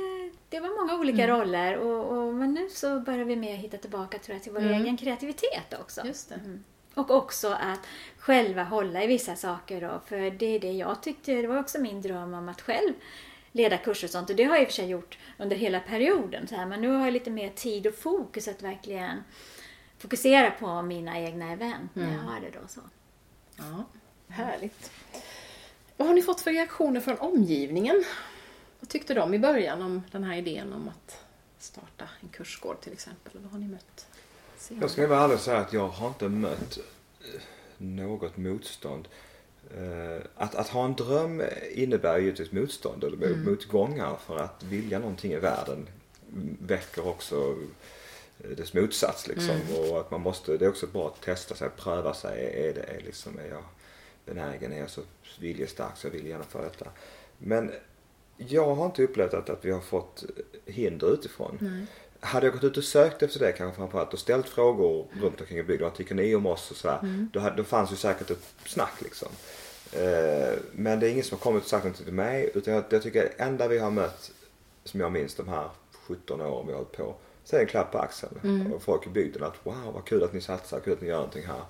det 0.49 0.60
var 0.60 0.82
många 0.82 0.99
olika 0.99 1.23
mm. 1.23 1.38
roller 1.38 1.78
och, 1.78 2.17
och, 2.17 2.34
men 2.34 2.54
nu 2.54 2.69
så 2.69 2.99
börjar 2.99 3.25
vi 3.25 3.36
mer 3.36 3.56
hitta 3.56 3.78
tillbaka 3.78 4.19
tror 4.19 4.36
jag, 4.36 4.43
till 4.43 4.52
vår 4.52 4.62
mm. 4.62 4.82
egen 4.82 4.97
kreativitet 4.97 5.73
också. 5.80 6.02
Just. 6.06 6.32
Mm. 6.32 6.63
Och 6.99 7.12
också 7.12 7.47
att 7.47 7.79
själva 8.17 8.63
hålla 8.63 9.03
i 9.03 9.07
vissa 9.07 9.35
saker 9.35 9.81
då, 9.81 10.01
för 10.05 10.31
det 10.31 10.45
är 10.45 10.59
det 10.59 10.71
jag 10.71 11.03
tyckte, 11.03 11.33
det 11.33 11.47
var 11.47 11.59
också 11.59 11.79
min 11.79 12.01
dröm 12.01 12.33
om 12.33 12.49
att 12.49 12.62
själv 12.62 12.93
leda 13.51 13.77
kurser 13.77 14.07
och 14.07 14.12
sånt 14.12 14.29
och 14.29 14.35
det 14.35 14.43
har 14.43 14.55
jag 14.55 14.62
i 14.62 14.65
och 14.65 14.67
för 14.67 14.75
sig 14.75 14.89
gjort 14.89 15.17
under 15.38 15.55
hela 15.55 15.79
perioden 15.79 16.47
så 16.47 16.55
här, 16.55 16.65
men 16.65 16.81
nu 16.81 16.89
har 16.89 17.05
jag 17.05 17.13
lite 17.13 17.29
mer 17.29 17.49
tid 17.49 17.88
och 17.88 17.95
fokus 17.95 18.47
att 18.47 18.62
verkligen 18.62 19.23
fokusera 19.97 20.51
på 20.51 20.81
mina 20.81 21.19
egna 21.19 21.51
event 21.51 21.95
när 21.95 22.03
jag 22.03 22.13
mm. 22.13 22.25
har 22.25 22.39
det 22.39 22.49
då 22.49 22.67
så. 22.67 22.81
Ja, 23.57 23.85
härligt. 24.27 24.91
Vad 25.97 26.07
har 26.07 26.15
ni 26.15 26.21
fått 26.21 26.41
för 26.41 26.51
reaktioner 26.51 27.01
från 27.01 27.17
omgivningen? 27.17 28.03
Vad 28.79 28.89
tyckte 28.89 29.13
de 29.13 29.33
i 29.33 29.39
början 29.39 29.81
om 29.81 30.03
den 30.12 30.23
här 30.23 30.38
idén 30.38 30.73
om 30.73 30.88
att 30.89 31.25
starta 31.59 32.09
en 32.21 32.29
kursgård 32.29 32.81
till 32.81 32.93
exempel? 32.93 33.33
Vad 33.41 33.51
har 33.51 33.59
ni 33.59 33.67
mött? 33.67 34.07
Jag 34.67 34.89
ska 34.89 35.07
vara 35.07 35.19
ärlig 35.19 35.35
och 35.35 35.41
säga 35.41 35.57
att 35.57 35.73
jag 35.73 35.87
har 35.87 36.07
inte 36.07 36.29
mött 36.29 36.77
eh, 37.21 37.41
något 37.77 38.37
motstånd. 38.37 39.07
Eh, 39.77 40.25
att, 40.35 40.55
att 40.55 40.69
ha 40.69 40.85
en 40.85 40.93
dröm 40.95 41.43
innebär 41.71 42.19
givetvis 42.19 42.51
motstånd 42.51 43.03
eller 43.03 43.17
mm. 43.17 43.43
motgångar 43.43 44.17
för 44.25 44.37
att 44.37 44.63
vilja 44.63 44.99
någonting 44.99 45.31
i 45.31 45.39
världen 45.39 45.87
väcker 46.61 47.07
också 47.07 47.55
eh, 48.43 48.49
dess 48.49 48.73
motsats 48.73 49.27
liksom. 49.27 49.55
Mm. 49.55 49.91
Och 49.91 49.99
att 49.99 50.11
man 50.11 50.21
måste, 50.21 50.57
det 50.57 50.65
är 50.65 50.69
också 50.69 50.87
bra 50.87 51.07
att 51.07 51.21
testa 51.21 51.55
sig, 51.55 51.69
pröva 51.69 52.13
sig. 52.13 52.67
Är, 52.69 52.73
det, 52.73 52.83
är, 52.83 53.01
liksom, 53.05 53.39
är 53.39 53.47
jag 53.49 53.63
benägen, 54.25 54.73
är 54.73 54.79
jag 54.79 54.89
så 54.89 55.01
viljestark 55.39 55.97
så 55.97 56.07
jag 56.07 56.11
vill 56.11 56.27
genomföra 56.27 56.63
detta. 56.63 56.85
Men 57.37 57.71
jag 58.37 58.75
har 58.75 58.85
inte 58.85 59.03
upplevt 59.03 59.33
att, 59.33 59.49
att 59.49 59.65
vi 59.65 59.71
har 59.71 59.81
fått 59.81 60.25
hinder 60.65 61.13
utifrån. 61.13 61.87
Hade 62.19 62.45
jag 62.45 62.53
gått 62.53 62.63
ut 62.63 62.77
och 62.77 62.84
sökt 62.84 63.23
efter 63.23 63.39
det 63.39 63.51
kanske 63.51 63.77
framförallt 63.77 64.13
och 64.13 64.19
ställt 64.19 64.49
frågor 64.49 65.08
runt 65.21 65.41
omkring 65.41 65.58
i 65.58 65.63
bygden. 65.63 65.84
Vad 65.84 65.93
tycker 65.93 66.15
ni 66.15 66.36
om 66.36 66.45
oss 66.45 66.71
och 66.71 66.77
sådär. 66.77 66.99
Mm. 67.01 67.29
Då, 67.34 67.39
hade, 67.39 67.55
då 67.55 67.63
fanns 67.63 67.91
ju 67.91 67.95
säkert 67.95 68.32
ett 68.32 68.53
snack 68.65 69.01
liksom. 69.01 69.27
Eh, 69.93 70.60
men 70.71 70.99
det 70.99 71.08
är 71.08 71.12
ingen 71.12 71.23
som 71.23 71.38
har 71.38 71.43
kommit 71.43 71.63
och 71.63 71.69
sagt 71.69 71.86
något 71.86 71.95
till 71.95 72.13
mig. 72.13 72.51
Utan 72.53 72.73
jag, 72.73 72.84
jag 72.89 73.03
tycker 73.03 73.23
det 73.23 73.43
enda 73.43 73.67
vi 73.67 73.79
har 73.79 73.91
mött, 73.91 74.32
som 74.84 74.99
jag 74.99 75.12
minns 75.12 75.36
de 75.36 75.47
här 75.47 75.69
17 75.91 76.41
åren 76.41 76.67
vi 76.67 76.71
har 76.71 76.77
hållit 76.77 76.97
på. 76.97 77.15
Så 77.43 77.55
är 77.55 77.60
det 77.60 77.65
en 77.65 77.69
klapp 77.69 77.91
på 77.91 77.97
axeln. 77.97 78.39
Mm. 78.43 78.73
Och 78.73 78.82
folk 78.82 79.08
i 79.08 79.10
bygden 79.10 79.43
att 79.43 79.55
wow 79.63 79.93
vad 79.93 80.05
kul 80.05 80.23
att 80.23 80.34
ni 80.34 80.41
satsar, 80.41 80.79
kul 80.79 80.93
att 80.93 81.01
ni 81.01 81.08
gör 81.08 81.15
någonting 81.15 81.45
här. 81.45 81.62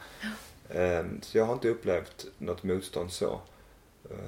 Eh, 0.69 1.05
så 1.21 1.37
jag 1.37 1.45
har 1.45 1.53
inte 1.53 1.69
upplevt 1.69 2.25
något 2.37 2.63
motstånd 2.63 3.11
så. 3.11 3.41
Eh, 4.09 4.19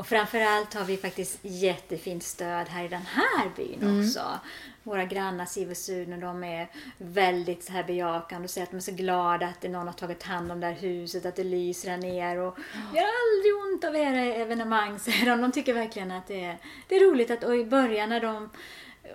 Och 0.00 0.06
framförallt 0.06 0.74
har 0.74 0.84
vi 0.84 0.96
faktiskt 0.96 1.38
jättefint 1.42 2.22
stöd 2.22 2.68
här 2.68 2.84
i 2.84 2.88
den 2.88 3.02
här 3.02 3.50
byn 3.56 4.00
också. 4.00 4.40
Våra 4.82 5.04
grannar 5.04 5.46
Sivusuden, 5.46 6.20
de 6.20 6.44
är 6.44 6.68
väldigt 6.98 7.64
så 7.64 7.72
här 7.72 7.84
bejakande 7.84 8.44
och 8.44 8.50
säger 8.50 8.66
att 8.66 8.70
de 8.70 8.76
är 8.76 8.80
så 8.80 8.92
glada 8.92 9.46
att 9.46 9.62
någon 9.62 9.86
har 9.86 9.92
tagit 9.92 10.22
hand 10.22 10.52
om 10.52 10.60
det 10.60 10.66
här 10.66 10.74
huset, 10.74 11.26
att 11.26 11.36
det 11.36 11.44
lyser 11.44 11.90
här 11.90 11.96
nere 11.96 12.40
och 12.40 12.56
det 12.92 12.98
gör 12.98 13.06
aldrig 13.06 13.54
ont 13.54 13.84
av 13.84 13.96
era 13.96 14.34
evenemang, 14.34 14.98
säger 14.98 15.26
de. 15.26 15.40
De 15.40 15.52
tycker 15.52 15.74
verkligen 15.74 16.10
att 16.10 16.26
det 16.26 16.44
är, 16.44 16.58
det 16.88 16.96
är 16.96 17.10
roligt 17.10 17.30
att, 17.30 17.44
och 17.44 17.56
i 17.56 17.64
början 17.64 18.08
när 18.08 18.20
de 18.20 18.50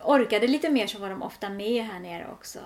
orkade 0.03 0.47
lite 0.47 0.69
mer 0.69 0.87
så 0.87 0.99
var 0.99 1.09
de 1.09 1.23
ofta 1.23 1.49
med 1.49 1.85
här 1.85 1.99
nere 1.99 2.27
också. 2.31 2.59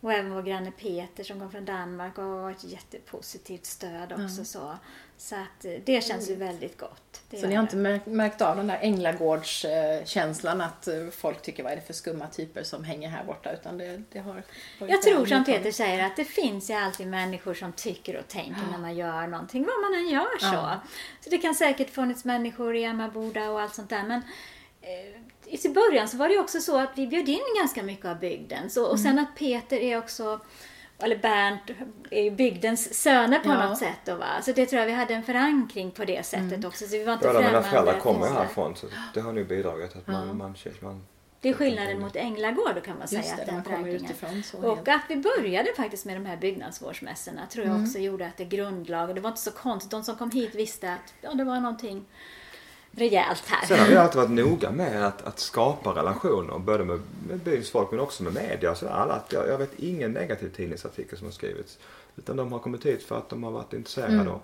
Och 0.00 0.12
även 0.12 0.34
vår 0.34 0.42
granne 0.42 0.70
Peter 0.70 1.24
som 1.24 1.40
kom 1.40 1.50
från 1.50 1.64
Danmark 1.64 2.18
och 2.18 2.24
var 2.24 2.50
ett 2.50 2.64
jättepositivt 2.64 3.66
stöd 3.66 4.12
också. 4.12 4.44
Så, 4.44 4.76
så 5.18 5.34
att 5.34 5.64
eh, 5.64 5.72
det 5.84 6.04
känns 6.04 6.30
ju 6.30 6.34
väldigt 6.34 6.78
gott. 6.78 7.20
Så 7.40 7.46
ni 7.46 7.54
har 7.54 7.62
inte 7.62 7.76
märkt, 7.76 8.06
märkt 8.06 8.40
av 8.40 8.56
den 8.56 8.66
där 8.66 8.78
änglagårdskänslan 8.82 10.60
att 10.60 10.88
eh, 10.88 10.94
folk 11.12 11.42
tycker 11.42 11.62
vad 11.62 11.72
är 11.72 11.76
det 11.76 11.82
för 11.82 11.92
skumma 11.92 12.26
typer 12.26 12.62
som 12.62 12.84
hänger 12.84 13.08
här 13.08 13.24
borta 13.24 13.52
utan 13.52 13.78
det, 13.78 14.02
det 14.12 14.18
har 14.18 14.42
Jag 14.78 15.02
tror 15.02 15.26
som. 15.26 15.44
Peter 15.44 15.70
säger 15.72 16.06
att 16.06 16.16
det 16.16 16.24
finns 16.24 16.70
ju 16.70 16.74
alltid 16.74 17.06
människor 17.06 17.54
som 17.54 17.72
tycker 17.72 18.16
och 18.16 18.28
tänker 18.28 18.62
när 18.70 18.78
man 18.78 18.96
gör 18.96 19.26
någonting, 19.26 19.66
vad 19.66 19.90
man 19.90 20.00
än 20.00 20.08
gör 20.08 20.38
så. 20.38 20.46
Ja. 20.54 20.80
Så 21.20 21.30
det 21.30 21.38
kan 21.38 21.54
säkert 21.54 21.90
funnits 21.90 22.24
människor 22.24 22.76
i 22.76 22.84
Emmaboda 22.84 23.50
och 23.50 23.60
allt 23.60 23.74
sånt 23.74 23.90
där 23.90 24.02
men 24.02 24.22
eh, 24.82 25.54
i 25.64 25.68
början 25.68 26.08
så 26.08 26.16
var 26.16 26.28
det 26.28 26.38
också 26.38 26.60
så 26.60 26.78
att 26.78 26.90
vi 26.94 27.06
bjöd 27.06 27.28
in 27.28 27.40
ganska 27.60 27.82
mycket 27.82 28.06
av 28.06 28.18
bygden. 28.18 28.70
Så, 28.70 28.84
och 28.84 28.98
Mm. 28.98 29.02
sen 29.04 29.18
att 29.18 29.36
Peter 29.38 29.76
är 29.76 29.98
också 29.98 30.40
eller 30.98 31.16
Bernt 31.18 31.60
är 32.10 32.22
ju 32.22 32.30
bygdens 32.30 32.94
söner 33.02 33.38
på 33.38 33.48
Ja. 33.48 33.68
något 33.68 33.78
sätt. 33.78 33.98
Då, 34.04 34.14
va? 34.16 34.42
Så 34.42 34.52
det 34.52 34.66
tror 34.66 34.80
jag 34.80 34.86
vi 34.86 34.92
hade 34.92 35.14
en 35.14 35.22
förankring 35.22 35.90
på 35.90 36.04
det 36.04 36.26
sättet 36.26 36.52
Mm. 36.52 36.64
också. 36.64 36.84
Så 36.84 36.90
vi 36.90 37.04
var 37.04 37.12
inte 37.12 37.26
Båda 37.26 37.40
mina 37.40 37.62
föräldrar 37.62 37.98
kommer 37.98 38.26
härifrån 38.26 38.76
så 38.76 38.86
det 39.14 39.20
har 39.20 39.32
nu 39.32 39.44
bidragit 39.44 39.96
att 39.96 40.06
man, 40.06 40.26
Ja. 40.28 40.34
man, 40.34 40.56
man 40.82 41.02
Det 41.40 41.48
är 41.48 41.52
skillnaden 41.54 42.00
mot 42.00 42.16
Änglagård 42.16 42.74
då 42.74 42.80
kan 42.80 42.98
man 42.98 43.08
säga. 43.08 43.22
det, 43.36 43.42
att 43.42 43.46
den 43.46 43.54
man 43.54 43.86
utifrån 43.88 44.42
så 44.42 44.58
Och 44.58 44.76
helt. 44.76 44.88
att 44.88 45.02
vi 45.08 45.16
började 45.16 45.72
faktiskt 45.76 46.04
med 46.04 46.16
de 46.16 46.26
här 46.26 46.36
byggnadsvårdsmässorna 46.36 47.46
tror 47.46 47.66
jag 47.66 47.74
Mm. 47.74 47.86
också 47.86 47.98
gjorde 47.98 48.26
att 48.26 48.36
det 48.36 48.44
grundlag 48.44 49.14
det 49.14 49.20
var 49.20 49.30
inte 49.30 49.40
så 49.42 49.50
konstigt. 49.50 49.90
De 49.90 50.02
som 50.04 50.16
kom 50.16 50.30
hit 50.30 50.54
visste 50.54 50.92
att 50.92 51.14
ja, 51.20 51.34
det 51.34 51.44
var 51.44 51.60
någonting 51.60 52.04
rejält 52.96 53.42
här. 53.46 53.66
Sen 53.66 53.78
har 53.78 53.86
vi 53.86 53.96
alltid 53.96 54.16
varit 54.16 54.30
noga 54.30 54.70
med 54.70 55.06
att, 55.06 55.22
att 55.22 55.38
skapa 55.38 55.90
relationer 55.90 56.58
både 56.58 56.84
med, 56.84 57.00
med 57.28 57.38
byns 57.38 57.70
folk 57.70 57.90
men 57.90 58.00
också 58.00 58.22
med 58.22 58.34
media 58.34 58.70
och 58.70 58.76
sådär. 58.76 58.92
Att 59.10 59.32
jag, 59.32 59.48
jag 59.48 59.58
vet 59.58 59.78
ingen 59.78 60.12
negativ 60.12 60.48
tidningsartikel 60.48 61.18
som 61.18 61.26
har 61.26 61.32
skrivits. 61.32 61.78
Utan 62.16 62.36
de 62.36 62.52
har 62.52 62.58
kommit 62.58 62.86
hit 62.86 63.02
för 63.02 63.18
att 63.18 63.28
de 63.28 63.42
har 63.44 63.50
varit 63.50 63.72
intresserade. 63.72 64.12
Mm. 64.12 64.28
Och 64.28 64.42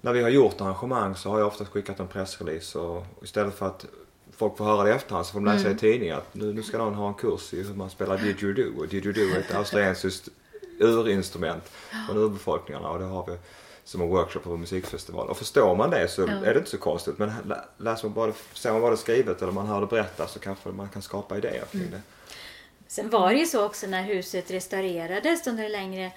när 0.00 0.12
vi 0.12 0.22
har 0.22 0.30
gjort 0.30 0.60
arrangemang 0.60 1.16
så 1.16 1.30
har 1.30 1.38
jag 1.38 1.48
ofta 1.48 1.64
skickat 1.64 2.00
en 2.00 2.08
pressrelease 2.08 2.78
och 2.78 3.04
istället 3.22 3.54
för 3.54 3.66
att 3.66 3.86
folk 4.36 4.56
får 4.56 4.64
höra 4.64 4.82
det 4.84 4.90
i 4.90 4.92
efterhand 4.92 5.26
så 5.26 5.32
får 5.32 5.40
de 5.40 5.46
läsa 5.46 5.60
Mm. 5.60 5.76
i 5.76 5.80
tidningen 5.80 6.16
att 6.16 6.34
nu, 6.34 6.52
nu 6.52 6.62
ska 6.62 6.78
någon 6.78 6.94
ha 6.94 7.08
en 7.08 7.14
kurs 7.14 7.54
i 7.54 7.62
hur 7.62 7.74
man 7.74 7.90
spelar 7.90 8.18
didgeridoo. 8.18 8.78
Och 8.78 8.88
didgeridoo 8.88 9.34
är 9.34 9.38
ett 9.38 9.54
australiensiskt 9.54 10.28
urinstrument 10.80 11.64
från 12.06 12.16
urbefolkningarna 12.18 12.88
och 12.88 12.98
det 12.98 13.04
har 13.04 13.26
vi 13.26 13.36
som 13.84 14.00
en 14.00 14.08
workshop 14.08 14.40
på 14.40 14.52
en 14.54 14.60
musikfestival. 14.60 15.28
Och 15.28 15.36
förstår 15.36 15.74
man 15.76 15.90
det 15.90 16.08
så 16.08 16.22
Ja. 16.22 16.28
är 16.28 16.52
det 16.54 16.58
inte 16.58 16.70
så 16.70 16.78
konstigt. 16.78 17.18
Men 17.18 17.32
lä- 17.44 17.64
läser 17.78 18.08
man 18.08 18.14
bara, 18.14 18.32
ser 18.54 18.72
man 18.72 18.80
bara 18.80 18.90
det 18.90 18.96
skrivet 18.96 19.42
eller 19.42 19.52
man 19.52 19.66
hör 19.66 19.80
det 19.80 19.86
berättas 19.86 20.32
så 20.32 20.38
kanske 20.38 20.68
man 20.68 20.88
kan 20.88 21.02
skapa 21.02 21.36
idéer 21.36 21.64
kring 21.70 21.90
det. 21.90 22.00
Sen 22.86 23.10
var 23.10 23.30
det 23.32 23.38
ju 23.38 23.46
så 23.46 23.64
också 23.66 23.86
när 23.86 24.02
huset 24.02 24.50
restaurerades 24.50 25.46
under 25.46 25.64
en 25.64 25.72
längre 25.72 26.10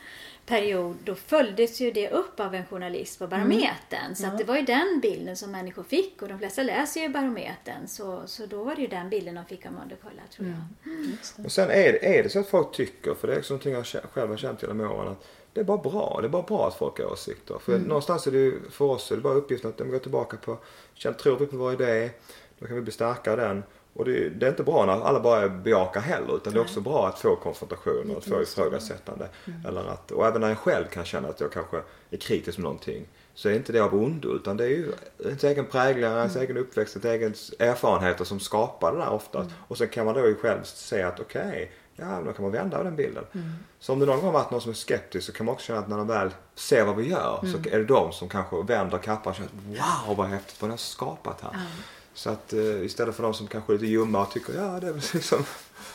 period. 0.45 0.95
Då 1.03 1.15
följdes 1.15 1.79
ju 1.81 1.91
det 1.91 2.09
upp 2.09 2.39
av 2.39 2.55
en 2.55 2.65
journalist 2.65 3.19
på 3.19 3.27
Barometern. 3.27 4.15
Så 4.15 4.25
att 4.27 4.37
det 4.37 4.43
var 4.43 4.55
ju 4.55 4.61
den 4.61 4.99
bilden 5.01 5.35
som 5.37 5.51
människor 5.51 5.83
fick. 5.83 6.21
Och 6.21 6.27
de 6.27 6.39
flesta 6.39 6.63
läser 6.63 7.01
ju 7.01 7.09
Barometern. 7.09 7.87
Så, 7.87 8.21
så 8.25 8.45
då 8.45 8.63
var 8.63 8.75
det 8.75 8.81
ju 8.81 8.87
den 8.87 9.09
bilden 9.09 9.35
de 9.35 9.45
fick 9.45 9.65
av 9.65 9.71
Mönderkulla 9.71 10.21
tror 10.35 10.47
jag. 10.47 10.93
Just 11.11 11.37
det. 11.37 11.43
Och 11.43 11.51
sen 11.51 11.69
är 11.69 12.03
är 12.05 12.23
det 12.23 12.29
så 12.29 12.39
att 12.39 12.47
folk 12.47 12.71
tycker, 12.71 13.13
för 13.13 13.27
det 13.27 13.33
är 13.33 13.39
också 13.39 13.53
någonting 13.53 13.73
jag 13.73 13.85
själv 13.85 14.29
har 14.29 14.37
känt 14.37 14.61
genom 14.61 14.81
åren, 14.81 15.07
att 15.11 15.27
det 15.57 15.61
är 15.61 15.65
bara 15.65 15.77
bra. 15.77 16.17
Det 16.21 16.27
är 16.27 16.29
bara 16.29 16.41
bra 16.41 16.67
att 16.67 16.75
folk 16.75 16.99
har 16.99 17.11
åsikter. 17.11 17.57
För 17.59 17.77
någonstans 17.77 18.27
är 18.27 18.31
det 18.31 18.37
ju, 18.37 18.59
för 18.69 18.85
oss 18.85 19.11
är 19.11 19.15
det 19.15 19.21
bara 19.21 19.33
uppgiften 19.33 19.69
att 19.69 19.77
de 19.77 19.89
går 19.89 19.99
tillbaka 19.99 20.37
på, 20.37 20.57
tror 21.21 21.39
vi 21.39 21.45
på 21.45 21.57
vår 21.57 21.73
idé, 21.73 22.09
då 22.59 22.65
kan 22.65 22.75
vi 22.75 22.81
bli 22.81 22.91
starka 22.91 23.33
i 23.33 23.35
den. 23.35 23.63
Och 23.93 24.05
det, 24.05 24.29
det 24.29 24.45
är 24.45 24.49
inte 24.49 24.63
bra 24.63 24.85
när 24.85 24.93
alla 24.93 25.19
bara 25.19 25.49
bejakar 25.49 26.01
heller 26.01 26.35
utan 26.35 26.53
det 26.53 26.59
är 26.59 26.61
också 26.61 26.81
bra 26.81 27.07
att 27.07 27.19
få 27.19 27.35
konfrontationer 27.35 28.11
och 28.11 28.17
att 28.17 28.25
få 28.25 28.41
ifrågasättande. 28.41 29.29
Eller 29.67 29.85
att, 29.85 30.11
och 30.11 30.27
även 30.27 30.41
när 30.41 30.47
jag 30.47 30.57
själv 30.57 30.85
kan 30.85 31.05
känna 31.05 31.27
att 31.27 31.39
jag 31.39 31.51
kanske 31.51 31.77
är 32.09 32.17
kritisk 32.17 32.57
med 32.57 32.63
någonting 32.63 33.07
så 33.33 33.49
är 33.49 33.53
inte 33.53 33.73
det 33.73 33.79
av 33.79 33.95
ondo 33.95 34.35
utan 34.35 34.57
det 34.57 34.63
är 34.63 34.69
ju 34.69 34.91
ens 35.23 35.43
egen 35.43 35.65
prägling, 35.65 36.03
ens 36.03 36.35
egen 36.35 36.57
uppväxt, 36.57 36.95
ens 36.95 37.05
egen 37.05 37.33
erfarenheter 37.69 38.25
som 38.25 38.39
skapar 38.39 38.91
det 38.91 38.97
där 38.97 39.09
ofta. 39.09 39.51
Och 39.67 39.77
sen 39.77 39.89
kan 39.89 40.05
man 40.05 40.15
då 40.15 40.27
ju 40.27 40.35
själv 40.35 40.63
säga 40.63 41.07
att 41.07 41.19
okej, 41.19 41.71
ja 41.99 42.21
då 42.25 42.33
kan 42.33 42.43
man 42.43 42.51
vända 42.51 42.83
den 42.83 42.95
bilden. 42.95 43.23
Så 43.79 43.93
om 43.93 43.99
det 43.99 44.05
någon 44.05 44.21
gång 44.21 44.33
varit 44.33 44.51
någon 44.51 44.61
som 44.61 44.71
är 44.71 44.75
skeptisk 44.75 45.25
så 45.25 45.33
kan 45.33 45.45
man 45.45 45.53
också 45.55 45.65
känna 45.65 45.79
att 45.79 45.89
när 45.89 45.97
de 45.97 46.07
väl 46.07 46.29
ser 46.55 46.85
vad 46.85 46.95
vi 46.95 47.09
gör 47.09 47.39
så 47.41 47.69
är 47.69 47.79
det 47.79 47.85
de 47.85 48.11
som 48.11 48.29
kanske 48.29 48.63
vänder 48.63 48.97
kappan 48.97 49.31
och 49.31 49.35
känner 49.35 49.51
wow 50.05 50.17
vad 50.17 50.27
häftigt 50.27 50.61
vad 50.61 50.69
ni 50.69 50.73
har 50.73 50.77
skapat 50.77 51.41
här. 51.41 51.51
Så 52.13 52.29
att 52.29 52.53
eh, 52.53 52.81
istället 52.85 53.15
för 53.15 53.23
de 53.23 53.33
som 53.33 53.47
kanske 53.47 53.73
är 53.73 53.73
lite 53.73 53.85
ljumma 53.85 54.21
och 54.21 54.31
tycker 54.31 54.53
ja 54.53 54.79
det 54.79 54.87
är 54.87 54.93
precis 54.93 55.27
som, 55.27 55.43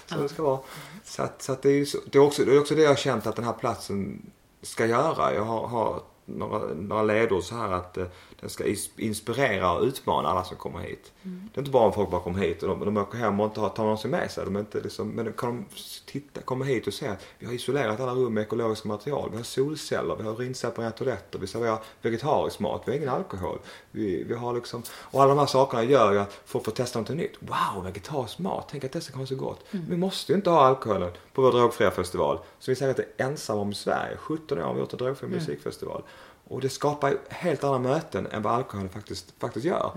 som 0.07 0.23
det 0.23 0.29
ska 0.29 0.43
vara. 0.43 0.61
Så, 1.05 1.23
att, 1.23 1.43
så 1.43 1.53
att 1.53 1.63
det, 1.63 1.71
är 1.71 1.85
så, 1.85 1.99
det, 2.11 2.19
är 2.19 2.23
också, 2.23 2.45
det 2.45 2.55
är 2.55 2.61
också 2.61 2.75
det 2.75 2.83
jag 2.83 2.91
har 2.91 2.97
känt 2.97 3.27
att 3.27 3.37
den 3.37 3.45
här 3.45 3.53
platsen 3.53 4.27
ska 4.63 4.87
göra. 4.87 5.35
Jag 5.35 5.45
har, 5.45 5.69
har 5.69 6.03
några, 6.25 6.75
några 6.75 7.03
ledord 7.03 7.43
så 7.43 7.55
här 7.55 7.73
att 7.73 7.97
eh, 7.97 8.07
den 8.43 8.51
ska 8.51 8.65
inspirera 8.97 9.73
och 9.73 9.83
utmana 9.83 10.29
alla 10.29 10.45
som 10.45 10.57
kommer 10.57 10.81
hit. 10.81 11.13
Det 11.23 11.59
är 11.59 11.61
inte 11.61 11.71
bara 11.71 11.87
om 11.87 11.93
folk 11.93 12.11
bara 12.11 12.21
kommer 12.21 12.39
hit 12.39 12.63
och 12.63 12.69
de, 12.69 12.85
de 12.85 12.97
åker 12.97 13.19
hem 13.19 13.41
och 13.41 13.47
inte 13.47 13.61
har, 13.61 13.69
tar 13.69 13.83
någonsin 13.83 14.11
med 14.11 14.31
sig. 14.31 14.45
De 14.45 14.57
inte 14.57 14.81
liksom, 14.81 15.09
men 15.09 15.33
kan 15.33 15.57
de 15.57 15.65
titta, 16.07 16.41
komma 16.41 16.65
hit 16.65 16.87
och 16.87 16.95
se 16.95 17.09
att 17.09 17.25
vi 17.39 17.47
har 17.47 17.53
isolerat 17.53 18.01
alla 18.01 18.13
rum 18.13 18.35
med 18.35 18.43
ekologiska 18.43 18.89
material. 18.89 19.29
Vi 19.31 19.37
har 19.37 19.45
solceller, 19.45 20.17
vi 20.17 20.23
har 20.23 20.33
urinseparerade 20.33 20.97
toaletter, 20.97 21.39
vi 21.39 21.47
serverar 21.47 21.79
vegetarisk 22.03 22.61
mat, 22.61 22.83
vi 22.85 22.93
har 22.93 22.97
ingen 22.97 23.09
alkohol. 23.09 23.59
Vi, 23.91 24.25
vi 24.25 24.35
har 24.35 24.55
liksom, 24.55 24.83
och 24.91 25.23
alla 25.23 25.35
de 25.35 25.39
här 25.39 25.47
sakerna 25.47 25.85
gör 25.85 26.13
ju 26.13 26.19
att 26.19 26.41
folk 26.45 26.65
får 26.65 26.73
testa 26.73 26.99
något 26.99 27.09
nytt. 27.09 27.35
Wow, 27.41 27.85
vegetarisk 27.85 28.39
mat, 28.39 28.69
tänk 28.71 28.85
att 28.85 28.93
det 28.93 29.01
ska 29.01 29.17
vara 29.17 29.27
så 29.27 29.37
gott. 29.37 29.65
Vi 29.71 29.97
måste 29.97 30.33
ju 30.33 30.37
inte 30.37 30.51
ha 30.51 30.65
alkoholen 30.65 31.11
på 31.33 31.43
vår 31.43 31.53
drogfria 31.53 31.91
festival 31.91 32.39
som 32.59 32.73
vi 32.73 32.77
säkert 32.77 32.99
är 32.99 33.25
ensamma 33.25 33.61
om 33.61 33.71
i 33.71 33.75
Sverige. 33.75 34.17
17 34.17 34.59
år 34.59 34.63
har 34.63 34.75
vi 34.75 34.81
gjort 34.81 34.93
en 34.93 34.99
drogfri 34.99 35.29
musikfestival. 35.29 36.03
Och 36.53 36.61
det 36.61 36.69
skapar 36.69 37.17
helt 37.29 37.65
andra 37.65 37.79
möten 37.79 38.27
än 38.27 38.43
vad 38.43 38.53
alkoholen 38.53 38.89
faktiskt, 38.89 39.35
faktiskt 39.39 39.67
gör. 39.67 39.91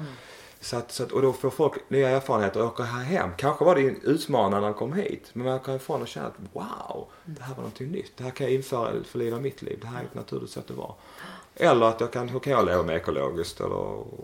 Så 0.60 0.78
att, 0.78 0.92
så 0.92 1.04
att, 1.04 1.12
och 1.12 1.22
då 1.22 1.34
får 1.34 1.50
folk 1.50 1.74
nya 1.88 2.10
erfarenheter 2.10 2.62
och 2.62 2.68
åker 2.68 2.84
här 2.84 3.04
hem. 3.04 3.30
Kanske 3.38 3.66
var 3.66 3.76
det 3.76 3.82
utmanande 3.82 4.58
när 4.58 4.68
de 4.68 4.74
kom 4.74 4.94
hit. 4.94 5.30
Men 5.34 5.46
man 5.46 5.56
åker 5.56 5.72
härifrån 5.72 6.02
och 6.02 6.08
känner 6.08 6.28
att 6.28 6.40
wow, 6.54 7.08
det 7.26 7.42
här 7.42 7.50
var 7.50 7.58
någonting 7.58 7.92
nytt. 7.92 8.12
Det 8.18 8.24
här 8.24 8.32
kan 8.32 8.48
jag 8.48 8.54
införa 8.54 9.04
för 9.04 9.20
livet 9.20 9.42
mitt 9.42 9.62
liv. 9.62 9.80
Det 9.82 9.88
här 9.88 10.00
är 10.00 10.04
ett 10.04 10.16
naturligt 10.16 10.50
sätt 10.50 10.72
att 10.72 10.78
vara. 10.78 10.94
Eller 11.56 11.86
att 11.86 12.02
jag 12.02 12.12
kan, 12.12 12.30
hur 12.30 12.40
kan 12.40 12.54
jag 12.54 12.66
leva 12.66 12.84
med 12.84 12.96
ekologiskt? 12.96 13.60
Eller, 13.60 13.76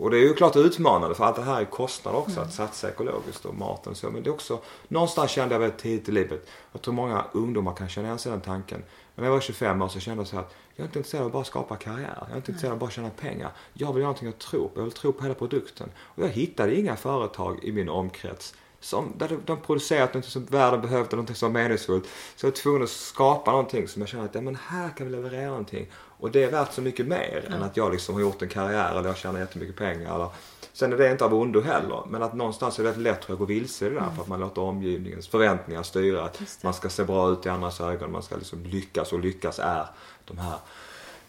och 0.02 0.10
det 0.10 0.16
är 0.16 0.20
ju 0.20 0.34
klart 0.34 0.56
utmanande 0.56 1.14
för 1.14 1.24
allt 1.24 1.36
det 1.36 1.42
här 1.42 1.60
är 1.60 1.64
kostnader 1.64 2.18
också 2.18 2.40
att 2.40 2.52
satsa 2.52 2.88
ekologiskt 2.88 3.44
och 3.44 3.54
maten 3.54 3.90
och 3.90 3.96
så. 3.96 4.10
Men 4.10 4.22
det 4.22 4.30
är 4.30 4.34
också, 4.34 4.60
någonstans 4.88 5.30
kände 5.30 5.54
jag 5.54 5.60
väldigt 5.60 5.78
tidigt 5.78 6.08
i 6.08 6.12
livet, 6.12 6.46
jag 6.72 6.82
tror 6.82 6.94
många 6.94 7.24
ungdomar 7.32 7.74
kan 7.74 7.88
känna 7.88 8.06
igen 8.06 8.18
sig 8.18 8.32
den 8.32 8.40
tanken. 8.40 8.82
När 9.14 9.24
jag 9.24 9.32
var 9.32 9.40
25 9.40 9.82
år 9.82 9.88
så 9.88 10.00
kände 10.00 10.20
jag 10.20 10.28
så 10.28 10.36
här 10.36 10.42
att 10.42 10.54
jag 10.74 10.84
är 10.84 10.88
inte 10.88 10.98
intresserad 10.98 11.22
av 11.22 11.26
att 11.26 11.32
bara 11.32 11.44
skapa 11.44 11.76
karriär. 11.76 12.16
Jag 12.20 12.30
är 12.30 12.36
inte 12.36 12.50
intresserad 12.50 12.70
av 12.70 12.76
att 12.76 12.80
bara 12.80 12.90
tjäna 12.90 13.10
pengar. 13.10 13.50
Jag 13.72 13.92
vill 13.92 14.00
göra 14.00 14.08
någonting 14.08 14.26
jag 14.26 14.38
tror 14.38 14.68
på. 14.68 14.80
Jag 14.80 14.84
vill 14.84 14.92
tro 14.92 15.12
på 15.12 15.22
hela 15.22 15.34
produkten. 15.34 15.90
Och 15.98 16.22
jag 16.22 16.28
hittade 16.28 16.74
inga 16.74 16.96
företag 16.96 17.64
i 17.64 17.72
min 17.72 17.88
omkrets 17.88 18.54
som, 18.80 19.12
där 19.18 19.38
de, 19.46 19.60
producerat 19.60 20.14
någonting 20.14 20.30
som 20.30 20.44
världen 20.44 20.80
behövde, 20.80 21.16
någonting 21.16 21.36
som 21.36 21.52
var 21.52 21.60
meningsfullt. 21.60 22.04
Så 22.36 22.46
jag 22.46 22.50
var 22.50 22.56
tvungen 22.56 22.82
att 22.82 22.90
skapa 22.90 23.50
någonting 23.50 23.88
som 23.88 24.02
jag 24.02 24.08
kände 24.08 24.24
att 24.24 24.34
ja, 24.34 24.40
men 24.40 24.56
här 24.56 24.90
kan 24.96 25.06
vi 25.06 25.12
leverera 25.12 25.48
någonting. 25.48 25.86
Och 25.94 26.30
det 26.30 26.42
är 26.42 26.50
värt 26.50 26.72
så 26.72 26.82
mycket 26.82 27.06
mer 27.06 27.48
än 27.50 27.62
att 27.62 27.76
jag 27.76 27.92
liksom 27.92 28.14
har 28.14 28.22
gjort 28.22 28.42
en 28.42 28.48
karriär 28.48 28.98
eller 28.98 29.08
jag 29.08 29.16
tjänar 29.16 29.40
jättemycket 29.40 29.76
pengar. 29.76 30.14
Eller, 30.14 30.28
sen 30.72 30.92
är 30.92 30.96
det 30.96 31.10
inte 31.10 31.24
av 31.24 31.34
ondo 31.34 31.60
heller. 31.60 32.02
Men 32.08 32.22
att 32.22 32.34
någonstans 32.34 32.78
är 32.78 32.82
det 32.82 32.88
väldigt 32.88 33.04
lätt 33.04 33.22
tror 33.22 33.30
jag, 33.30 33.34
att 33.34 33.38
gå 33.38 33.44
vilse 33.44 33.86
i 33.86 33.88
det 33.88 33.94
där 33.94 34.10
för 34.16 34.22
att 34.22 34.28
man 34.28 34.40
låter 34.40 34.62
omgivningens 34.62 35.28
förväntningar 35.28 35.82
styra. 35.82 36.24
Att 36.24 36.58
man 36.62 36.74
ska 36.74 36.88
se 36.88 37.04
bra 37.04 37.32
ut 37.32 37.46
i 37.46 37.48
andras 37.48 37.80
ögon, 37.80 38.12
man 38.12 38.22
ska 38.22 38.36
liksom 38.36 38.64
lyckas 38.64 39.12
och 39.12 39.20
lyckas 39.20 39.58
är 39.58 39.86
de 40.24 40.38
här 40.38 40.56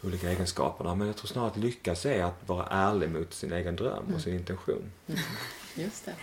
olika 0.04 0.30
egenskaperna. 0.30 0.96
Men 0.96 1.08
jag 1.08 1.16
tror 1.16 1.28
snarare 1.28 1.50
att 1.50 1.58
lyckas 1.58 2.06
är 2.06 2.24
att 2.24 2.48
vara 2.48 2.66
ärlig 2.66 3.10
mot 3.10 3.34
sin 3.34 3.54
egen 3.54 3.76
dröm 3.76 4.14
och 4.16 4.22
sin 4.22 4.36
intention. 4.36 4.92
Just 5.76 6.06
det. 6.06 6.16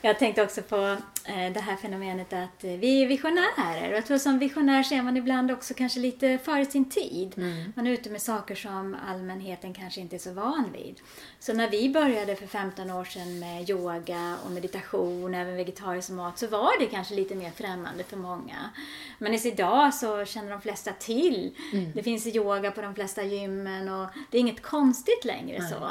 Jag 0.00 0.18
tänkte 0.18 0.42
också 0.42 0.62
på 0.62 0.76
eh, 1.24 1.52
det 1.52 1.60
här 1.60 1.76
fenomenet 1.76 2.32
att 2.32 2.64
eh, 2.64 2.70
vi 2.70 3.02
är 3.02 3.06
visionärer. 3.06 3.92
Jag 3.92 4.06
tror 4.06 4.18
som 4.18 4.38
visionär 4.38 4.82
så 4.82 4.94
är 4.94 5.02
man 5.02 5.16
ibland 5.16 5.50
också 5.50 5.74
kanske 5.74 6.00
lite 6.00 6.38
före 6.38 6.66
sin 6.66 6.90
tid. 6.90 7.32
Mm. 7.36 7.72
Man 7.76 7.86
är 7.86 7.90
ute 7.90 8.10
med 8.10 8.22
saker 8.22 8.54
som 8.54 8.96
allmänheten 9.08 9.74
kanske 9.74 10.00
inte 10.00 10.16
är 10.16 10.18
så 10.18 10.32
van 10.32 10.72
vid. 10.72 11.00
Så 11.38 11.52
när 11.52 11.70
vi 11.70 11.90
började 11.90 12.36
för 12.36 12.46
15 12.46 12.90
år 12.90 13.04
sedan 13.04 13.38
med 13.38 13.70
yoga 13.70 14.36
och 14.44 14.50
meditation, 14.50 15.34
även 15.34 15.56
vegetarisk 15.56 16.10
mat, 16.10 16.38
så 16.38 16.46
var 16.46 16.78
det 16.78 16.86
kanske 16.86 17.14
lite 17.14 17.34
mer 17.34 17.50
främmande 17.50 18.04
för 18.04 18.16
många. 18.16 18.70
Men 19.18 19.34
idag 19.34 19.94
så 19.94 20.24
känner 20.24 20.50
de 20.50 20.60
flesta 20.60 20.92
till. 20.92 21.54
Det 21.94 22.02
finns 22.02 22.26
yoga 22.26 22.70
på 22.70 22.82
de 22.82 22.94
flesta 22.94 23.22
gymmen 23.22 23.88
och 23.88 24.08
det 24.30 24.38
är 24.38 24.40
inget 24.40 24.62
konstigt 24.62 25.24
längre 25.24 25.62
så. 25.62 25.90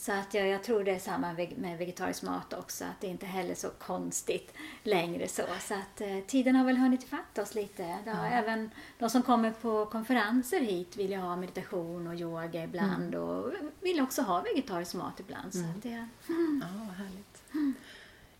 Så 0.00 0.12
att 0.12 0.34
jag, 0.34 0.48
jag 0.48 0.62
tror 0.62 0.84
det 0.84 0.90
är 0.90 0.98
samma 0.98 1.32
med 1.56 1.78
vegetarisk 1.78 2.22
mat 2.22 2.52
också, 2.52 2.84
att 2.84 3.00
det 3.00 3.06
inte 3.06 3.26
heller 3.26 3.50
är 3.50 3.54
så 3.54 3.70
konstigt 3.70 4.54
längre 4.82 5.28
så. 5.28 5.42
Så 5.60 5.74
att 5.74 6.00
eh, 6.00 6.18
tiden 6.26 6.56
har 6.56 6.64
väl 6.64 6.76
hunnit 6.76 7.02
ifatt 7.02 7.38
oss 7.38 7.54
lite. 7.54 7.82
Har 8.06 8.26
Även 8.26 8.70
de 8.98 9.10
som 9.10 9.22
kommer 9.22 9.50
på 9.50 9.86
konferenser 9.86 10.60
hit 10.60 10.96
vill 10.96 11.10
ju 11.10 11.16
ha 11.16 11.36
meditation 11.36 12.06
och 12.06 12.14
yoga 12.14 12.64
ibland 12.64 13.14
och 13.14 13.52
vill 13.80 14.00
också 14.00 14.22
ha 14.22 14.40
vegetarisk 14.40 14.94
mat 14.94 15.20
ibland. 15.20 15.54
Så 15.54 15.60
att 15.64 15.82
det, 15.82 16.08
Ja, 16.28 16.66
vad 16.86 16.96
härligt. 16.96 17.42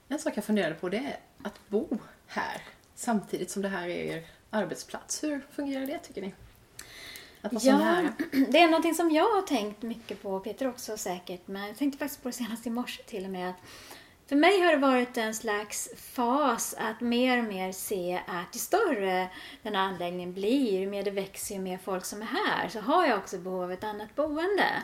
En 0.09 0.19
sak 0.19 0.37
jag 0.37 0.45
funderade 0.45 0.75
på 0.75 0.89
det 0.89 0.97
är 0.97 1.19
att 1.43 1.69
bo 1.69 1.99
här 2.27 2.63
samtidigt 2.95 3.51
som 3.51 3.63
det 3.63 3.69
här 3.69 3.89
är 3.89 4.17
er 4.17 4.27
arbetsplats. 4.51 5.23
Hur 5.23 5.47
fungerar 5.51 5.87
det 5.87 5.99
tycker 5.99 6.23
ni? 6.23 6.35
Att 7.43 7.53
vara 7.53 7.61
så 7.61 7.69
Ja, 7.69 7.79
nära. 7.79 8.13
det 8.49 8.59
är 8.59 8.67
någonting 8.67 8.95
som 8.95 9.11
jag 9.11 9.35
har 9.35 9.43
tänkt 9.43 9.83
mycket 9.83 10.23
på, 10.23 10.41
Peter 10.41 10.69
också 10.69 10.97
säkert, 10.97 11.49
men 11.49 11.67
jag 11.67 11.77
tänkte 11.77 11.99
faktiskt 11.99 12.23
på 12.23 12.29
det 12.29 12.33
senast 12.33 12.67
i 12.67 12.71
morse 12.71 13.03
till 13.03 13.25
och 13.25 13.31
med. 13.31 13.51
Att 13.51 13.57
för 14.29 14.37
mig 14.37 14.61
har 14.61 14.73
det 14.73 14.79
varit 14.79 15.17
en 15.17 15.35
slags 15.35 15.89
fas 15.97 16.75
att 16.79 17.01
mer 17.01 17.39
och 17.39 17.45
mer 17.45 17.73
se 17.73 18.21
att 18.27 18.57
ju 18.57 18.59
större 18.59 19.29
den 19.63 19.75
här 19.75 19.83
anläggningen 19.83 20.35
blir, 20.35 20.81
ju 20.81 20.87
mer 20.87 21.03
det 21.03 21.11
växer, 21.11 21.55
ju 21.55 21.61
mer 21.61 21.79
folk 21.79 22.05
som 22.05 22.23
är 22.23 22.27
här, 22.27 22.69
så 22.69 22.81
har 22.81 23.07
jag 23.07 23.19
också 23.19 23.39
behov 23.39 23.63
av 23.63 23.73
ett 23.73 23.85
annat 23.85 24.15
boende. 24.15 24.83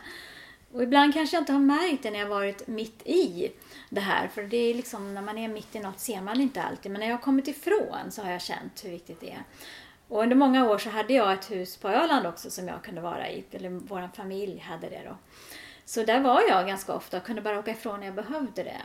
Och 0.73 0.83
ibland 0.83 1.15
kanske 1.15 1.37
jag 1.37 1.43
inte 1.43 1.53
har 1.53 1.61
märkt 1.61 2.03
det 2.03 2.11
när 2.11 2.19
jag 2.19 2.27
varit 2.27 2.67
mitt 2.67 3.03
i 3.07 3.53
det 3.91 4.01
här. 4.01 4.29
För 4.29 4.43
det 4.43 4.57
är 4.57 4.75
liksom, 4.75 5.15
när 5.15 5.23
man 5.23 5.39
är 5.39 5.49
mitt 5.49 5.77
i 5.77 5.81
något 5.81 6.01
ser 6.01 6.21
man 6.21 6.41
inte 6.41 6.63
alltid. 6.63 6.93
Men 6.93 7.01
när 7.01 7.09
jag 7.09 7.17
har 7.17 7.23
kommit 7.23 7.49
ifrån 7.49 8.11
så 8.11 8.23
har 8.23 8.31
jag 8.31 8.43
känt 8.43 8.85
hur 8.85 8.91
viktigt 8.91 9.21
det 9.21 9.31
är. 9.31 9.43
Och 10.15 10.23
under 10.23 10.37
många 10.37 10.71
år 10.71 10.79
så 10.79 10.91
hade 10.91 11.13
jag 11.13 11.33
ett 11.33 11.51
hus 11.51 11.77
på 11.77 11.89
Öland 11.89 12.27
också 12.27 12.51
som 12.51 12.69
jag 12.69 12.83
kunde 12.83 13.01
vara 13.01 13.31
i. 13.31 13.45
Eller 13.51 13.69
vår 13.71 14.09
familj 14.17 14.59
hade 14.59 14.89
det 14.89 15.03
då. 15.09 15.17
Så 15.85 16.03
där 16.03 16.21
var 16.21 16.43
jag 16.49 16.67
ganska 16.67 16.93
ofta 16.93 17.17
och 17.17 17.25
kunde 17.25 17.43
bara 17.43 17.59
åka 17.59 17.71
ifrån 17.71 18.01
när 18.01 18.07
jag 18.07 18.15
behövde 18.15 18.63
det. 18.63 18.83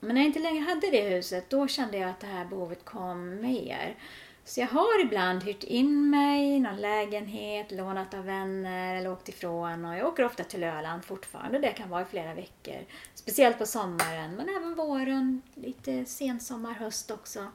Men 0.00 0.14
när 0.14 0.22
jag 0.22 0.26
inte 0.26 0.40
längre 0.40 0.64
hade 0.64 0.90
det 0.90 1.00
huset, 1.00 1.50
då 1.50 1.68
kände 1.68 1.98
jag 1.98 2.10
att 2.10 2.20
det 2.20 2.26
här 2.26 2.44
behovet 2.44 2.84
kom 2.84 3.40
mer. 3.40 3.96
Så 4.44 4.60
jag 4.60 4.66
har 4.66 5.00
ibland 5.04 5.42
hyrt 5.42 5.64
in 5.64 6.10
mig 6.10 6.56
i 6.56 6.60
någon 6.60 6.76
lägenhet, 6.76 7.72
lånat 7.72 8.14
av 8.14 8.24
vänner 8.24 8.96
eller 8.96 9.12
åkt 9.12 9.28
ifrån. 9.28 9.84
Och 9.84 9.96
jag 9.96 10.06
åker 10.06 10.24
ofta 10.24 10.44
till 10.44 10.64
Öland 10.64 11.04
fortfarande. 11.04 11.58
Det 11.58 11.72
kan 11.72 11.90
vara 11.90 12.02
i 12.02 12.04
flera 12.04 12.34
veckor. 12.34 12.84
Speciellt 13.14 13.58
på 13.58 13.66
sommaren, 13.66 14.34
men 14.34 14.48
även 14.48 14.74
våren. 14.74 15.42
Lite 15.54 16.04
sensommar, 16.04 16.72
höst 16.72 17.10
också. 17.10 17.46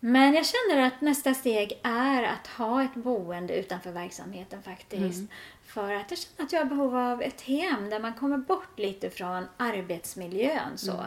Men 0.00 0.34
jag 0.34 0.46
känner 0.46 0.86
att 0.86 1.00
nästa 1.00 1.34
steg 1.34 1.80
är 1.82 2.22
att 2.22 2.46
ha 2.46 2.82
ett 2.82 2.94
boende 2.94 3.56
utanför 3.56 3.92
verksamheten 3.92 4.62
faktiskt. 4.62 5.20
För 5.66 5.92
att 5.94 6.10
jag 6.10 6.18
känner 6.18 6.46
att 6.46 6.52
jag 6.52 6.60
har 6.60 6.66
behov 6.66 6.96
av 6.96 7.22
ett 7.22 7.40
hem 7.40 7.90
där 7.90 8.00
man 8.00 8.14
kommer 8.14 8.38
bort 8.38 8.78
lite 8.78 9.10
från 9.10 9.44
arbetsmiljön. 9.56 10.78
Så. 10.78 11.04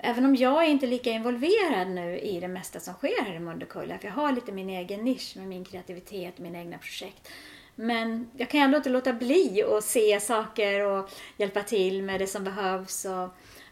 Även 0.00 0.24
om 0.24 0.36
jag 0.36 0.64
är 0.64 0.68
inte 0.68 0.86
lika 0.86 1.10
involverad 1.10 1.88
nu 1.88 2.18
i 2.18 2.40
det 2.40 2.48
mesta 2.48 2.80
som 2.80 2.94
sker 2.94 3.24
här 3.24 3.34
i 3.34 3.38
Mundekulla. 3.38 3.98
För 3.98 4.08
jag 4.08 4.14
har 4.14 4.32
lite 4.32 4.52
min 4.52 4.70
egen 4.70 5.04
nisch 5.04 5.36
med 5.36 5.48
min 5.48 5.64
kreativitet 5.64 6.34
och 6.34 6.40
mina 6.40 6.58
egna 6.58 6.78
projekt. 6.78 7.28
Men 7.74 8.30
jag 8.36 8.50
kan 8.50 8.60
ändå 8.60 8.76
inte 8.76 8.90
låta 8.90 9.12
bli 9.12 9.62
att 9.62 9.84
se 9.84 10.20
saker 10.20 10.86
och 10.86 11.10
hjälpa 11.36 11.62
till 11.62 12.02
med 12.02 12.20
det 12.20 12.26
som 12.26 12.44
behövs. 12.44 13.04
Och, 13.04 13.28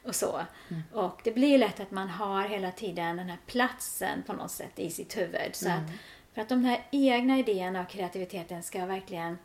och 0.07 0.15
så. 0.15 0.41
Och 0.93 1.21
det 1.25 1.33
blir 1.33 1.49
ju 1.49 1.59
lätt 1.59 1.81
att 1.81 1.91
man 1.91 2.09
har 2.09 2.43
hela 2.43 2.73
tiden 2.73 3.17
den 3.17 3.29
här 3.29 3.39
platsen 3.47 4.23
på 4.27 4.33
något 4.33 4.51
sätt 4.51 4.79
i 4.79 4.91
sitt 4.91 5.17
huvud. 5.17 5.51
Så 5.55 5.69
att, 5.69 5.83
för 6.35 6.43
att 6.43 6.49
de 6.49 6.65
här 6.65 6.87
egna 6.91 7.39
idéerna 7.39 7.81
och 7.81 7.89
kreativiteten 7.89 8.63
ska 8.63 8.87
verkligen 8.87 9.39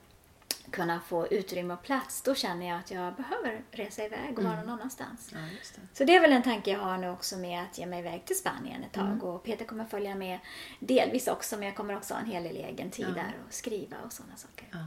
kunna 0.72 1.00
få 1.00 1.28
utrymme 1.28 1.74
och 1.74 1.84
plats, 1.84 2.22
då 2.22 2.36
känner 2.36 2.68
jag 2.68 2.80
att 2.80 2.92
jag 2.92 3.16
behöver 3.16 3.62
resa 3.72 4.04
iväg 4.04 4.38
och 4.38 4.44
vara 4.44 4.56
någon 4.56 4.70
annanstans. 4.70 5.30
Ja, 5.34 5.40
det. 5.40 5.98
Så 5.98 6.04
det 6.04 6.16
är 6.16 6.22
väl 6.22 6.32
en 6.32 6.44
tanke 6.44 6.72
jag 6.72 6.80
har 6.80 6.98
nu 6.98 7.10
också 7.10 7.38
med 7.38 7.64
att 7.64 7.78
ge 7.78 7.86
mig 7.86 8.00
iväg 8.00 8.26
till 8.26 8.38
Spanien 8.38 8.84
ett 8.84 8.92
tag. 8.92 9.06
Mm. 9.06 9.22
Och 9.22 9.44
Peter 9.44 9.66
kommer 9.66 9.86
följa 9.86 10.16
med 10.16 10.40
delvis 10.80 11.28
också, 11.28 11.58
men 11.58 11.66
jag 11.66 11.76
kommer 11.76 11.98
också 11.98 12.14
ha 12.14 12.22
en 12.22 12.28
hel 12.28 12.44
del 12.44 12.56
egen 12.56 12.92
tid 12.92 13.06
Ja. 13.10 13.14
där 13.14 13.34
och 13.48 13.54
skriva 13.54 13.98
och 14.06 14.14
sådana 14.14 14.36
saker. 14.36 14.68
Ja. 14.72 14.86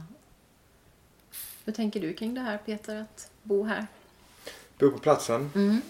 Hur 1.65 1.73
tänker 1.73 1.99
du 1.99 2.13
kring 2.13 2.33
det 2.33 2.41
här 2.41 2.57
Peter, 2.57 2.95
att 2.95 3.31
bo 3.43 3.63
här? 3.63 3.87
Bo 4.79 4.91
på 4.91 4.99
platsen. 4.99 5.51
Mm. 5.55 5.81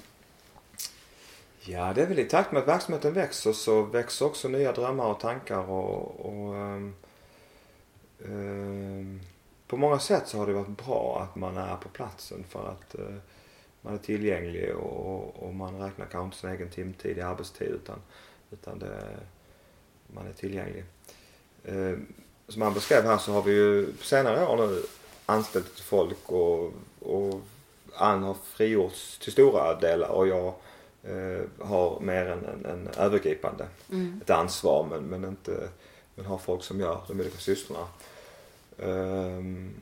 Ja, 1.60 1.94
det 1.94 2.02
är 2.02 2.08
väl 2.08 2.20
i 2.20 2.26
takt 2.26 2.52
med 2.52 2.62
att 2.62 2.68
verksamheten 2.68 3.14
växer 3.14 3.54
så 3.54 3.82
växer 3.82 4.26
också 4.26 4.48
nya 4.48 4.72
drömmar 4.72 5.06
och 5.06 5.20
tankar 5.20 5.70
och, 5.70 6.26
och 6.26 6.56
ehm, 6.56 6.94
ehm, 8.26 9.20
på 9.68 9.78
många 9.78 10.00
sätt 10.00 10.28
så 10.28 10.38
har 10.38 10.48
det 10.48 10.54
varit 10.54 10.86
bra 10.86 11.22
att 11.24 11.36
man 11.36 11.58
är 11.58 11.76
på 11.76 11.90
platsen 11.90 12.44
för 12.50 12.70
att 12.70 12.96
eh, 12.96 13.16
man 13.82 13.94
är 13.94 13.98
tillgänglig 13.98 14.76
och, 14.76 15.44
och 15.44 15.56
man 15.56 15.80
räknar 15.80 16.06
kanske 16.06 16.26
inte 16.26 16.38
sin 16.38 16.50
egen 16.50 16.70
timtid 16.70 17.18
i 17.18 17.22
arbetstid 17.22 17.68
utan, 17.68 18.02
utan 18.52 18.80
det, 18.80 19.00
man 20.08 20.28
är 20.28 20.34
tillgänglig. 20.34 20.84
Eh, 21.64 21.98
som 22.48 22.62
han 22.62 22.74
beskrev 22.74 23.04
här 23.04 23.18
så 23.18 23.32
har 23.32 23.42
vi 23.42 23.52
ju 23.52 23.94
på 23.94 24.04
senare 24.04 24.48
år 24.48 24.58
nu 24.58 24.84
anställt 25.26 25.80
folk 25.80 26.32
och, 26.32 26.74
och 27.00 27.42
Ann 27.96 28.24
har 28.24 28.36
frigjorts 28.44 29.18
till 29.18 29.32
stora 29.32 29.76
delar 29.76 30.10
och 30.10 30.28
jag 30.28 30.54
eh, 31.04 31.66
har 31.68 32.00
mer 32.00 32.26
en, 32.26 32.46
en, 32.46 32.66
en 32.66 32.90
övergripande 32.98 33.68
ett 34.22 34.30
ansvar 34.30 34.88
men, 34.90 35.04
men 35.04 35.30
inte 35.30 35.70
men 36.16 36.26
har 36.26 36.38
folk 36.38 36.64
som 36.64 36.80
gör 36.80 37.02
de 37.08 37.20
olika 37.20 37.38
sysslorna. 37.38 37.88
Ehm, 38.80 39.74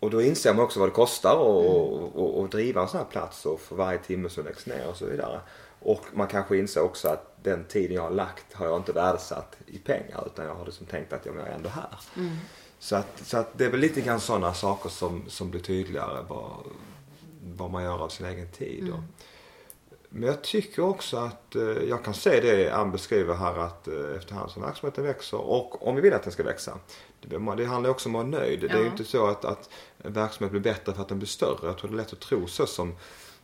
och 0.00 0.10
då 0.10 0.22
inser 0.22 0.54
man 0.54 0.64
också 0.64 0.80
vad 0.80 0.88
det 0.88 0.92
kostar 0.92 1.30
att 1.30 2.16
och, 2.16 2.40
och, 2.40 2.48
driva 2.48 2.82
en 2.82 2.88
sån 2.88 2.98
här 2.98 3.06
plats 3.06 3.46
och 3.46 3.60
för 3.60 3.76
varje 3.76 3.98
timme 3.98 4.28
som 4.28 4.44
läggs 4.44 4.66
ner 4.66 4.88
och 4.88 4.96
så 4.96 5.06
vidare. 5.06 5.40
Och 5.80 6.04
man 6.12 6.26
kanske 6.26 6.56
inser 6.58 6.80
också 6.82 7.08
att 7.08 7.36
den 7.42 7.64
tiden 7.64 7.96
jag 7.96 8.02
har 8.02 8.10
lagt 8.10 8.52
har 8.52 8.66
jag 8.66 8.76
inte 8.76 8.92
värdesatt 8.92 9.56
i 9.66 9.78
pengar 9.78 10.24
utan 10.26 10.46
jag 10.46 10.54
har 10.54 10.64
liksom 10.64 10.86
tänkt 10.86 11.12
att 11.12 11.26
jag 11.26 11.36
är 11.36 11.46
ändå 11.46 11.68
här. 11.68 11.98
Så, 12.78 12.96
att, 12.96 13.22
så 13.24 13.38
att 13.38 13.58
det 13.58 13.64
är 13.64 13.70
väl 13.70 13.80
lite 13.80 14.00
grann 14.00 14.20
sådana 14.20 14.54
saker 14.54 14.88
som, 14.88 15.24
som 15.28 15.50
blir 15.50 15.60
tydligare 15.60 16.24
vad, 16.28 16.50
vad 17.42 17.70
man 17.70 17.82
gör 17.82 17.98
av 18.04 18.08
sin 18.08 18.26
egen 18.26 18.48
tid. 18.48 18.92
Och, 18.92 19.00
men 20.08 20.28
jag 20.28 20.42
tycker 20.42 20.82
också 20.82 21.16
att 21.16 21.56
eh, 21.56 21.62
jag 21.62 22.04
kan 22.04 22.14
se 22.14 22.40
det 22.40 22.70
Ann 22.70 22.90
beskriver 22.90 23.34
här 23.34 23.58
att 23.58 23.88
eh, 23.88 23.94
efterhand 24.16 24.50
som 24.50 24.62
verksamheten 24.62 25.04
växer 25.04 25.40
och 25.40 25.88
om 25.88 25.94
vi 25.96 26.00
vill 26.02 26.12
att 26.14 26.22
den 26.22 26.32
ska 26.32 26.42
växa. 26.42 26.78
Det, 27.20 27.64
handlar 27.64 27.90
också 27.90 28.08
om 28.08 28.14
att 28.16 28.26
vara 28.26 28.40
nöjd. 28.40 28.60
Det 28.60 28.66
är 28.68 28.76
ju 28.76 28.84
Ja. 28.84 28.90
inte 28.90 29.04
så 29.04 29.26
att, 29.26 29.44
att 29.44 29.68
verksamhet 29.96 30.50
blir 30.50 30.60
bättre 30.60 30.92
för 30.94 31.02
att 31.02 31.08
den 31.08 31.18
blir 31.18 31.28
större. 31.28 31.66
Jag 31.66 31.78
tror 31.78 31.90
det 31.90 31.94
är 31.94 31.96
lätt 31.96 32.12
att 32.12 32.20
tro 32.20 32.46
så 32.46 32.66
som 32.66 32.94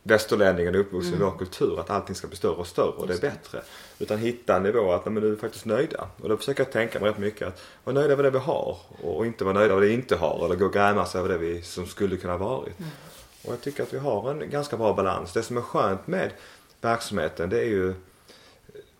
västerlänningen 0.03 0.75
är 0.75 0.79
uppvuxen 0.79 1.13
i 1.13 1.17
vår 1.17 1.37
kultur 1.37 1.79
att 1.79 1.89
allting 1.89 2.15
ska 2.15 2.27
bli 2.27 2.37
större 2.37 2.55
och 2.55 2.67
större 2.67 2.87
och 2.89 3.07
det 3.07 3.13
är 3.13 3.21
bättre. 3.21 3.61
Utan 3.99 4.17
hitta 4.17 4.55
en 4.55 4.63
nivå 4.63 4.91
att 4.91 5.05
men 5.05 5.13
nu 5.13 5.27
är 5.27 5.31
vi 5.31 5.37
faktiskt 5.37 5.65
nöjda. 5.65 6.07
Och 6.21 6.29
då 6.29 6.37
försöker 6.37 6.63
jag 6.63 6.71
tänka 6.71 6.99
mig 6.99 7.09
rätt 7.09 7.17
mycket 7.17 7.47
att 7.47 7.61
vara 7.83 7.93
nöjda 7.93 8.15
med 8.15 8.25
det 8.25 8.31
vi 8.31 8.37
har 8.39 8.77
och 9.03 9.25
inte 9.25 9.43
vara 9.43 9.53
nöjda 9.53 9.73
med 9.73 9.83
det 9.83 9.87
vi 9.87 9.93
inte 9.93 10.15
har 10.15 10.45
eller 10.45 10.55
gå 10.55 10.65
och 10.65 10.73
grämas 10.73 11.15
över 11.15 11.29
det 11.29 11.37
vi 11.37 11.61
som 11.61 11.85
skulle 11.85 12.17
kunna 12.17 12.37
varit. 12.37 12.75
Och 13.45 13.53
jag 13.53 13.61
tycker 13.61 13.83
att 13.83 13.93
vi 13.93 13.97
har 13.97 14.31
en 14.31 14.49
ganska 14.49 14.77
bra 14.77 14.93
balans. 14.93 15.33
Det 15.33 15.43
som 15.43 15.57
är 15.57 15.61
skönt 15.61 16.07
med 16.07 16.31
verksamheten 16.81 17.49
det 17.49 17.59
är 17.59 17.65
ju 17.69 17.93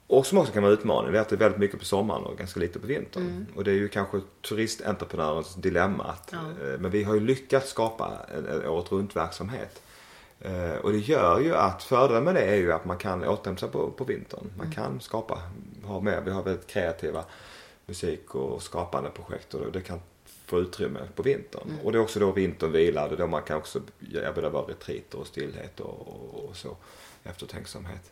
och 0.08 0.26
som 0.26 0.38
också 0.38 0.54
kan 0.54 0.64
vara 0.64 0.74
utmaning, 0.74 1.12
det 1.12 1.18
är 1.18 1.22
att 1.22 1.30
det 1.30 1.36
är 1.36 1.40
väldigt 1.40 1.60
mycket 1.60 1.80
på 1.80 1.86
sommaren 1.86 2.24
och 2.24 2.38
ganska 2.38 2.60
lite 2.60 2.80
på 2.80 2.88
vintern. 2.88 3.46
Och 3.56 3.64
det 3.64 3.72
är 3.72 3.76
ju 3.76 3.88
kanske 3.88 4.22
turistentreprenörens 4.50 5.56
dilemma. 5.56 6.04
Att, 6.04 6.30
Ja. 6.32 6.38
eh, 6.68 6.80
Men 6.80 6.92
vi 6.92 7.04
har 7.04 7.14
ju 7.14 7.20
lyckats 7.20 7.70
skapa 7.70 8.12
en, 8.38 8.46
en 8.48 8.66
året 8.68 8.92
runt 8.92 9.16
verksamhet. 9.16 9.82
Eh, 10.42 10.72
och 10.72 10.92
det 10.92 10.98
gör 10.98 11.40
ju 11.40 11.56
att 11.56 11.84
fördelen 11.84 12.24
med 12.24 12.36
det 12.36 12.42
är 12.42 12.56
ju 12.56 12.72
att 12.72 12.86
man 12.86 12.98
kan 12.98 13.24
återhämta 13.28 13.60
sig 13.60 13.70
på, 13.70 13.92
på 13.92 14.04
vintern. 14.04 14.52
Man 14.58 14.72
kan 14.72 15.02
skapa, 15.02 15.40
ha 15.84 16.00
med, 16.00 16.24
vi 16.26 16.32
har 16.32 16.44
väldigt 16.44 16.68
kreativa 16.68 17.24
musik 17.86 18.36
och 18.36 18.62
skapande 18.64 19.10
projekt 19.10 19.54
och 19.54 19.72
det 19.72 19.82
kan 19.82 20.00
få 20.50 20.60
utrymme 20.60 21.00
på 21.16 21.24
vintern. 21.24 21.80
Och 21.84 21.92
det 21.92 21.98
är 21.98 22.02
också 22.02 22.20
då 22.20 22.32
vintern 22.32 22.72
vilar, 22.72 23.10
det 23.10 23.16
är 23.16 23.18
då 23.18 23.28
man 23.28 23.42
kan 23.42 23.58
också 23.58 23.82
erbjuda 24.14 24.50
bara 24.50 24.64
retriter 24.64 25.20
och 25.20 25.28
stillhet 25.28 25.80
och, 25.80 26.08
och, 26.08 26.50
och 26.50 26.56
så. 26.56 26.78
Eftertänksamhet. 27.24 28.12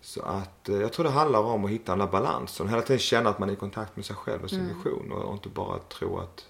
Så 0.00 0.22
att 0.22 0.68
eh, 0.68 0.76
jag 0.76 0.92
tror 0.92 1.04
det 1.04 1.10
handlar 1.10 1.40
om 1.40 1.64
att 1.64 1.70
hitta 1.70 1.92
den 1.92 1.98
där 1.98 2.06
balansen. 2.06 2.68
Hela 2.68 2.82
tiden 2.82 2.98
känna 2.98 3.30
att 3.30 3.38
man 3.38 3.48
är 3.48 3.52
i 3.52 3.56
kontakt 3.56 3.96
med 3.96 4.04
sig 4.04 4.16
själv 4.16 4.44
och 4.44 4.50
sin 4.50 4.68
vision 4.68 5.12
och, 5.12 5.34
inte 5.34 5.48
bara 5.48 5.78
tro 5.78 6.18
att 6.18 6.46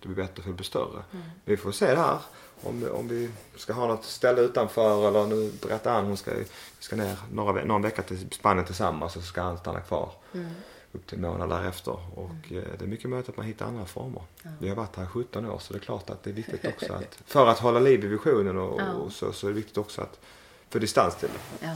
det 0.00 0.08
blir 0.08 0.16
bättre 0.16 0.42
för 0.42 0.50
det 0.50 0.56
blir 0.56 0.64
större. 0.64 1.02
Vi 1.44 1.56
får 1.56 1.72
se 1.72 1.86
det 1.86 2.00
här. 2.00 2.18
Om, 2.62 2.88
om 2.92 3.08
vi 3.08 3.30
ska 3.56 3.72
ha 3.72 3.86
något 3.86 4.04
ställe 4.04 4.40
utanför 4.40 5.08
eller 5.08 5.26
nu 5.26 5.52
berättar 5.62 5.92
han 5.92 6.06
hon 6.06 6.16
ska, 6.16 6.30
vi 6.34 6.44
ska 6.78 6.96
ner 6.96 7.16
några, 7.32 7.64
någon 7.64 7.82
vecka 7.82 8.02
till 8.02 8.30
Spanien 8.30 8.66
tillsammans 8.66 9.16
och 9.16 9.22
så 9.22 9.28
ska 9.28 9.42
han 9.42 9.58
stanna 9.58 9.80
kvar 9.80 10.12
upp 10.92 11.06
till 11.06 11.16
en 11.18 11.22
månad 11.22 11.48
därefter. 11.48 12.18
Och 12.18 12.52
eh, 12.52 12.62
det 12.78 12.84
är 12.84 12.86
mycket 12.86 13.10
möjligt 13.10 13.28
att 13.28 13.36
man 13.36 13.46
hittar 13.46 13.66
andra 13.66 13.84
former. 13.86 14.22
Vi 14.60 14.68
har 14.68 14.76
varit 14.76 14.96
här 14.96 15.04
i 15.04 15.06
17 15.06 15.46
år 15.46 15.58
så 15.58 15.72
det 15.72 15.78
är 15.78 15.80
klart 15.80 16.10
att 16.10 16.22
det 16.22 16.30
är 16.30 16.34
viktigt 16.34 16.64
också 16.66 16.92
att 16.92 17.14
för 17.26 17.46
att 17.46 17.58
hålla 17.58 17.80
liv 17.80 18.04
i 18.04 18.08
visionen 18.08 18.58
och, 18.58 18.80
Ja. 18.80 18.92
och 18.92 19.12
så, 19.12 19.32
så 19.32 19.46
är 19.46 19.50
det 19.50 19.56
viktigt 19.56 19.78
också 19.78 20.02
att 20.02 20.20
få 20.70 20.78
distans 20.78 21.16
till 21.16 21.28
det. 21.28 21.66
Ja. 21.66 21.74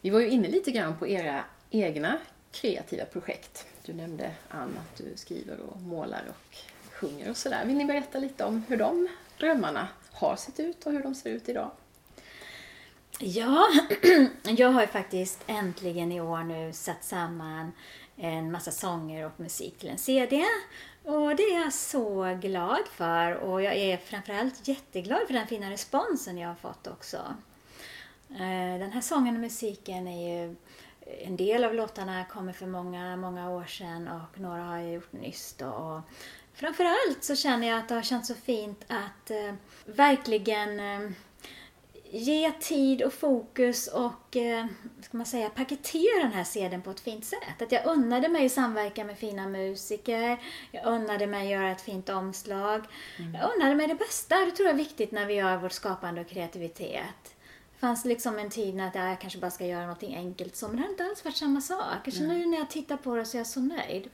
Vi 0.00 0.10
var 0.10 0.20
ju 0.20 0.28
inne 0.28 0.48
lite 0.48 0.70
grann 0.70 0.96
på 0.96 1.08
era 1.08 1.44
egna 1.70 2.18
kreativa 2.52 3.04
projekt. 3.04 3.66
Du 3.84 3.92
nämnde 3.92 4.30
Ann 4.48 4.78
att 4.78 4.96
du 4.98 5.12
skriver 5.16 5.60
och 5.60 5.80
målar 5.80 6.22
och 6.28 6.56
sjunger 6.92 7.30
och 7.30 7.36
sådär. 7.36 7.64
Vill 7.66 7.76
ni 7.76 7.84
berätta 7.84 8.18
lite 8.18 8.44
om 8.44 8.62
hur 8.68 8.76
de 8.76 9.08
drömmarna 9.38 9.88
har 10.12 10.36
sett 10.36 10.60
ut 10.60 10.86
och 10.86 10.92
hur 10.92 11.02
de 11.02 11.14
ser 11.14 11.30
ut 11.30 11.48
idag? 11.48 11.70
Ja, 13.18 13.68
jag 14.42 14.68
har 14.68 14.80
ju 14.80 14.86
faktiskt 14.86 15.44
äntligen 15.46 16.12
i 16.12 16.20
år 16.20 16.44
nu 16.44 16.72
satt 16.72 17.04
samman 17.04 17.72
en 18.16 18.52
massa 18.52 18.70
sånger 18.70 19.26
och 19.26 19.40
musik 19.40 19.78
till 19.78 19.88
en 19.88 19.98
CD. 19.98 20.44
Och 21.02 21.36
det 21.36 21.42
är 21.42 21.60
jag 21.60 21.72
så 21.72 22.38
glad 22.40 22.88
för 22.92 23.34
och 23.34 23.62
jag 23.62 23.76
är 23.76 23.96
framförallt 23.96 24.68
jätteglad 24.68 25.20
för 25.26 25.34
den 25.34 25.46
fina 25.46 25.70
responsen 25.70 26.38
jag 26.38 26.48
har 26.48 26.54
fått 26.54 26.86
också. 26.86 27.16
Eh, 28.30 28.78
den 28.78 28.92
här 28.92 29.00
sången 29.00 29.34
och 29.34 29.40
musiken 29.40 30.08
är 30.08 30.44
ju 30.46 30.56
en 31.06 31.36
del 31.36 31.64
av 31.64 31.74
låtarna 31.74 32.24
kommer 32.24 32.52
för 32.52 32.66
många, 32.66 33.16
många 33.16 33.50
år 33.50 33.64
sedan 33.64 34.08
och 34.08 34.40
några 34.40 34.62
har 34.62 34.78
jag 34.78 34.92
gjort 34.92 35.12
nyss 35.12 35.54
då. 35.58 35.66
Och 35.66 36.00
framförallt 36.54 37.24
så 37.24 37.36
känner 37.36 37.68
jag 37.68 37.78
att 37.78 37.88
det 37.88 37.94
har 37.94 38.02
känts 38.02 38.28
så 38.28 38.34
fint 38.34 38.84
att 38.88 39.30
eh, 39.30 39.54
verkligen 39.84 40.80
eh, 40.80 41.10
ge 42.10 42.52
tid 42.52 43.02
och 43.02 43.12
fokus 43.12 43.86
och 43.86 44.36
eh, 44.36 44.66
ska 45.00 45.16
man 45.16 45.26
säga, 45.26 45.48
paketera 45.48 46.22
den 46.22 46.32
här 46.32 46.44
CDn 46.44 46.82
på 46.82 46.90
ett 46.90 47.00
fint 47.00 47.24
sätt. 47.24 47.62
Att 47.62 47.72
jag 47.72 47.86
unnade 47.86 48.28
mig 48.28 48.46
att 48.46 48.52
samverka 48.52 49.04
med 49.04 49.18
fina 49.18 49.48
musiker, 49.48 50.38
jag 50.70 50.86
unnade 50.86 51.26
mig 51.26 51.42
att 51.42 51.52
göra 51.52 51.70
ett 51.70 51.80
fint 51.80 52.08
omslag. 52.08 52.84
Jag 53.34 53.54
unnade 53.56 53.74
mig 53.74 53.86
det 53.86 53.94
bästa. 53.94 54.44
Det 54.44 54.50
tror 54.50 54.66
jag 54.66 54.74
är 54.74 54.78
viktigt 54.78 55.12
när 55.12 55.26
vi 55.26 55.34
gör 55.34 55.56
vårt 55.56 55.72
skapande 55.72 56.20
och 56.20 56.28
kreativitet. 56.28 57.34
Det 57.72 57.80
fanns 57.80 58.04
liksom 58.04 58.38
en 58.38 58.50
tid 58.50 58.74
när 58.74 59.08
jag 59.08 59.20
kanske 59.20 59.38
bara 59.38 59.50
ska 59.50 59.66
göra 59.66 59.82
någonting 59.82 60.16
enkelt 60.16 60.56
så, 60.56 60.68
men 60.68 60.76
det 60.76 60.82
har 60.82 60.90
inte 60.90 61.04
alls 61.04 61.24
varit 61.24 61.36
samma 61.36 61.60
sak. 61.60 61.98
Jag 62.04 62.14
känner 62.14 62.34
nu 62.34 62.46
när 62.46 62.58
jag 62.58 62.70
tittar 62.70 62.96
på 62.96 63.14
det 63.16 63.24
så 63.24 63.36
är 63.36 63.38
jag 63.38 63.46
så 63.46 63.60
nöjd. 63.60 64.08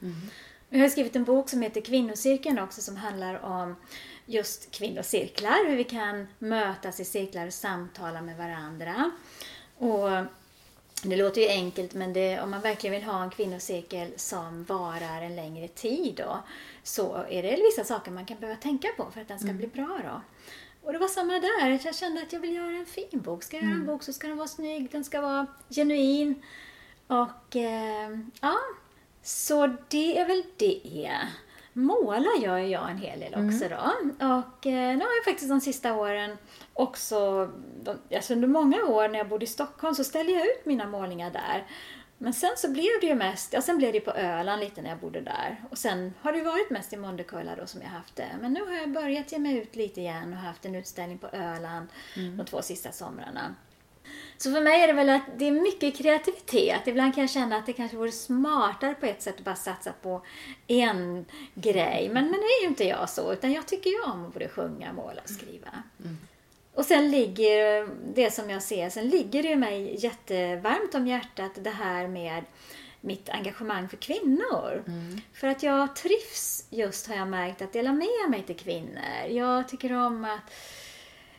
Jag 0.69 0.79
har 0.79 0.89
skrivit 0.89 1.15
en 1.15 1.23
bok 1.23 1.49
som 1.49 1.61
heter 1.61 1.81
Kvinnocirkeln 1.81 2.59
också 2.59 2.81
som 2.81 2.95
handlar 2.95 3.45
om 3.45 3.75
just 4.25 4.71
kvinnocirklar, 4.71 5.69
hur 5.69 5.75
vi 5.75 5.83
kan 5.83 6.27
mötas 6.39 6.99
i 6.99 7.05
cirklar 7.05 7.47
och 7.47 7.53
samtala 7.53 8.21
med 8.21 8.37
varandra. 8.37 9.11
Och 9.77 10.09
det 11.03 11.15
låter 11.15 11.41
ju 11.41 11.47
enkelt 11.47 11.93
men 11.93 12.13
det, 12.13 12.41
om 12.41 12.51
man 12.51 12.61
verkligen 12.61 12.93
vill 12.93 13.03
ha 13.03 13.23
en 13.23 13.29
kvinnocirkel 13.29 14.13
som 14.15 14.63
varar 14.63 15.21
en 15.21 15.35
längre 15.35 15.67
tid 15.67 16.15
då, 16.15 16.43
så 16.83 17.25
är 17.29 17.43
det 17.43 17.55
vissa 17.55 17.83
saker 17.83 18.11
man 18.11 18.25
kan 18.25 18.39
behöva 18.39 18.59
tänka 18.59 18.87
på 18.97 19.11
för 19.11 19.21
att 19.21 19.27
den 19.27 19.39
ska 19.39 19.53
bli 19.53 19.67
bra 19.67 19.99
då. 20.03 20.21
Och 20.83 20.93
det 20.93 20.99
var 20.99 21.07
samma 21.07 21.33
där, 21.33 21.79
jag 21.85 21.95
kände 21.95 22.21
att 22.21 22.33
jag 22.33 22.39
vill 22.39 22.55
göra 22.55 22.75
en 22.75 22.85
fin 22.85 23.21
bok. 23.21 23.43
Ska 23.43 23.57
jag 23.57 23.63
göra 23.63 23.73
en 23.73 23.85
bok 23.85 24.03
så 24.03 24.13
ska 24.13 24.27
den 24.27 24.37
vara 24.37 24.47
snygg, 24.47 24.91
den 24.91 25.03
ska 25.03 25.21
vara 25.21 25.47
genuin. 25.69 26.43
Och 27.07 27.55
eh, 27.55 28.19
ja, 28.41 28.57
så 29.23 29.75
det 29.89 30.19
är 30.19 30.27
väl 30.27 30.43
det. 30.57 31.17
Måla 31.73 32.29
gör 32.41 32.57
jag 32.57 32.91
en 32.91 32.97
hel 32.97 33.19
del 33.19 33.33
också 33.33 33.69
då. 33.69 33.75
Och 34.25 34.67
eh, 34.67 34.97
nu 34.97 35.03
har 35.03 35.15
jag 35.15 35.25
faktiskt 35.25 35.49
de 35.49 35.61
sista 35.61 35.95
åren 35.95 36.37
också, 36.73 37.49
de, 37.83 38.15
alltså 38.15 38.33
under 38.33 38.47
många 38.47 38.85
år 38.85 39.07
när 39.07 39.17
jag 39.17 39.29
bodde 39.29 39.43
i 39.43 39.47
Stockholm 39.47 39.95
så 39.95 40.03
ställde 40.03 40.31
jag 40.31 40.45
ut 40.45 40.65
mina 40.65 40.87
målningar 40.87 41.31
där. 41.31 41.67
Men 42.17 42.33
sen 42.33 42.51
så 42.57 42.71
blev 42.71 42.91
det 43.01 43.07
ju 43.07 43.15
mest, 43.15 43.53
ja 43.53 43.61
sen 43.61 43.77
blev 43.77 43.93
det 43.93 43.99
på 43.99 44.11
Öland 44.11 44.59
lite 44.59 44.81
när 44.81 44.89
jag 44.89 44.99
bodde 44.99 45.21
där. 45.21 45.63
Och 45.69 45.77
sen 45.77 46.13
har 46.21 46.33
det 46.33 46.41
varit 46.41 46.69
mest 46.69 46.93
i 46.93 46.97
Mundekulla 46.97 47.55
då 47.55 47.67
som 47.67 47.81
jag 47.81 47.89
haft 47.89 48.15
det. 48.15 48.29
Men 48.41 48.53
nu 48.53 48.61
har 48.65 48.73
jag 48.73 48.91
börjat 48.91 49.31
ge 49.31 49.39
mig 49.39 49.57
ut 49.57 49.75
lite 49.75 50.01
igen 50.01 50.33
och 50.33 50.39
haft 50.39 50.65
en 50.65 50.75
utställning 50.75 51.17
på 51.17 51.27
Öland 51.27 51.87
de 52.37 52.45
två 52.45 52.61
sista 52.61 52.91
somrarna. 52.91 53.55
Så 54.37 54.51
för 54.51 54.61
mig 54.61 54.81
är 54.81 54.87
det 54.87 54.93
väl 54.93 55.09
att 55.09 55.21
det 55.37 55.47
är 55.47 55.51
mycket 55.51 55.97
kreativitet. 55.97 56.87
Ibland 56.87 57.15
kan 57.15 57.21
jag 57.21 57.29
känna 57.29 57.57
att 57.57 57.65
det 57.65 57.73
kanske 57.73 57.97
vore 57.97 58.11
smartare 58.11 58.93
på 58.93 59.05
ett 59.05 59.21
sätt 59.21 59.35
att 59.37 59.45
bara 59.45 59.55
satsa 59.55 59.93
på 60.01 60.21
en 60.67 61.25
grej. 61.55 62.09
Men, 62.13 62.23
men 62.23 62.39
nu 62.39 62.45
är 62.45 62.61
ju 62.61 62.67
inte 62.67 62.83
jag 62.83 63.09
så, 63.09 63.33
utan 63.33 63.51
jag 63.53 63.67
tycker 63.67 63.89
ju 63.89 64.01
om 64.01 64.25
att 64.25 64.33
både 64.33 64.49
sjunga, 64.49 64.93
måla 64.93 65.21
och 65.21 65.29
skriva. 65.29 65.83
Och 66.73 66.85
sen 66.85 67.11
ligger 67.11 67.87
det 68.15 68.31
som 68.31 68.49
jag 68.49 68.63
ser, 68.63 68.89
sen 68.89 69.09
ligger 69.09 69.43
det 69.43 69.49
ju 69.49 69.55
mig 69.55 69.95
jättevarmt 69.99 70.95
om 70.95 71.07
hjärtat 71.07 71.51
det 71.55 71.69
här 71.69 72.07
med 72.07 72.43
mitt 73.01 73.29
engagemang 73.29 73.89
för 73.89 73.97
kvinnor. 73.97 74.83
För 75.33 75.47
att 75.47 75.63
jag 75.63 75.95
trivs 75.95 76.67
just 76.69 77.07
har 77.07 77.15
jag 77.15 77.27
märkt 77.27 77.61
att 77.61 77.73
dela 77.73 77.93
med 77.93 78.29
mig 78.29 78.43
till 78.43 78.55
kvinnor. 78.55 79.27
Jag 79.29 79.67
tycker 79.67 79.93
om 79.93 80.25
att 80.25 80.53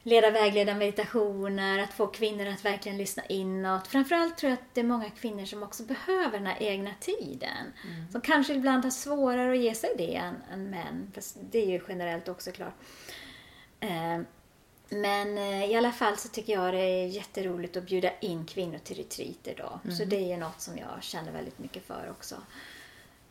leda 0.06 0.30
vägleda 0.30 0.74
meditationer, 0.74 1.78
att 1.78 1.94
få 1.94 2.06
kvinnor 2.06 2.46
att 2.46 2.64
verkligen 2.64 2.98
lyssna 2.98 3.24
inåt. 3.24 3.86
Framförallt 3.86 4.38
tror 4.38 4.50
jag 4.50 4.58
att 4.58 4.74
det 4.74 4.80
är 4.80 4.84
många 4.84 5.10
kvinnor 5.10 5.44
som 5.44 5.62
också 5.62 5.82
behöver 5.82 6.38
den 6.38 6.46
här 6.46 6.62
egna 6.62 6.90
tiden. 7.00 7.72
Som 8.12 8.20
kanske 8.20 8.54
ibland 8.54 8.84
har 8.84 8.90
svårare 8.90 9.52
att 9.52 9.58
ge 9.58 9.74
sig 9.74 9.90
det 9.98 10.14
än, 10.14 10.34
än 10.52 10.70
män. 10.70 11.12
Fast 11.14 11.36
det 11.50 11.58
är 11.58 11.66
ju 11.66 11.80
generellt 11.88 12.28
också 12.28 12.52
klart. 12.52 12.74
Eh, 13.80 14.20
men 14.88 15.38
eh, 15.38 15.70
i 15.70 15.76
alla 15.76 15.92
fall 15.92 16.16
så 16.16 16.28
tycker 16.28 16.52
jag 16.52 16.74
det 16.74 16.80
är 16.80 17.06
jätteroligt 17.06 17.76
att 17.76 17.86
bjuda 17.86 18.10
in 18.20 18.46
kvinnor 18.46 18.78
till 18.78 18.96
retreater 18.96 19.54
då. 19.56 19.90
Så 19.90 20.04
det 20.04 20.16
är 20.16 20.28
ju 20.28 20.36
något 20.36 20.60
som 20.60 20.78
jag 20.78 21.02
känner 21.02 21.32
väldigt 21.32 21.58
mycket 21.58 21.86
för 21.86 22.10
också. 22.10 22.36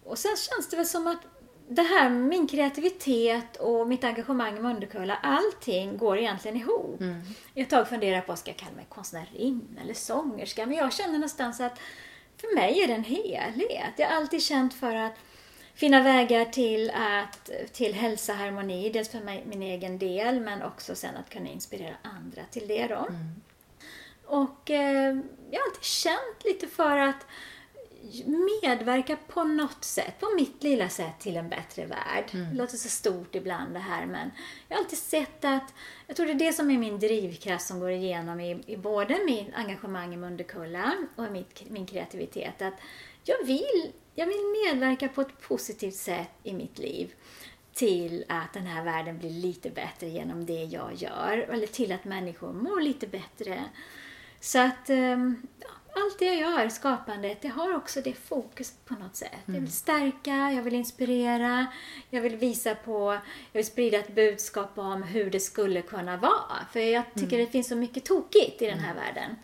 Och 0.03 0.17
sen 0.17 0.35
känns 0.35 0.69
det 0.69 0.77
väl 0.77 0.85
som 0.85 1.07
att 1.07 1.19
det 1.67 1.81
här 1.81 2.09
med 2.09 2.21
min 2.21 2.47
kreativitet 2.47 3.55
och 3.55 3.87
mitt 3.87 4.03
engagemang 4.03 4.57
i 4.57 4.59
Mundekulla, 4.59 5.15
allting 5.15 5.97
går 5.97 6.17
egentligen 6.17 6.57
ihop. 6.57 7.01
Ett 7.55 7.69
tag 7.69 7.87
funderar 7.89 8.15
jag 8.15 8.25
på, 8.25 8.35
ska 8.35 8.51
jag 8.51 8.57
kalla 8.57 8.75
mig 8.75 8.85
konstnärinna 8.89 9.81
eller 9.81 9.93
sångerska? 9.93 10.65
Men 10.65 10.77
jag 10.77 10.93
känner 10.93 11.13
någonstans 11.13 11.59
att 11.61 11.79
för 12.37 12.55
mig 12.55 12.83
är 12.83 12.87
det 12.87 12.93
en 12.93 13.03
helhet. 13.03 13.93
Jag 13.97 14.07
har 14.07 14.15
alltid 14.15 14.43
känt 14.43 14.73
för 14.73 14.95
att 14.95 15.13
finna 15.73 16.01
vägar 16.01 16.45
till, 16.45 16.91
att, 16.91 17.49
till 17.73 17.93
hälsa, 17.93 18.33
harmoni, 18.33 18.89
dels 18.89 19.09
för 19.09 19.19
mig, 19.19 19.43
min 19.47 19.61
egen 19.61 19.99
del 19.99 20.39
men 20.39 20.61
också 20.61 20.95
sen 20.95 21.17
att 21.17 21.29
kunna 21.29 21.49
inspirera 21.49 21.95
andra 22.01 22.41
till 22.51 22.67
det 22.67 22.87
då. 22.87 23.07
Och 24.25 24.71
eh, 24.71 25.15
jag 25.51 25.59
har 25.59 25.67
alltid 25.67 25.83
känt 25.83 26.43
lite 26.45 26.67
för 26.67 26.97
att 26.97 27.25
medverka 28.61 29.17
på 29.27 29.43
något 29.43 29.83
sätt, 29.83 30.19
på 30.19 30.29
mitt 30.35 30.63
lilla 30.63 30.89
sätt 30.89 31.19
till 31.19 31.37
en 31.37 31.49
bättre 31.49 31.85
värld. 31.85 32.25
Det 32.31 32.57
låter 32.57 32.77
så 32.77 32.89
stort 32.89 33.35
ibland 33.35 33.73
det 33.73 33.79
här 33.79 34.05
men 34.05 34.31
jag 34.67 34.75
har 34.75 34.83
alltid 34.83 34.99
sett 34.99 35.45
att, 35.45 35.73
jag 36.07 36.15
tror 36.15 36.25
det 36.25 36.31
är 36.31 36.47
det 36.47 36.53
som 36.53 36.71
är 36.71 36.77
min 36.77 36.99
drivkraft 36.99 37.67
som 37.67 37.79
går 37.79 37.91
igenom 37.91 38.39
i, 38.39 38.63
i 38.65 38.77
både 38.77 39.19
mitt 39.25 39.47
engagemang 39.53 40.13
i 40.13 40.17
Mundekulla 40.17 40.93
och 41.15 41.31
mitt, 41.31 41.69
min 41.69 41.85
kreativitet. 41.85 42.61
Att 42.61 42.73
jag 43.23 43.45
vill, 43.45 43.91
jag 44.15 44.25
vill 44.25 44.55
medverka 44.65 45.07
på 45.07 45.21
ett 45.21 45.41
positivt 45.41 45.95
sätt 45.95 46.31
i 46.43 46.53
mitt 46.53 46.79
liv 46.79 47.13
till 47.73 48.25
att 48.29 48.53
den 48.53 48.65
här 48.65 48.83
världen 48.83 49.17
blir 49.17 49.29
lite 49.29 49.69
bättre 49.69 50.07
genom 50.09 50.45
det 50.45 50.63
jag 50.63 50.93
gör. 50.93 51.37
Eller 51.37 51.67
till 51.67 51.91
att 51.91 52.05
människor 52.05 52.53
mår 52.53 52.81
lite 52.81 53.07
bättre. 53.07 53.63
Så 54.39 54.59
att 54.59 54.89
ehm, 54.89 55.47
ja, 55.59 55.67
allt 56.03 56.19
det 56.19 56.25
jag 56.25 56.35
gör, 56.35 56.69
skapandet, 56.69 57.41
det 57.41 57.47
har 57.47 57.75
också 57.75 58.01
det 58.01 58.13
fokuset 58.13 58.85
på 58.85 58.93
något 58.93 59.15
sätt. 59.15 59.31
Jag 59.45 59.53
vill 59.53 59.71
stärka, 59.71 60.51
jag 60.55 60.63
vill 60.63 60.73
inspirera, 60.73 61.67
jag 62.09 62.21
vill 62.21 62.35
visa 62.35 62.75
på, 62.75 63.13
jag 63.51 63.59
vill 63.59 63.65
sprida 63.65 63.97
ett 63.97 64.15
budskap 64.15 64.77
om 64.77 65.03
hur 65.03 65.31
det 65.31 65.39
skulle 65.39 65.81
kunna 65.81 66.17
vara. 66.17 66.65
För 66.73 66.79
jag 66.79 67.03
tycker 67.15 67.37
det 67.37 67.47
finns 67.47 67.67
så 67.67 67.75
mycket 67.75 68.05
tokigt 68.05 68.61
i 68.61 68.65
den 68.65 68.79
här 68.79 68.95
världen. 68.95 69.35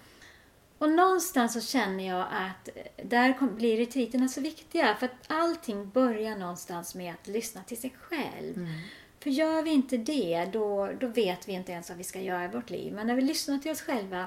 Och 0.78 0.90
någonstans 0.90 1.54
så 1.54 1.62
känner 1.62 2.08
jag 2.08 2.28
att 2.32 2.70
där 3.04 3.56
blir 3.56 3.78
retriterna 3.78 4.28
så 4.28 4.42
viktiga. 4.42 4.96
För 4.96 5.06
att 5.06 5.12
allting 5.28 5.90
börjar 5.90 6.38
någonstans 6.38 6.96
med 6.96 7.14
att 7.14 7.28
lyssna 7.28 7.64
till 7.64 7.78
sig 7.78 7.96
själv. 8.02 8.68
För 9.20 9.30
gör 9.30 9.62
vi 9.62 9.70
inte 9.70 9.98
det, 9.98 10.50
då, 10.54 10.90
då 11.00 11.08
vet 11.08 11.48
vi 11.48 11.52
inte 11.52 11.72
ens 11.72 11.90
vad 11.90 11.98
vi 11.98 12.04
ska 12.04 12.22
göra 12.22 12.46
i 12.46 12.48
vårt 12.48 12.70
liv. 12.70 12.94
Men 12.94 13.08
när 13.08 13.16
vi 13.16 13.22
lyssnar 13.22 13.58
till 13.58 13.72
oss 13.72 13.82
själva, 13.82 14.26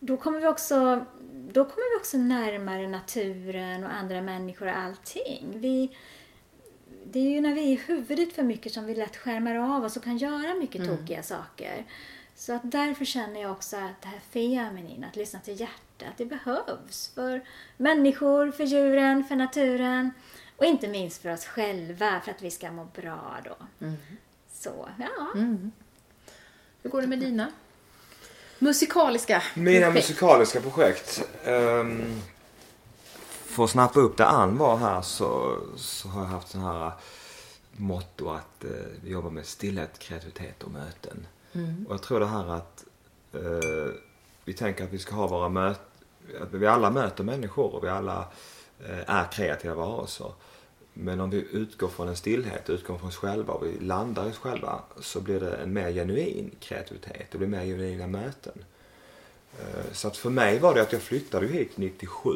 då 0.00 0.16
kommer 0.16 0.40
vi 0.40 0.46
också, 0.46 1.04
då 1.52 1.64
kommer 1.64 1.94
vi 1.96 2.00
också 2.00 2.18
närmare 2.18 2.88
naturen 2.88 3.84
och 3.84 3.92
andra 3.92 4.22
människor 4.22 4.66
och 4.66 4.76
allting. 4.76 5.52
Vi, 5.54 5.96
det 7.04 7.18
är 7.18 7.30
ju 7.30 7.40
när 7.40 7.54
vi 7.54 7.60
är 7.60 7.72
i 7.72 7.80
huvudet 7.86 8.32
för 8.32 8.42
mycket 8.42 8.72
som 8.72 8.86
vi 8.86 8.94
lätt 8.94 9.16
skärmar 9.16 9.54
av 9.54 9.84
oss 9.84 9.96
och 9.96 10.04
kan 10.04 10.18
göra 10.18 10.54
mycket 10.54 10.86
tokiga 10.86 11.22
saker. 11.22 11.84
Så 12.34 12.52
att 12.52 12.62
därför 12.64 13.04
känner 13.04 13.42
jag 13.42 13.52
också 13.52 13.76
att 13.76 14.02
det 14.02 14.08
här 14.08 14.20
feminin, 14.30 15.04
att 15.04 15.16
lyssna 15.16 15.40
till 15.40 15.60
hjärtat, 15.60 16.12
det 16.16 16.24
behövs 16.24 17.10
för 17.14 17.44
människor, 17.76 18.50
för 18.50 18.64
djuren, 18.64 19.24
för 19.24 19.36
naturen. 19.36 20.10
Och 20.56 20.64
inte 20.64 20.88
minst 20.88 21.22
för 21.22 21.32
oss 21.32 21.44
själva, 21.44 22.20
för 22.20 22.30
att 22.30 22.42
vi 22.42 22.50
ska 22.50 22.72
må 22.72 22.84
bra 22.84 23.36
då. 23.44 23.56
Så, 24.48 24.88
ja. 24.98 25.32
Hur 26.82 26.90
går 26.90 27.00
det 27.00 27.06
med 27.06 27.20
dina 27.20 27.52
musikaliska 28.58 29.42
Mina 29.54 29.86
projekt? 29.86 29.94
musikaliska 29.94 30.60
projekt. 30.60 31.22
Um, 31.46 32.22
för 33.46 33.64
att 33.64 33.70
snappa 33.70 34.00
upp 34.00 34.16
det 34.16 34.26
Ann 34.26 34.58
var 34.58 34.76
här 34.76 35.02
så, 35.02 35.58
så 35.76 36.08
har 36.08 36.20
jag 36.20 36.28
haft 36.28 36.48
sån 36.48 36.60
här 36.60 36.92
motto 37.72 38.30
att 38.30 38.64
uh, 38.64 38.70
vi 39.04 39.10
jobbar 39.10 39.30
med 39.30 39.46
stillhet, 39.46 39.98
kreativitet 39.98 40.62
och 40.62 40.70
möten. 40.70 41.26
Och 41.86 41.94
jag 41.94 42.02
tror 42.02 42.20
det 42.20 42.26
här 42.26 42.48
att 42.48 42.84
uh, 43.34 43.92
vi 44.44 44.52
tänker 44.52 44.84
att 44.84 44.92
vi 44.92 44.98
ska 44.98 45.14
ha 45.14 45.26
våra 45.26 45.48
möten, 45.48 45.84
att 46.42 46.52
vi 46.52 46.66
alla 46.66 46.90
möter 46.90 47.24
människor 47.24 47.74
och 47.74 47.84
vi 47.84 47.88
alla 47.88 48.18
uh, 48.88 49.00
är 49.06 49.32
kreativa 49.32 49.74
varelser. 49.74 50.32
Men 50.98 51.20
om 51.20 51.30
vi 51.30 51.46
utgår 51.52 51.88
från 51.88 52.08
en 52.08 52.16
stillhet, 52.16 52.70
utgår 52.70 52.98
från 52.98 53.08
oss 53.08 53.16
själva 53.16 53.52
och 53.54 53.66
vi 53.66 53.78
landar 53.80 54.26
i 54.26 54.30
oss 54.30 54.38
själva 54.38 54.80
så 55.00 55.20
blir 55.20 55.40
det 55.40 55.56
en 55.56 55.72
mer 55.72 55.92
genuin 55.92 56.50
kreativitet. 56.60 57.26
Det 57.30 57.38
blir 57.38 57.48
mer 57.48 57.64
genuina 57.64 58.06
möten. 58.06 58.64
Eh, 59.60 59.92
Så 59.92 60.08
att 60.08 60.16
för 60.16 60.30
mig 60.30 60.58
var 60.58 60.74
det 60.74 60.82
att 60.82 60.92
jag 60.92 61.02
flyttade 61.02 61.46
hit 61.46 61.72
97 61.76 62.30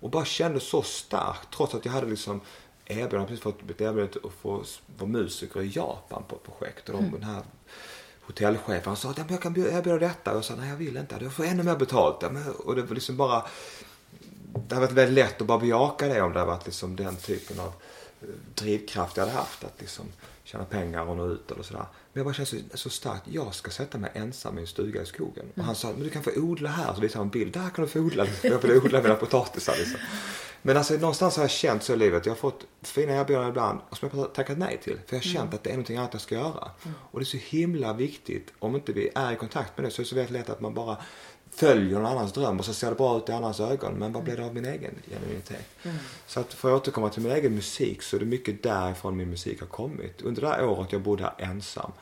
och 0.00 0.10
bara 0.10 0.24
kände 0.24 0.60
så 0.60 0.82
starkt 0.82 1.54
trots 1.56 1.74
att 1.74 1.84
jag 1.84 1.92
hade 1.92 2.06
liksom 2.06 2.40
erbjudande, 2.84 3.26
precis 3.26 3.42
fått 3.42 3.70
ett 3.70 3.80
erbjudande 3.80 4.18
att 4.24 4.32
få 4.32 4.64
vara 4.98 5.10
musiker 5.10 5.62
i 5.62 5.68
Japan 5.76 6.22
på 6.28 6.36
ett 6.36 6.42
projekt. 6.42 6.88
Och 6.88 6.94
de, 7.02 7.10
den 7.10 7.22
här 7.22 7.42
hotellchefen 8.20 8.96
sa 8.96 9.10
att 9.10 9.18
"Ja, 9.18 9.24
men 9.24 9.32
jag 9.34 9.42
kan 9.42 9.52
bjud- 9.54 9.72
erbjuda 9.72 9.98
detta. 9.98 10.30
Och 10.30 10.36
jag 10.36 10.44
sa 10.44 10.54
nej 10.56 10.68
jag 10.68 10.76
vill 10.76 10.96
inte, 10.96 11.18
jag 11.20 11.32
får 11.32 11.44
ännu 11.44 11.62
mer 11.62 11.76
betalt. 11.76 12.22
Och 12.64 12.76
det 12.76 12.82
var 12.82 12.94
liksom 12.94 13.16
bara 13.16 13.44
det 14.68 14.74
hade 14.74 14.86
varit 14.86 14.96
väldigt 14.96 15.14
lätt 15.14 15.40
att 15.40 15.46
bara 15.46 15.58
bejaka 15.58 16.08
det 16.08 16.22
om 16.22 16.32
det 16.32 16.38
hade 16.38 16.50
varit 16.50 16.66
liksom 16.66 16.96
den 16.96 17.16
typen 17.16 17.60
av 17.60 17.72
eh, 18.22 18.28
drivkraft 18.54 19.16
jag 19.16 19.24
hade 19.24 19.36
haft. 19.36 19.64
Att 19.64 19.80
liksom 19.80 20.04
tjäna 20.44 20.64
pengar 20.64 21.08
och 21.08 21.16
nå 21.16 21.26
ut 21.26 21.50
eller 21.50 21.62
sådär. 21.62 21.86
Men 22.12 22.20
jag 22.20 22.26
bara 22.26 22.34
kände 22.34 22.68
så, 22.70 22.78
så 22.78 22.90
starkt, 22.90 23.22
jag 23.24 23.54
ska 23.54 23.70
sätta 23.70 23.98
mig 23.98 24.10
ensam 24.14 24.58
i 24.58 24.60
en 24.60 24.66
stuga 24.66 25.02
i 25.02 25.06
skogen. 25.06 25.44
Och 25.56 25.64
han 25.64 25.74
sa, 25.74 25.88
men 25.92 26.02
du 26.02 26.10
kan 26.10 26.22
få 26.22 26.30
odla 26.36 26.70
här. 26.70 26.94
Så 26.94 27.00
visade 27.00 27.18
han 27.18 27.26
en 27.26 27.30
bild, 27.30 27.52
där 27.52 27.70
kan 27.70 27.84
du 27.84 27.90
få 27.90 27.98
odla. 27.98 28.26
Jag 28.42 28.58
vill 28.58 28.76
odla 28.76 29.02
mina 29.02 29.14
potatisar 29.14 29.74
liksom. 29.78 30.00
Men 30.62 30.76
alltså 30.76 30.94
någonstans 30.94 31.36
har 31.36 31.44
jag 31.44 31.50
känt 31.50 31.82
så 31.82 31.92
i 31.92 31.96
livet. 31.96 32.26
Jag 32.26 32.30
har 32.30 32.36
fått 32.36 32.66
fina 32.82 33.12
erbjudanden 33.12 33.50
ibland 33.50 33.80
och 33.88 33.96
som 33.96 34.08
jag 34.12 34.18
har 34.18 34.26
tackat 34.26 34.58
nej 34.58 34.80
till. 34.84 34.98
För 35.06 35.16
jag 35.16 35.22
har 35.22 35.28
känt 35.28 35.54
att 35.54 35.62
det 35.62 35.70
är 35.70 35.74
någonting 35.74 35.96
annat 35.96 36.12
jag 36.12 36.22
ska 36.22 36.34
göra. 36.34 36.70
Och 37.10 37.20
det 37.20 37.22
är 37.22 37.24
så 37.24 37.36
himla 37.36 37.92
viktigt, 37.92 38.52
om 38.58 38.74
inte 38.74 38.92
vi 38.92 39.10
är 39.14 39.32
i 39.32 39.36
kontakt 39.36 39.78
med 39.78 39.86
det 39.86 39.90
så 39.90 40.02
är 40.02 40.04
det 40.04 40.08
så 40.08 40.14
väldigt 40.14 40.32
lätt 40.32 40.50
att 40.50 40.60
man 40.60 40.74
bara 40.74 40.96
följer 41.56 41.94
någon 41.98 42.06
annans 42.06 42.32
dröm 42.32 42.58
och 42.58 42.64
så 42.64 42.74
ser 42.74 42.88
det 42.90 42.94
bra 42.96 43.18
ut 43.18 43.28
i 43.28 43.32
annans 43.32 43.60
ögon. 43.60 43.94
Men 43.94 44.12
vad 44.12 44.22
blir 44.24 44.36
det 44.36 44.44
av 44.44 44.54
min 44.54 44.64
egen 44.64 44.94
genuinitet? 45.10 45.66
Så 46.26 46.40
att 46.40 46.54
för 46.54 46.68
att 46.76 46.80
återkomma 46.82 47.10
till 47.10 47.22
min 47.22 47.32
egen 47.32 47.54
musik 47.54 48.02
så 48.02 48.16
är 48.16 48.20
det 48.20 48.26
mycket 48.26 48.62
därifrån 48.62 49.16
min 49.16 49.30
musik 49.30 49.60
har 49.60 49.66
kommit. 49.66 50.22
Under 50.22 50.42
det 50.42 50.48
här 50.48 50.64
året 50.64 50.92
jag 50.92 51.00
bodde 51.00 51.22
här 51.22 51.34
ensam 51.50 51.92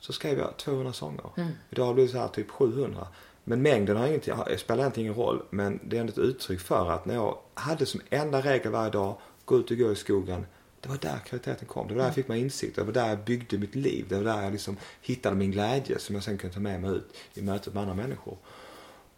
så 0.00 0.12
skrev 0.12 0.38
jag 0.38 0.56
200 0.56 0.92
sånger. 0.92 1.24
Idag 1.70 1.94
blir 1.94 2.04
det 2.06 2.12
så 2.12 2.18
här 2.18 2.28
typ 2.28 2.50
700. 2.50 3.06
Men 3.44 3.62
mängden 3.62 3.96
har 3.96 4.06
ingenting, 4.06 4.34
har- 4.34 4.56
spelar 4.56 4.80
egentligen 4.82 5.06
ingen 5.10 5.22
roll. 5.22 5.42
Men 5.50 5.80
det 5.84 5.96
är 5.96 6.00
ändå 6.00 6.12
ett 6.12 6.18
uttryck 6.18 6.60
för 6.60 6.90
att 6.90 7.06
när 7.06 7.14
jag 7.14 7.38
hade 7.54 7.86
som 7.86 8.00
enda 8.10 8.40
regel 8.40 8.72
varje 8.72 8.90
dag, 8.90 9.16
gå 9.44 9.58
ut 9.58 9.70
och 9.70 9.76
gå 9.76 9.92
i 9.92 9.96
skogen. 9.96 10.46
Det 10.80 10.88
var 10.88 10.96
där 10.96 11.18
kreativiteten 11.24 11.68
kom. 11.68 11.88
Det 11.88 11.94
var 11.94 11.98
där 11.98 12.06
jag 12.08 12.14
fick 12.14 12.28
mig 12.28 12.40
insikt. 12.40 12.76
Det 12.76 12.82
var 12.82 12.92
där 12.92 13.08
jag 13.08 13.18
byggde 13.18 13.58
mitt 13.58 13.74
liv. 13.74 14.06
Det 14.08 14.14
var 14.14 14.24
där 14.24 14.42
jag 14.42 14.52
liksom 14.52 14.76
hittade 15.02 15.36
min 15.36 15.50
glädje 15.50 15.98
som 15.98 16.14
jag 16.14 16.24
sen 16.24 16.38
kunde 16.38 16.54
ta 16.54 16.60
med 16.60 16.80
mig 16.80 16.90
ut 16.90 17.14
i 17.34 17.42
mötet 17.42 17.74
med 17.74 17.80
andra 17.82 17.94
människor. 17.94 18.36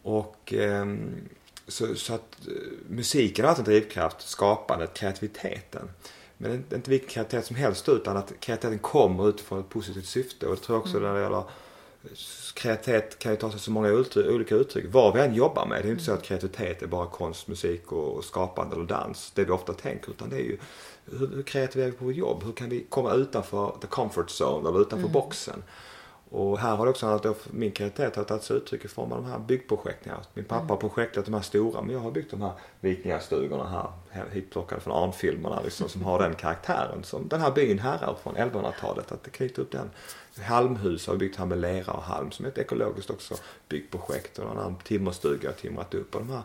Och 0.06 0.52
ehm, 0.52 1.28
så, 1.68 1.94
så 1.94 2.14
att 2.14 2.48
eh, 2.48 2.52
musiken 2.88 3.44
har 3.44 3.52
varit 3.52 3.58
en 3.58 3.64
drivkraft, 3.64 4.28
skapandet, 4.28 4.94
kreativiteten. 4.94 5.90
Men 6.36 6.54
inte, 6.54 6.76
inte 6.76 6.90
vilken 6.90 7.08
kreativitet 7.08 7.46
som 7.46 7.56
helst 7.56 7.88
utan 7.88 8.16
att 8.16 8.32
kreativiteten 8.40 8.78
kommer 8.78 9.28
utifrån 9.28 9.60
ett 9.60 9.68
positivt 9.68 10.06
syfte. 10.06 10.46
Och 10.46 10.54
det 10.54 10.60
tror 10.60 10.76
jag 10.76 10.82
också 10.82 10.98
när 10.98 11.14
det 11.14 11.20
gäller 11.20 11.42
kreativitet 12.54 13.18
kan 13.18 13.32
ju 13.32 13.38
ta 13.38 13.50
sig 13.50 13.60
så 13.60 13.70
många 13.70 13.88
uttryck, 13.88 14.26
olika 14.26 14.54
uttryck. 14.54 14.84
Vad 14.88 15.14
vi 15.14 15.20
än 15.20 15.34
jobbar 15.34 15.66
med. 15.66 15.82
Det 15.82 15.88
är 15.88 15.92
inte 15.92 16.04
så 16.04 16.12
att 16.12 16.22
kreativitet 16.22 16.82
är 16.82 16.86
bara 16.86 17.06
konst, 17.06 17.48
musik 17.48 17.92
och, 17.92 18.24
skapande 18.24 18.76
eller 18.76 18.86
dans. 18.86 19.32
Det 19.34 19.44
vi 19.44 19.50
ofta 19.50 19.72
tänker. 19.72 20.10
Utan 20.10 20.30
det 20.30 20.36
är 20.36 20.44
ju 20.44 20.58
hur, 21.04 21.26
hur 21.34 21.42
kreativa 21.42 21.84
är 21.84 21.90
vi 21.90 21.96
på 21.96 22.04
vårt 22.04 22.14
jobb? 22.14 22.44
Hur 22.44 22.52
kan 22.52 22.68
vi 22.68 22.86
komma 22.88 23.12
utanför 23.12 23.76
the 23.80 23.86
comfort 23.86 24.30
zone 24.40 24.68
eller 24.68 24.80
utanför 24.80 25.08
boxen? 25.08 25.62
Och 26.30 26.58
här 26.58 26.76
har 26.76 26.86
det 26.86 26.90
också 26.90 27.06
handlat 27.06 27.26
om 27.26 27.32
att 27.32 27.52
min 27.52 27.72
kreativitet 27.72 28.16
har 28.16 28.24
tagit 28.24 28.42
sig 28.42 28.56
uttryck 28.56 28.84
i 28.84 28.88
form 28.88 29.12
av 29.12 29.22
de 29.22 29.30
här 29.30 29.38
byggprojekten. 29.38 30.12
Min 30.34 30.44
pappa 30.44 30.66
har 30.66 30.76
projektat 30.76 31.24
de 31.24 31.34
här 31.34 31.42
stora 31.42 31.82
men 31.82 31.90
jag 31.90 32.00
har 32.00 32.10
byggt 32.10 32.30
de 32.30 32.42
här 32.42 32.52
vikingastugorna 32.80 33.68
här, 33.68 33.88
här 34.10 34.24
hitplockade 34.32 34.80
från 34.80 35.04
Arnfilmerna 35.04 35.60
liksom, 35.60 35.88
som 35.88 36.02
har 36.02 36.18
den 36.18 36.34
karaktären 36.34 37.04
som 37.04 37.28
den 37.28 37.40
här 37.40 37.50
byn 37.50 37.78
härrör 37.78 38.16
från 38.22 38.36
1100-talet. 38.36 39.12
Att 39.12 39.32
knyter 39.32 39.62
upp 39.62 39.70
den. 39.72 39.90
Halmhus 40.42 41.06
har 41.06 41.14
vi 41.14 41.18
byggt 41.18 41.36
här 41.36 41.46
med 41.46 41.58
lera 41.58 41.92
och 41.92 42.02
halm 42.02 42.30
som 42.30 42.44
är 42.44 42.48
ett 42.48 42.58
ekologiskt 42.58 43.10
också 43.10 43.34
byggprojekt. 43.68 44.38
Och 44.38 44.64
en 44.64 44.76
timmerstuga 44.76 45.48
har 45.48 45.54
timrat 45.54 45.94
upp. 45.94 46.14
Och 46.14 46.20
de 46.20 46.30
här 46.30 46.42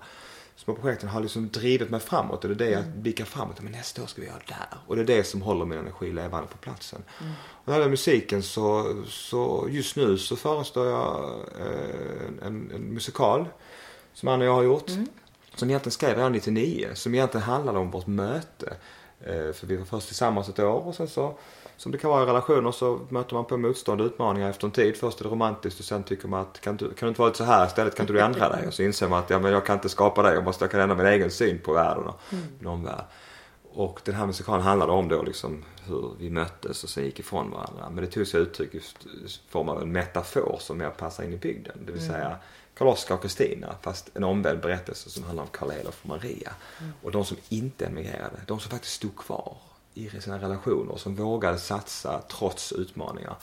små 0.55 0.75
projekten 0.75 1.09
har 1.09 1.21
liksom 1.21 1.49
drivit 1.49 1.89
mig 1.89 1.99
framåt 1.99 2.43
och 2.43 2.49
det 2.49 2.65
är 2.65 2.69
det 2.69 2.71
jag 2.71 2.87
blickar 2.87 3.25
framåt. 3.25 3.61
Men 3.61 3.71
nästa 3.71 4.03
år 4.03 4.07
ska 4.07 4.21
vi 4.21 4.27
göra 4.27 4.39
det 4.47 4.53
där. 4.53 4.77
Och 4.87 4.95
det 4.95 5.01
är 5.01 5.05
det 5.05 5.23
som 5.23 5.41
håller 5.41 5.65
min 5.65 5.79
energi 5.79 6.11
levande 6.11 6.47
på 6.47 6.57
platsen. 6.57 7.03
Och 7.17 7.67
när 7.67 7.73
det 7.73 7.79
gäller 7.79 7.89
musiken 7.89 8.43
så, 8.43 8.95
så 9.07 9.67
just 9.69 9.95
nu 9.95 10.17
så 10.17 10.35
förestår 10.35 10.87
jag 10.87 11.33
eh, 11.59 12.47
en, 12.47 12.71
en 12.75 12.93
musikal 12.93 13.45
som 14.13 14.29
Anna 14.29 14.43
och 14.43 14.47
jag 14.49 14.55
har 14.55 14.63
gjort. 14.63 14.91
Som 15.55 15.69
egentligen 15.69 15.91
skrev 15.91 16.15
redan 16.15 16.31
99. 16.31 16.89
Som 16.93 17.13
egentligen 17.13 17.43
handlade 17.43 17.79
om 17.79 17.91
vårt 17.91 18.07
möte. 18.07 18.73
Eh, 19.19 19.51
för 19.53 19.67
vi 19.67 19.75
var 19.75 19.85
först 19.85 20.07
tillsammans 20.07 20.49
ett 20.49 20.59
år 20.59 20.87
och 20.87 20.95
sen 20.95 21.07
så 21.07 21.37
som 21.81 21.91
det 21.91 21.97
kan 21.97 22.09
vara 22.09 22.23
i 22.23 22.25
relationer 22.25 22.71
så 22.71 22.99
möter 23.09 23.35
man 23.35 23.45
på 23.45 23.57
motstånd 23.57 24.01
och 24.01 24.07
utmaningar 24.07 24.49
efter 24.49 24.67
en 24.67 24.71
tid. 24.71 24.97
Först 24.97 25.19
är 25.19 25.23
det 25.23 25.29
romantiskt 25.29 25.79
och 25.79 25.85
sen 25.85 26.03
tycker 26.03 26.27
man 26.27 26.41
att 26.41 26.61
kan 26.61 26.77
du, 26.77 26.85
kan 26.85 27.05
du 27.05 27.07
inte 27.07 27.21
vara 27.21 27.29
lite 27.29 27.37
så 27.37 27.43
här 27.43 27.65
istället? 27.65 27.95
Kan 27.95 28.03
inte 28.03 28.13
du 28.13 28.21
ändra 28.21 28.49
dig? 28.49 28.67
Och 28.67 28.73
så 28.73 28.83
inser 28.83 29.07
man 29.09 29.19
att 29.19 29.29
ja, 29.29 29.39
men 29.39 29.51
jag 29.51 29.65
kan 29.65 29.73
inte 29.75 29.89
skapa 29.89 30.21
dig. 30.21 30.33
Jag, 30.33 30.43
måste, 30.43 30.63
jag 30.63 30.71
kan 30.71 30.81
ändra 30.81 30.95
min 30.95 31.05
egen 31.05 31.31
syn 31.31 31.59
på 31.59 31.73
världen 31.73 32.03
och 32.03 32.19
min 32.59 32.67
omvärld. 32.67 33.03
Och 33.73 34.01
den 34.03 34.15
här 34.15 34.25
musikalen 34.25 34.61
handlade 34.61 34.91
om 34.91 35.07
då 35.07 35.23
liksom 35.23 35.63
hur 35.85 36.11
vi 36.19 36.29
möttes 36.29 36.83
och 36.83 36.89
sen 36.89 37.03
gick 37.03 37.19
ifrån 37.19 37.51
varandra. 37.51 37.89
Men 37.89 38.03
det 38.03 38.11
tog 38.11 38.27
sig 38.27 38.41
uttryck 38.41 38.75
i 38.75 38.81
form 39.49 39.69
av 39.69 39.81
en 39.81 39.91
metafor 39.91 40.57
som 40.59 40.77
mer 40.77 40.89
passar 40.89 41.23
in 41.23 41.33
i 41.33 41.37
bygden. 41.37 41.77
Det 41.85 41.91
vill 41.91 42.07
säga 42.07 42.35
Karl-Oskar 42.77 43.15
och 43.15 43.21
Kristina 43.21 43.75
fast 43.81 44.09
en 44.13 44.23
omvänd 44.23 44.61
berättelse 44.61 45.09
som 45.09 45.23
handlar 45.23 45.43
om 45.43 45.49
Karl-Elof 45.51 45.99
och 46.01 46.09
Maria. 46.09 46.51
Och 47.01 47.11
de 47.11 47.25
som 47.25 47.37
inte 47.49 47.85
emigrerade, 47.85 48.37
de 48.47 48.59
som 48.59 48.71
faktiskt 48.71 48.93
stod 48.93 49.15
kvar 49.15 49.57
i 50.05 50.21
sina 50.21 50.39
relationer, 50.39 50.95
som 50.97 51.15
vågade 51.15 51.57
satsa 51.57 52.21
trots 52.21 52.71
utmaningar. 52.71 53.35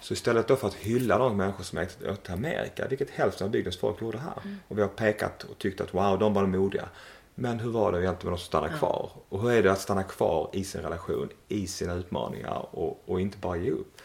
Så 0.00 0.14
istället 0.14 0.48
då 0.48 0.56
för 0.56 0.68
att 0.68 0.74
hylla 0.74 1.18
de 1.18 1.36
människor 1.36 1.64
som 1.64 1.78
åkte 1.78 2.16
till 2.16 2.34
Amerika, 2.34 2.86
vilket 2.88 3.10
hälften 3.10 3.44
av 3.44 3.50
bygdens 3.50 3.76
folk 3.76 4.00
gjorde 4.02 4.18
här. 4.18 4.58
Och 4.68 4.78
vi 4.78 4.82
har 4.82 4.88
pekat 4.88 5.42
och 5.42 5.58
tyckt 5.58 5.80
att 5.80 5.94
wow, 5.94 6.18
de 6.18 6.34
var 6.34 6.42
de 6.42 6.50
modiga. 6.50 6.88
Men 7.34 7.60
hur 7.60 7.70
var 7.70 7.92
det 7.92 7.98
egentligen 8.02 8.30
med 8.30 8.38
de 8.38 8.40
som 8.40 8.46
stannade 8.46 8.78
kvar? 8.78 9.10
Och 9.28 9.42
hur 9.42 9.50
är 9.50 9.62
det 9.62 9.72
att 9.72 9.80
stanna 9.80 10.02
kvar 10.02 10.50
i 10.52 10.64
sin 10.64 10.80
relation, 10.80 11.28
i 11.48 11.66
sina 11.66 11.94
utmaningar 11.94 12.66
och, 12.70 13.02
och 13.06 13.20
inte 13.20 13.38
bara 13.38 13.56
ge 13.56 13.70
upp? 13.70 13.97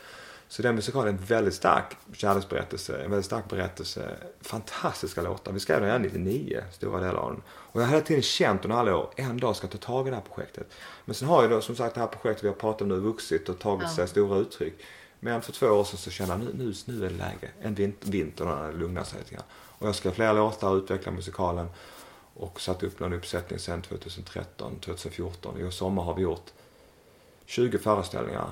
Så 0.53 0.61
den 0.61 0.75
musikalen 0.75 1.07
är 1.07 1.19
en 1.19 1.25
väldigt 1.25 1.53
stark 1.53 1.97
kärleksberättelse, 2.13 3.03
en 3.03 3.09
väldigt 3.09 3.25
stark 3.25 3.49
berättelse. 3.49 4.17
Fantastiska 4.41 5.21
låtar. 5.21 5.51
Vi 5.51 5.59
skrev 5.59 5.79
den 5.79 5.85
redan 5.85 6.01
99, 6.01 6.63
stora 6.71 6.99
delar 6.99 7.19
av 7.19 7.31
den. 7.31 7.41
Och 7.47 7.81
jag 7.81 7.85
har 7.85 7.91
hela 7.93 8.05
tiden 8.05 8.23
känt 8.23 8.65
under 8.65 8.77
alla 8.77 8.97
år, 8.97 9.09
en 9.15 9.37
dag 9.37 9.55
ska 9.55 9.65
jag 9.65 9.71
ta 9.71 9.77
tag 9.77 10.07
i 10.07 10.09
det 10.09 10.15
här 10.15 10.23
projektet. 10.23 10.67
Men 11.05 11.15
sen 11.15 11.27
har 11.27 11.43
ju 11.43 11.49
då 11.49 11.61
som 11.61 11.75
sagt 11.75 11.95
det 11.95 12.01
här 12.01 12.07
projektet 12.07 12.43
vi 12.43 12.47
har 12.47 12.55
pratat 12.55 12.81
om 12.81 12.87
nu 12.87 12.95
vuxit 12.95 13.49
och 13.49 13.59
tagit 13.59 13.91
sig 13.91 14.07
stora 14.07 14.37
uttryck. 14.37 14.73
Men 15.19 15.41
för 15.41 15.51
två 15.51 15.67
år 15.67 15.83
sedan 15.83 15.97
så 15.97 16.11
kände 16.11 16.33
jag 16.33 16.39
nu, 16.39 16.65
nu, 16.65 16.73
nu 16.85 17.05
är 17.05 17.09
det 17.09 17.15
läge. 17.15 17.49
En 17.61 17.75
vinter, 17.75 18.11
vinter 18.11 18.45
när 18.45 18.71
det 18.71 18.77
lugnar 18.77 19.03
sig 19.03 19.19
lite 19.19 19.33
grann. 19.33 19.45
Och 19.53 19.87
jag 19.87 19.95
skrev 19.95 20.11
flera 20.11 20.33
låtar 20.33 20.69
och 20.69 20.77
utvecklade 20.77 21.15
musikalen. 21.15 21.67
Och 22.33 22.61
satt 22.61 22.83
upp 22.83 22.99
någon 22.99 23.13
uppsättning 23.13 23.59
sen 23.59 23.81
2013, 23.81 24.79
2014. 24.79 25.67
I 25.67 25.71
sommar 25.71 26.03
har 26.03 26.15
vi 26.15 26.21
gjort 26.21 26.51
20 27.53 27.77
föreställningar. 27.77 28.49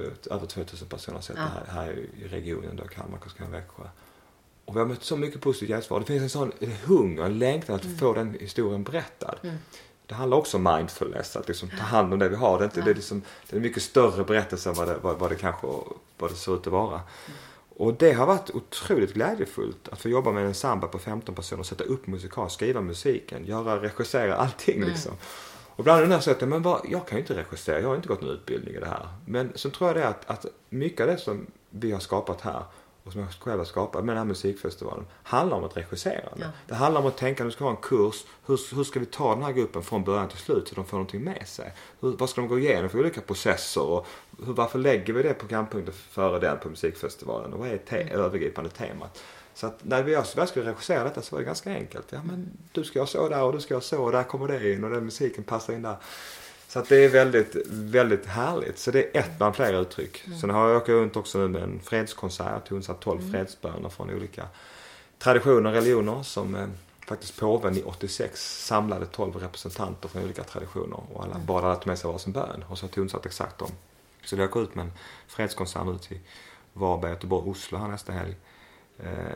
Eh, 0.00 0.34
Över 0.34 0.46
2000 0.46 0.88
personer 0.88 1.14
har 1.14 1.22
sett 1.22 1.36
det 1.36 1.42
här, 1.42 1.82
här 1.82 1.92
i 2.18 2.28
regionen, 2.28 2.76
då 2.76 2.84
Kalmar, 2.84 3.18
Karlskrona, 3.18 3.50
Växjö. 3.50 3.82
Och 4.64 4.76
vi 4.76 4.78
har 4.80 4.86
mött 4.86 5.02
så 5.04 5.16
mycket 5.16 5.40
positivt 5.40 5.68
gensvar. 5.68 6.00
Det 6.00 6.06
finns 6.06 6.22
en 6.22 6.30
sån 6.30 6.52
hunger, 6.84 7.22
en 7.22 7.38
längtan 7.38 7.76
att 7.76 7.98
få 8.00 8.12
den 8.12 8.36
historien 8.40 8.82
berättad. 8.84 9.38
Det 10.06 10.14
handlar 10.14 10.38
också 10.38 10.56
om 10.56 10.62
mindfulness, 10.62 11.36
att 11.36 11.48
liksom 11.48 11.68
ta 11.70 11.76
hand 11.76 12.12
om 12.12 12.18
det 12.18 12.28
vi 12.28 12.36
har. 12.36 12.58
Det 12.58 12.64
är, 12.64 12.66
inte, 12.66 12.80
det 12.80 12.90
är, 12.90 12.94
liksom, 12.94 13.22
det 13.48 13.54
är 13.54 13.56
en 13.56 13.62
mycket 13.62 13.82
större 13.82 14.24
berättelse 14.24 14.68
än 14.68 14.74
vad 14.74 14.88
det, 14.88 14.98
vad, 15.02 15.18
vad 15.18 15.30
det 15.30 15.34
kanske 15.36 15.66
vad 16.18 16.30
det 16.30 16.34
ser 16.34 16.54
ut 16.54 16.66
att 16.66 16.72
vara. 16.72 17.00
Och 17.76 17.94
det 17.94 18.12
har 18.12 18.26
varit 18.26 18.50
otroligt 18.50 19.14
glädjefullt 19.14 19.88
att 19.88 20.00
få 20.00 20.08
jobba 20.08 20.32
med 20.32 20.42
en 20.42 20.48
ensemble 20.48 20.88
på 20.88 20.98
15 20.98 21.34
personer, 21.34 21.62
sätta 21.62 21.84
upp 21.84 22.06
musikal, 22.06 22.50
skriva 22.50 22.80
musiken, 22.80 23.44
göra, 23.46 23.82
regissera, 23.82 24.36
allting 24.36 24.84
liksom. 24.84 25.12
Och 25.76 25.80
ibland 25.80 26.02
undrar 26.02 26.16
jag 26.16 26.24
så 26.24 26.30
att 26.30 26.48
men 26.48 26.62
vad, 26.62 26.80
jag 26.90 27.06
kan 27.06 27.18
ju 27.18 27.22
inte 27.22 27.34
regissera, 27.36 27.80
jag 27.80 27.88
har 27.88 27.96
inte 27.96 28.08
gått 28.08 28.20
någon 28.20 28.30
utbildning 28.30 28.74
i 28.74 28.80
det 28.80 28.86
här. 28.86 29.08
Men 29.26 29.52
så 29.54 29.70
tror 29.70 29.88
jag 29.90 29.96
det 29.96 30.08
att, 30.08 30.30
att 30.30 30.46
mycket 30.68 31.00
av 31.00 31.06
det 31.06 31.18
som 31.18 31.46
vi 31.70 31.92
har 31.92 32.00
skapat 32.00 32.40
här 32.40 32.62
och 33.04 33.12
som 33.12 33.20
jag 33.20 33.30
själv 33.30 33.58
har 33.58 33.64
skapat 33.64 34.04
med 34.04 34.12
den 34.12 34.18
här 34.18 34.24
musikfestivalen 34.24 35.06
handlar 35.22 35.56
om 35.56 35.64
att 35.64 35.76
regissera. 35.76 36.28
Ja. 36.36 36.46
Det 36.66 36.74
handlar 36.74 37.00
om 37.00 37.06
att 37.06 37.16
tänka, 37.16 37.44
nu 37.44 37.50
ska 37.50 37.64
ha 37.64 37.70
en 37.70 37.76
kurs. 37.76 38.24
Hur, 38.46 38.76
hur 38.76 38.84
ska 38.84 39.00
vi 39.00 39.06
ta 39.06 39.34
den 39.34 39.44
här 39.44 39.52
gruppen 39.52 39.82
från 39.82 40.04
början 40.04 40.28
till 40.28 40.38
slut 40.38 40.68
så 40.68 40.74
de 40.74 40.84
får 40.84 40.96
någonting 40.96 41.24
med 41.24 41.48
sig? 41.48 41.72
Hur, 42.00 42.16
vad 42.16 42.30
ska 42.30 42.40
de 42.40 42.48
gå 42.48 42.58
igenom 42.58 42.90
för 42.90 42.98
olika 42.98 43.20
processer? 43.20 43.82
Och 43.82 44.06
hur, 44.46 44.52
varför 44.52 44.78
lägger 44.78 45.12
vi 45.12 45.22
det 45.22 45.34
programpunkten 45.34 45.94
före 45.94 46.38
den 46.38 46.58
på 46.58 46.68
musikfestivalen? 46.68 47.52
Och 47.52 47.58
vad 47.58 47.68
är 47.68 47.78
te- 47.78 48.10
övergripande 48.10 48.70
temat? 48.70 49.22
Så 49.54 49.66
att 49.66 49.84
när 49.84 50.02
vi 50.02 50.14
väl 50.14 50.46
skulle 50.48 50.70
regissera 50.70 51.04
detta 51.04 51.22
så 51.22 51.36
var 51.36 51.40
det 51.40 51.46
ganska 51.46 51.70
enkelt. 51.70 52.06
Ja 52.10 52.20
men 52.24 52.48
du 52.72 52.84
ska 52.84 52.98
göra 52.98 53.06
så 53.06 53.28
där 53.28 53.42
och 53.42 53.52
du 53.52 53.60
ska 53.60 53.74
göra 53.74 53.82
så 53.82 54.02
och 54.02 54.12
där 54.12 54.22
kommer 54.22 54.48
det 54.48 54.72
in 54.72 54.84
och 54.84 54.90
den 54.90 55.04
musiken 55.04 55.44
passar 55.44 55.72
in 55.72 55.82
där. 55.82 55.96
Så 56.68 56.78
att 56.78 56.88
det 56.88 57.04
är 57.04 57.08
väldigt, 57.08 57.56
väldigt 57.70 58.26
härligt. 58.26 58.78
Så 58.78 58.90
det 58.90 59.16
är 59.16 59.20
ett 59.20 59.38
bland 59.38 59.56
flera 59.56 59.78
uttryck. 59.78 60.24
Sen 60.40 60.50
har 60.50 60.68
jag 60.68 60.76
åkt 60.76 60.88
runt 60.88 61.16
också 61.16 61.38
nu 61.38 61.48
med 61.48 61.62
en 61.62 61.80
fredskonsert. 61.80 62.50
Jag 62.50 62.64
tonsatt 62.64 63.00
12 63.00 63.30
fredsböner 63.30 63.88
från 63.88 64.10
olika 64.10 64.48
traditioner 65.18 65.70
och 65.70 65.76
religioner 65.76 66.22
som 66.22 66.54
eh, 66.54 66.66
faktiskt 67.06 67.40
påven 67.40 67.76
i 67.76 67.82
86 67.82 68.64
samlade 68.66 69.06
12 69.06 69.36
representanter 69.36 70.08
från 70.08 70.24
olika 70.24 70.42
traditioner 70.44 71.00
och 71.12 71.24
alla 71.24 71.38
bad 71.38 71.64
alla 71.64 71.76
ta 71.76 71.86
med 71.86 71.98
sig 71.98 72.10
varsin 72.10 72.32
bön 72.32 72.64
och 72.68 72.78
så 72.78 72.84
jag 72.84 72.90
tonsatt 72.90 73.26
exakt 73.26 73.58
dem. 73.58 73.70
Så 74.24 74.36
jag 74.36 74.50
går 74.50 74.62
ut 74.62 74.74
med 74.74 74.84
en 74.84 74.92
fredskonsert 75.26 75.86
nu 75.86 75.98
till 75.98 76.18
Varberg, 76.72 77.10
Göteborg, 77.10 77.50
Oslo 77.50 77.78
här 77.78 77.88
nästa 77.88 78.12
helg. 78.12 78.30
Eh, 78.30 78.36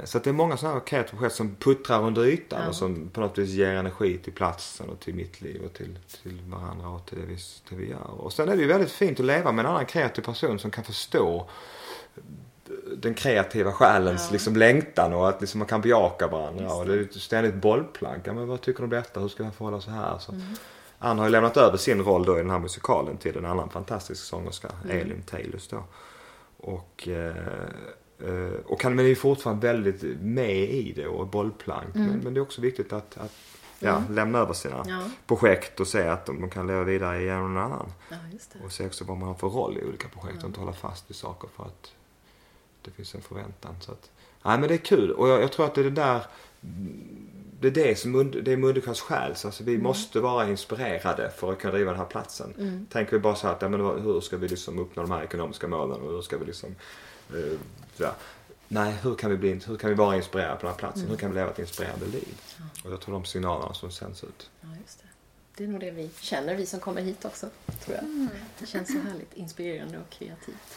Så 0.04 0.18
att 0.18 0.24
det 0.24 0.30
är 0.30 0.34
många 0.34 0.56
sådana 0.56 0.78
här 0.78 0.86
kreativa 0.86 1.18
projekt 1.18 1.34
som 1.36 1.54
puttrar 1.56 2.02
under 2.02 2.24
ytan 2.24 2.60
Ja. 2.62 2.68
och 2.68 2.74
som 2.74 3.08
på 3.08 3.20
något 3.20 3.38
vis 3.38 3.50
ger 3.50 3.74
energi 3.74 4.18
till 4.18 4.32
platsen 4.32 4.88
och 4.88 5.00
till 5.00 5.14
mitt 5.14 5.40
liv 5.40 5.62
och 5.64 5.72
till, 5.72 5.98
till 6.22 6.40
varandra 6.46 6.88
och 6.88 7.06
till 7.06 7.18
det, 7.20 7.26
vi, 7.26 7.36
det 7.68 7.76
vi 7.76 7.90
gör. 7.90 8.10
Och 8.20 8.32
sen 8.32 8.48
är 8.48 8.56
det 8.56 8.62
ju 8.62 8.68
väldigt 8.68 8.90
fint 8.90 9.20
att 9.20 9.26
leva 9.26 9.52
med 9.52 9.64
en 9.64 9.70
annan 9.70 9.86
kreativ 9.86 10.22
person 10.22 10.58
som 10.58 10.70
kan 10.70 10.84
förstå 10.84 11.48
den 12.96 13.14
kreativa 13.14 13.72
själens 13.72 14.24
Ja. 14.28 14.32
liksom 14.32 14.56
längtan 14.56 15.12
och 15.14 15.28
att 15.28 15.40
liksom 15.40 15.58
man 15.58 15.68
kan 15.68 15.80
bejaka 15.80 16.26
varandra. 16.26 16.62
Just 16.64 16.74
Och 16.76 16.86
det. 16.86 16.92
det 16.92 16.98
är 16.98 17.04
ett 17.04 17.14
ständigt 17.14 17.54
bollplank. 17.54 18.26
Ja, 18.26 18.32
men 18.32 18.48
vad 18.48 18.60
tycker 18.60 18.78
du 18.78 18.84
om 18.84 18.90
detta? 18.90 19.20
Hur 19.20 19.28
ska 19.28 19.44
vi 19.44 19.50
förhålla 19.50 19.80
så 19.80 19.90
här? 19.90 20.18
Så. 20.18 20.32
Mm. 20.32 20.44
Ann 20.98 21.18
har 21.18 21.26
ju 21.26 21.30
lämnat 21.32 21.56
över 21.56 21.76
sin 21.76 22.02
roll 22.04 22.24
då 22.24 22.34
i 22.36 22.38
den 22.40 22.50
här 22.50 22.58
musikalen 22.58 23.16
till 23.16 23.36
en 23.36 23.44
annan 23.46 23.70
fantastisk 23.70 24.24
sångerska, 24.24 24.68
Mm. 24.84 24.98
Elin 24.98 25.22
Taylors 25.22 25.68
då. 25.68 25.84
Och, 26.56 27.08
eh, 27.08 27.36
eh, 27.36 27.42
och 28.66 28.82
han 28.82 28.98
är 28.98 29.02
ju 29.02 29.14
fortfarande 29.14 29.66
väldigt 29.66 30.02
med 30.20 30.56
i 30.70 30.92
det 30.96 31.06
och 31.06 31.26
bollplank. 31.26 31.94
Mm. 31.94 32.06
Men, 32.08 32.18
men 32.18 32.34
det 32.34 32.40
är 32.40 32.42
också 32.42 32.60
viktigt 32.60 32.92
att, 32.92 33.18
att 33.18 33.32
ja, 33.78 33.96
Mm. 33.96 34.14
lämna 34.14 34.38
över 34.38 34.52
sina 34.52 34.84
Ja, 34.88 35.02
projekt 35.26 35.80
och 35.80 35.86
se 35.88 36.02
att 36.08 36.26
de, 36.26 36.40
de 36.40 36.50
kan 36.50 36.66
leva 36.66 36.84
vidare 36.84 37.22
genom 37.22 37.54
någon 37.54 37.62
annan. 37.62 37.92
ja. 38.10 38.16
Och 38.64 38.72
se 38.72 38.86
också 38.86 39.04
vad 39.04 39.16
man 39.16 39.28
har 39.28 39.34
för 39.34 39.48
roll 39.48 39.78
i 39.78 39.84
olika 39.84 40.08
projekt 40.08 40.42
och 40.42 40.48
inte 40.48 40.60
hålla 40.60 40.72
fast 40.72 41.10
vid 41.10 41.16
saker 41.16 41.48
för 41.56 41.64
att 41.64 41.92
det 42.82 42.90
finns 42.90 43.14
en 43.14 43.20
förväntan. 43.22 43.74
Så 43.80 43.92
att, 43.92 44.10
nej 44.42 44.58
men 44.58 44.68
det 44.68 44.74
är 44.74 44.78
kul 44.78 45.10
och 45.10 45.28
jag, 45.28 45.42
jag 45.42 45.52
tror 45.52 45.66
att 45.66 45.74
det 45.74 45.80
är 45.80 45.84
det 45.84 45.90
där 45.90 46.20
det 47.60 47.68
är 47.68 47.72
det 47.72 47.98
som 47.98 48.30
det 48.44 48.52
är 48.52 48.56
Mundekars 48.56 49.00
själ. 49.00 49.36
Så 49.36 49.48
Alltså 49.48 49.64
vi 49.64 49.78
måste 49.78 50.20
vara 50.20 50.48
inspirerade 50.48 51.30
för 51.36 51.52
att 51.52 51.58
kunna 51.58 51.72
driva 51.72 51.90
den 51.90 52.00
här 52.00 52.06
platsen. 52.06 52.54
Mm. 52.58 52.86
Tänker 52.92 53.12
vi 53.12 53.18
bara 53.18 53.34
så 53.34 53.46
här 53.46 53.54
att 53.54 53.62
ja, 53.62 53.68
men 53.68 53.80
hur 53.80 54.20
ska 54.20 54.36
vi 54.36 54.48
liksom 54.48 54.78
uppnå 54.78 55.02
de 55.02 55.10
här 55.10 55.22
ekonomiska 55.22 55.68
målen 55.68 56.00
och 56.00 56.10
hur 56.12 56.22
ska 56.22 56.38
vi 56.38 56.44
liksom 56.46 56.74
eh, 57.30 57.58
ja. 57.96 58.14
Nej, 58.68 58.94
hur 59.02 59.14
kan, 59.14 59.30
vi 59.30 59.36
bli, 59.36 59.60
hur 59.66 59.76
kan 59.76 59.90
vi 59.90 59.96
vara 59.96 60.16
inspirerade 60.16 60.56
på 60.56 60.62
den 60.62 60.70
här 60.70 60.78
platsen? 60.78 61.08
Hur 61.08 61.16
kan 61.16 61.30
vi 61.30 61.34
leva 61.34 61.50
ett 61.50 61.58
inspirerande 61.58 62.06
liv? 62.06 62.40
Och 62.84 62.92
jag 62.92 63.00
tror 63.00 63.14
de 63.14 63.24
signalerna 63.24 63.74
som 63.74 63.90
sänds 63.90 64.24
ut. 64.24 64.50
Ja, 64.60 64.68
just 64.82 64.98
det. 64.98 65.08
Det 65.56 65.64
är 65.64 65.68
nog 65.68 65.80
det 65.80 65.90
vi 65.90 66.10
känner, 66.20 66.54
vi 66.54 66.66
som 66.66 66.80
kommer 66.80 67.02
hit 67.02 67.24
också, 67.24 67.48
tror 67.84 67.96
jag. 67.96 68.28
Det 68.58 68.66
känns 68.66 68.92
så 68.92 68.98
härligt 68.98 69.34
inspirerande 69.34 69.98
och 69.98 70.10
kreativt. 70.10 70.76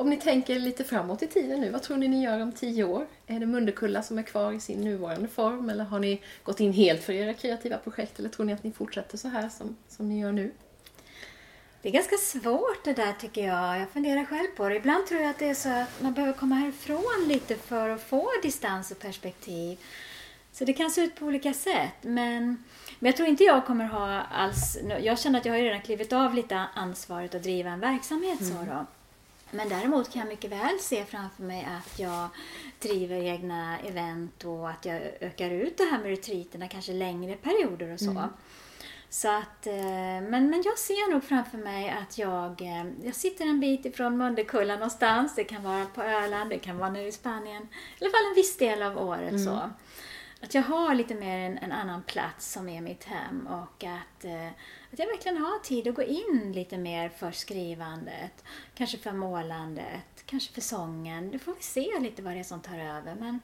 Om 0.00 0.10
ni 0.10 0.16
tänker 0.16 0.58
lite 0.58 0.84
framåt 0.84 1.22
i 1.22 1.26
tiden 1.26 1.60
nu, 1.60 1.70
vad 1.70 1.82
tror 1.82 1.96
ni 1.96 2.08
ni 2.08 2.24
gör 2.24 2.40
om 2.40 2.52
tio 2.52 2.84
år? 2.84 3.06
Är 3.26 3.40
det 3.40 3.46
Mundekulla 3.46 4.02
som 4.02 4.18
är 4.18 4.22
kvar 4.22 4.52
i 4.52 4.60
sin 4.60 4.80
nuvarande 4.80 5.28
form 5.28 5.70
eller 5.70 5.84
har 5.84 5.98
ni 5.98 6.22
gått 6.42 6.60
in 6.60 6.72
helt 6.72 7.02
för 7.02 7.12
era 7.12 7.34
kreativa 7.34 7.78
projekt 7.78 8.18
eller 8.18 8.28
tror 8.28 8.46
ni 8.46 8.52
att 8.52 8.64
ni 8.64 8.72
fortsätter 8.72 9.18
så 9.18 9.28
här 9.28 9.48
som, 9.48 9.76
som 9.88 10.08
ni 10.08 10.20
gör 10.20 10.32
nu? 10.32 10.52
Det 11.82 11.88
är 11.88 11.92
ganska 11.92 12.16
svårt 12.16 12.84
det 12.84 12.92
där 12.92 13.12
tycker 13.12 13.46
jag. 13.46 13.80
Jag 13.80 13.90
funderar 13.90 14.24
själv 14.24 14.46
på 14.56 14.68
det. 14.68 14.76
Ibland 14.76 15.06
tror 15.06 15.20
jag 15.20 15.30
att 15.30 15.38
det 15.38 15.48
är 15.48 15.54
så 15.54 15.68
att 15.68 16.02
man 16.02 16.14
behöver 16.14 16.32
komma 16.38 16.54
härifrån 16.54 17.24
lite 17.28 17.56
för 17.56 17.88
att 17.88 18.02
få 18.02 18.28
distans 18.42 18.90
och 18.90 18.98
perspektiv. 18.98 19.78
Så 20.52 20.64
det 20.64 20.72
kan 20.72 20.90
se 20.90 21.00
ut 21.00 21.14
på 21.14 21.26
olika 21.26 21.54
sätt. 21.54 21.94
Men, 22.02 22.64
men 22.98 23.06
jag 23.06 23.16
tror 23.16 23.28
inte 23.28 23.44
jag 23.44 23.66
kommer 23.66 23.84
ha 23.84 24.22
alls... 24.22 24.78
Jag 25.00 25.18
känner 25.18 25.38
att 25.38 25.44
jag 25.44 25.52
har 25.52 25.60
redan 25.60 25.80
klivit 25.80 26.12
av 26.12 26.34
lite 26.34 26.56
ansvaret 26.74 27.34
att 27.34 27.42
driva 27.42 27.70
en 27.70 27.80
verksamhet 27.80 28.38
så 28.46 28.54
då. 28.54 28.86
Men 29.50 29.68
däremot 29.68 30.12
kan 30.12 30.20
jag 30.20 30.28
mycket 30.28 30.50
väl 30.50 30.78
se 30.80 31.04
framför 31.04 31.42
mig 31.42 31.68
att 31.80 31.98
jag 31.98 32.28
driver 32.78 33.16
egna 33.16 33.78
event 33.78 34.44
och 34.44 34.70
att 34.70 34.84
jag 34.84 35.02
ökar 35.20 35.50
ut 35.50 35.78
det 35.78 35.84
här 35.84 35.98
med 35.98 36.06
retreaterna, 36.06 36.68
kanske 36.68 36.92
längre 36.92 37.36
perioder 37.36 37.92
och 37.92 38.00
så. 38.00 38.28
Så 39.10 39.28
att, 39.28 39.66
eh, 39.66 39.74
men, 39.74 40.50
men 40.50 40.62
jag 40.64 40.78
ser 40.78 41.10
nog 41.10 41.24
framför 41.24 41.58
mig 41.58 41.90
att 41.90 42.18
jag, 42.18 42.62
eh, 42.62 42.86
jag 43.02 43.14
sitter 43.14 43.44
en 43.44 43.60
bit 43.60 43.86
ifrån 43.86 44.16
Mundekulla 44.18 44.74
någonstans. 44.74 45.34
Det 45.34 45.44
kan 45.44 45.62
vara 45.62 45.86
på 45.86 46.02
Öland, 46.02 46.50
det 46.50 46.58
kan 46.58 46.78
vara 46.78 46.90
nere 46.90 47.06
i 47.06 47.12
Spanien. 47.12 47.62
I 47.98 48.04
alla 48.04 48.10
fall 48.10 48.30
en 48.30 48.34
viss 48.34 48.56
del 48.56 48.82
av 48.82 48.98
året 48.98 49.44
så. 49.44 49.70
Att 50.42 50.54
jag 50.54 50.62
har 50.62 50.94
lite 50.94 51.14
mer 51.14 51.38
en, 51.38 51.58
en 51.58 51.72
annan 51.72 52.02
plats 52.02 52.52
som 52.52 52.68
är 52.68 52.80
mitt 52.80 53.04
hem 53.04 53.46
och 53.46 53.84
att, 53.84 54.24
eh, 54.24 54.48
att 54.92 54.98
jag 54.98 55.06
verkligen 55.06 55.36
har 55.38 55.58
tid 55.58 55.88
att 55.88 55.94
gå 55.94 56.02
in 56.02 56.52
lite 56.54 56.78
mer 56.78 57.08
för 57.08 57.30
skrivandet. 57.30 58.44
Kanske 58.74 58.98
för 58.98 59.12
målandet, 59.12 60.24
kanske 60.26 60.52
för 60.52 60.60
sången. 60.60 61.30
Det 61.30 61.38
får 61.38 61.54
vi 61.54 61.62
se 61.62 61.98
lite 62.00 62.22
vad 62.22 62.32
det 62.32 62.40
är 62.40 62.44
som 62.44 62.60
tar 62.60 62.78
över. 62.78 63.14
Men 63.14 63.40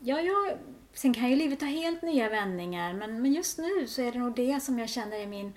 Ja, 0.00 0.20
jag, 0.20 0.58
sen 0.98 1.14
kan 1.14 1.30
ju 1.30 1.36
livet 1.36 1.60
ta 1.60 1.66
helt 1.66 2.02
nya 2.02 2.28
vändningar 2.28 2.92
men, 2.92 3.22
men 3.22 3.32
just 3.32 3.58
nu 3.58 3.86
så 3.86 4.02
är 4.02 4.12
det 4.12 4.18
nog 4.18 4.34
det 4.34 4.62
som 4.62 4.78
jag 4.78 4.88
känner 4.88 5.16
är 5.16 5.26
min 5.26 5.52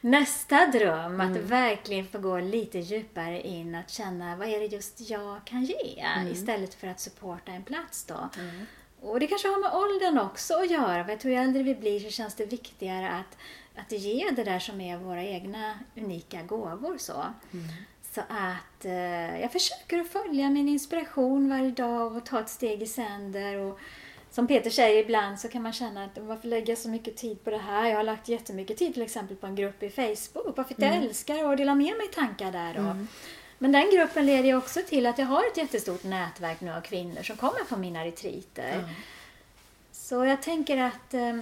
nästa 0.00 0.66
dröm. 0.66 1.20
Att 1.20 1.36
verkligen 1.36 2.06
få 2.06 2.18
gå 2.18 2.38
lite 2.38 2.78
djupare 2.78 3.42
in, 3.42 3.74
att 3.74 3.90
känna 3.90 4.36
vad 4.36 4.48
är 4.48 4.60
det 4.60 4.66
just 4.66 5.10
jag 5.10 5.44
kan 5.44 5.64
ge 5.64 6.04
istället 6.32 6.74
för 6.74 6.86
att 6.86 7.00
supporta 7.00 7.52
en 7.52 7.62
plats 7.62 8.04
då. 8.04 8.28
Och 9.00 9.20
det 9.20 9.26
kanske 9.26 9.48
har 9.48 9.60
med 9.60 9.72
åldern 9.72 10.18
också 10.26 10.54
att 10.54 10.70
göra. 10.70 11.04
För 11.04 11.10
jag 11.10 11.20
tror 11.20 11.34
ju 11.34 11.40
äldre 11.40 11.62
vi 11.62 11.74
blir 11.74 12.00
så 12.00 12.10
känns 12.10 12.34
det 12.34 12.46
viktigare 12.46 13.10
att, 13.10 13.38
att 13.76 13.92
ge 13.92 14.30
det 14.30 14.44
där 14.44 14.58
som 14.58 14.80
är 14.80 14.96
våra 14.96 15.22
egna 15.22 15.78
unika 15.96 16.42
gåvor. 16.42 16.98
Så, 16.98 17.24
så 18.02 18.20
att 18.20 18.84
eh, 18.84 19.40
jag 19.40 19.52
försöker 19.52 20.00
att 20.00 20.08
följa 20.08 20.50
min 20.50 20.68
inspiration 20.68 21.48
varje 21.48 21.70
dag 21.70 22.16
och 22.16 22.26
ta 22.26 22.40
ett 22.40 22.48
steg 22.48 22.82
i 22.82 22.86
sänder. 22.86 23.56
Och, 23.56 23.78
som 24.34 24.46
Peter 24.46 24.70
säger 24.70 25.04
ibland 25.04 25.40
så 25.40 25.48
kan 25.48 25.62
man 25.62 25.72
känna 25.72 26.04
att 26.04 26.18
varför 26.18 26.48
lägger 26.48 26.68
jag 26.68 26.78
så 26.78 26.88
mycket 26.88 27.16
tid 27.16 27.44
på 27.44 27.50
det 27.50 27.58
här? 27.58 27.88
Jag 27.88 27.96
har 27.96 28.02
lagt 28.02 28.28
jättemycket 28.28 28.76
tid 28.76 28.92
till 28.94 29.02
exempel 29.02 29.36
på 29.36 29.46
en 29.46 29.54
grupp 29.54 29.82
i 29.82 29.90
Facebook. 29.90 30.56
Varför 30.56 30.74
att 30.74 30.82
jag 30.82 30.96
älskar 30.96 31.52
att 31.52 31.58
dela 31.58 31.74
med 31.74 31.96
mig 31.96 32.08
tankar 32.14 32.52
där. 32.52 32.78
Och, 32.78 32.96
Men 33.58 33.72
den 33.72 33.90
gruppen 33.90 34.26
leder 34.26 34.44
ju 34.44 34.56
också 34.56 34.80
till 34.88 35.06
att 35.06 35.18
jag 35.18 35.26
har 35.26 35.46
ett 35.50 35.56
jättestort 35.56 36.04
nätverk 36.04 36.60
nu 36.60 36.72
av 36.72 36.80
kvinnor 36.80 37.22
som 37.22 37.36
kommer 37.36 37.64
på 37.68 37.76
mina 37.76 38.04
retreater. 38.04 38.84
Så 39.92 40.24
jag 40.24 40.42
tänker 40.42 40.76
att 40.76 41.14
eh, 41.14 41.36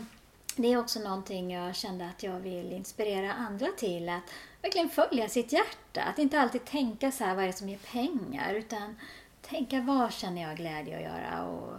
det 0.57 0.73
är 0.73 0.79
också 0.79 1.01
någonting 1.01 1.53
jag 1.53 1.77
kände 1.77 2.07
att 2.07 2.23
jag 2.23 2.41
vill 2.41 2.73
inspirera 2.73 3.33
andra 3.33 3.67
till. 3.77 4.09
Att 4.09 4.33
verkligen 4.63 4.89
följa 4.89 5.29
sitt 5.29 5.53
hjärta. 5.53 6.03
Att 6.03 6.19
inte 6.19 6.41
alltid 6.41 6.65
tänka 6.65 7.13
så 7.13 7.25
här, 7.25 7.35
vad 7.35 7.45
är 7.45 7.47
det 7.47 7.53
som 7.53 7.69
ger 7.69 7.79
pengar? 7.79 8.55
Utan 8.55 8.97
tänka, 9.43 9.81
vad 9.81 10.13
känner 10.13 10.43
jag 10.43 10.57
glädje 10.57 10.97
att 10.97 11.03
göra? 11.03 11.45
Och 11.45 11.79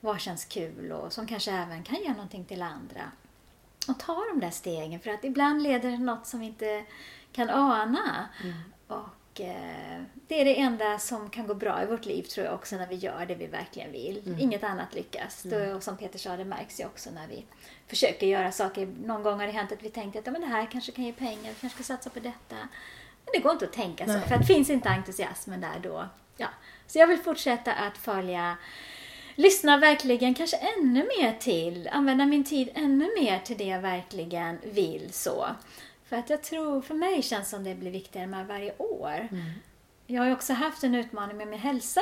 vad 0.00 0.20
känns 0.20 0.44
kul? 0.44 0.92
Och 0.92 1.12
som 1.12 1.26
kanske 1.26 1.52
även 1.52 1.82
kan 1.82 1.96
ge 1.96 2.08
någonting 2.08 2.44
till 2.44 2.62
andra. 2.62 3.12
Och 3.88 3.98
ta 3.98 4.24
de 4.32 4.40
där 4.40 4.50
stegen. 4.50 5.00
För 5.00 5.10
att 5.10 5.24
ibland 5.24 5.62
leder 5.62 5.90
det 5.90 5.98
något 5.98 6.26
som 6.26 6.40
vi 6.40 6.46
inte 6.46 6.84
kan 7.32 7.50
ana. 7.50 8.28
Och 8.86 9.40
eh, 9.40 10.02
det 10.14 10.40
är 10.40 10.44
det 10.44 10.60
enda 10.60 10.98
som 10.98 11.30
kan 11.30 11.46
gå 11.46 11.54
bra 11.54 11.82
i 11.82 11.86
vårt 11.86 12.04
liv 12.04 12.22
tror 12.22 12.46
jag 12.46 12.54
också 12.54 12.76
när 12.76 12.86
vi 12.86 12.94
gör 12.94 13.26
det 13.26 13.34
vi 13.34 13.46
verkligen 13.46 13.92
vill. 13.92 14.36
Inget 14.38 14.64
annat 14.64 14.94
lyckas. 14.94 15.42
Då, 15.42 15.56
och 15.56 15.82
som 15.82 15.96
Peter 15.96 16.18
sa, 16.18 16.36
det 16.36 16.44
märks 16.44 16.80
ju 16.80 16.84
också 16.86 17.10
när 17.10 17.26
vi 17.26 17.44
försöker 17.86 18.26
göra 18.26 18.52
saker. 18.52 18.86
Någon 18.86 19.22
gång 19.22 19.38
har 19.40 19.46
det 19.46 19.52
hänt 19.52 19.72
att 19.72 19.82
vi 19.82 19.90
tänkte 19.90 20.18
att 20.18 20.26
ja, 20.26 20.32
men 20.32 20.40
det 20.40 20.46
här 20.46 20.66
kanske 20.72 20.92
kan 20.92 21.04
ge 21.04 21.12
pengar, 21.12 21.48
vi 21.48 21.60
kanske 21.60 21.82
ska 21.82 21.94
satsa 21.94 22.10
på 22.10 22.20
detta. 22.20 22.56
Men 23.24 23.32
det 23.32 23.38
går 23.38 23.52
inte 23.52 23.64
att 23.64 23.72
tänka 23.72 24.06
så, 24.06 24.12
Nej. 24.12 24.28
för 24.28 24.34
att 24.34 24.46
finns 24.46 24.70
inte 24.70 24.88
entusiasmen 24.88 25.60
där 25.60 25.80
då. 25.82 26.08
Ja. 26.36 26.48
Så 26.86 26.98
jag 26.98 27.06
vill 27.06 27.18
fortsätta 27.18 27.72
att 27.72 27.98
följa 27.98 28.56
Lyssna 29.34 29.76
verkligen 29.76 30.34
kanske 30.34 30.56
ännu 30.56 31.08
mer 31.18 31.36
till, 31.40 31.88
använda 31.92 32.26
min 32.26 32.44
tid 32.44 32.68
ännu 32.74 33.08
mer 33.20 33.38
till 33.38 33.56
det 33.58 33.64
jag 33.64 33.80
verkligen 33.80 34.58
vill 34.62 35.12
så. 35.12 35.46
För 36.04 36.16
att 36.16 36.30
jag 36.30 36.42
tror, 36.42 36.80
för 36.80 36.94
mig 36.94 37.22
känns 37.22 37.50
som 37.50 37.64
det 37.64 37.74
blir 37.74 37.90
viktigare 37.90 38.26
med 38.26 38.46
varje 38.46 38.76
år. 38.78 39.28
Jag 40.06 40.20
har 40.22 40.26
ju 40.26 40.32
också 40.32 40.52
haft 40.52 40.84
en 40.84 40.94
utmaning 40.94 41.36
med 41.36 41.48
min 41.48 41.58
hälsa 41.60 42.00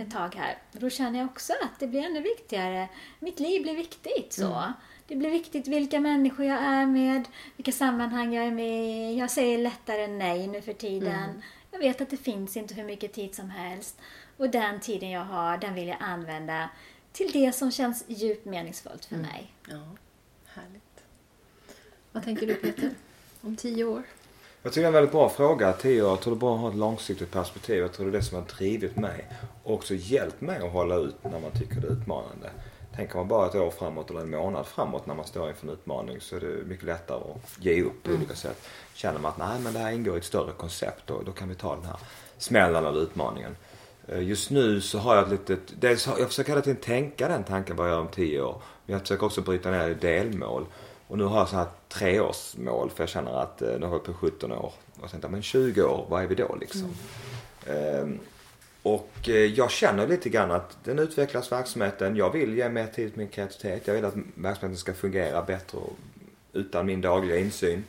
ett 0.00 0.10
tag 0.12 0.34
här. 0.34 0.58
Då 0.72 0.90
känner 0.90 1.18
jag 1.18 1.28
också 1.28 1.52
att 1.62 1.80
det 1.80 1.86
blir 1.86 2.04
ännu 2.04 2.20
viktigare. 2.20 2.88
Mitt 3.18 3.40
liv 3.40 3.62
blir 3.62 3.74
viktigt 3.76 4.32
så. 4.32 4.72
Det 5.08 5.16
blir 5.16 5.30
viktigt 5.30 5.68
vilka 5.68 6.00
människor 6.00 6.46
jag 6.46 6.58
är 6.58 6.86
med, 6.86 7.28
vilka 7.56 7.72
sammanhang 7.72 8.34
jag 8.34 8.46
är 8.46 8.50
med 8.50 8.84
i. 8.84 9.18
Jag 9.18 9.30
säger 9.30 9.58
lättare 9.58 10.06
nej 10.06 10.46
nu 10.46 10.62
för 10.62 10.72
tiden. 10.72 11.42
Jag 11.70 11.78
vet 11.78 12.00
att 12.00 12.10
det 12.10 12.16
finns 12.16 12.56
inte 12.56 12.74
hur 12.74 12.84
mycket 12.84 13.12
tid 13.12 13.34
som 13.34 13.50
helst. 13.50 14.00
Och 14.38 14.50
den 14.50 14.80
tiden 14.80 15.10
jag 15.10 15.24
har, 15.24 15.58
den 15.58 15.74
vill 15.74 15.88
jag 15.88 15.96
använda 16.00 16.70
till 17.12 17.30
det 17.32 17.52
som 17.52 17.70
känns 17.70 18.04
djupt 18.06 18.44
meningsfullt 18.44 19.04
för 19.04 19.16
mig. 19.16 19.52
Ja, 19.68 19.80
härligt. 20.46 21.04
Vad 22.12 22.24
tänker 22.24 22.46
du 22.46 22.54
Peter? 22.54 22.90
Om 23.40 23.56
tio 23.56 23.84
år? 23.84 24.02
Jag 24.62 24.72
tycker 24.72 24.82
det 24.82 24.86
är 24.86 24.88
en 24.88 24.92
väldigt 24.92 25.12
bra 25.12 25.28
fråga. 25.28 25.72
Tio 25.72 26.02
år. 26.02 26.08
Jag 26.08 26.20
tror 26.20 26.34
det 26.34 26.38
är 26.38 26.40
bra 26.40 26.54
att 26.54 26.60
ha 26.60 26.68
ett 26.68 26.76
långsiktigt 26.76 27.30
perspektiv. 27.30 27.76
Jag 27.76 27.92
tror 27.92 28.06
det 28.06 28.10
är 28.10 28.20
det 28.20 28.24
som 28.24 28.36
har 28.36 28.44
drivit 28.44 28.96
mig. 28.96 29.26
Och 29.64 29.74
också 29.74 29.94
hjälpt 29.94 30.40
mig 30.40 30.66
att 30.66 30.72
hålla 30.72 30.96
ut 30.96 31.24
när 31.24 31.40
man 31.40 31.50
tycker 31.50 31.80
det 31.80 31.86
är 31.86 31.92
utmanande. 31.92 32.50
Tänker 32.96 33.16
man 33.16 33.28
bara 33.28 33.46
ett 33.46 33.54
år 33.54 33.70
framåt 33.70 34.10
eller 34.10 34.20
en 34.20 34.30
månad 34.30 34.66
framåt 34.66 35.06
när 35.06 35.14
man 35.14 35.26
står 35.26 35.48
inför 35.48 35.66
en 35.66 35.72
utmaning 35.72 36.20
så 36.20 36.36
är 36.36 36.40
det 36.40 36.64
mycket 36.66 36.84
lättare 36.84 37.18
att 37.18 37.64
ge 37.64 37.82
upp 37.82 38.02
på 38.02 38.10
olika 38.10 38.34
sätt. 38.34 38.68
Känner 38.94 39.18
man 39.18 39.30
att 39.30 39.38
nej 39.38 39.60
men 39.60 39.72
det 39.72 39.78
här 39.78 39.92
ingår 39.92 40.14
i 40.14 40.18
ett 40.18 40.24
större 40.24 40.52
koncept 40.52 41.10
och 41.10 41.24
då 41.24 41.32
kan 41.32 41.48
vi 41.48 41.54
ta 41.54 41.74
den 41.74 41.84
här 41.84 41.96
smällen 42.38 42.84
eller 42.84 43.02
utmaningen. 43.02 43.56
Eh, 44.08 44.22
Just 44.22 44.50
nu 44.50 44.80
så 44.80 44.98
har 44.98 45.16
jag 45.16 45.24
ett 45.24 45.30
litet, 45.30 45.60
dels 45.80 46.06
har, 46.06 46.18
jag 46.18 46.28
försöker 46.28 46.50
hela 46.50 46.62
tiden 46.62 46.80
tänka 46.82 47.28
den 47.28 47.44
tanken 47.44 47.76
vad 47.76 47.86
jag 47.86 47.92
gör 47.92 48.00
om 48.00 48.08
tio 48.08 48.40
år. 48.42 48.62
Men 48.86 48.92
jag 48.92 49.00
försöker 49.00 49.26
också 49.26 49.40
bryta 49.40 49.70
ner 49.70 49.94
delmål. 50.00 50.66
Och 51.08 51.18
nu 51.18 51.24
har 51.24 51.38
jag 51.38 51.48
så 51.48 51.56
här 51.56 51.66
treårsmål 51.88 52.90
för 52.90 53.02
jag 53.02 53.08
känner 53.08 53.42
att 53.42 53.62
eh, 53.62 53.68
nu 53.68 53.74
har 53.74 53.80
jag 53.80 53.88
hållit 53.88 54.04
på 54.04 54.14
17 54.14 54.52
år. 54.52 54.72
Och 55.00 55.10
tänkte, 55.10 55.28
men 55.28 55.42
20 55.42 55.82
år, 55.82 56.06
vad 56.08 56.22
är 56.22 56.26
vi 56.26 56.34
då 56.34 56.56
liksom? 56.60 56.88
Ehm, 57.66 58.18
och 58.82 59.10
eh, 59.28 59.34
jag 59.34 59.70
känner 59.70 60.06
lite 60.06 60.28
grann 60.28 60.50
att 60.50 60.78
den 60.84 60.98
utvecklas 60.98 61.52
verksamheten. 61.52 62.16
Jag 62.16 62.32
vill 62.32 62.56
ge 62.56 62.68
mer 62.68 62.86
tid 62.86 62.94
till 63.10 63.18
min 63.18 63.28
kreativitet. 63.28 63.86
Jag 63.86 63.94
vill 63.94 64.04
att 64.04 64.14
verksamheten 64.34 64.76
ska 64.76 64.94
fungera 64.94 65.42
bättre 65.42 65.78
och 65.78 65.96
utan 66.52 66.86
min 66.86 67.00
dagliga 67.00 67.38
insyn. 67.38 67.84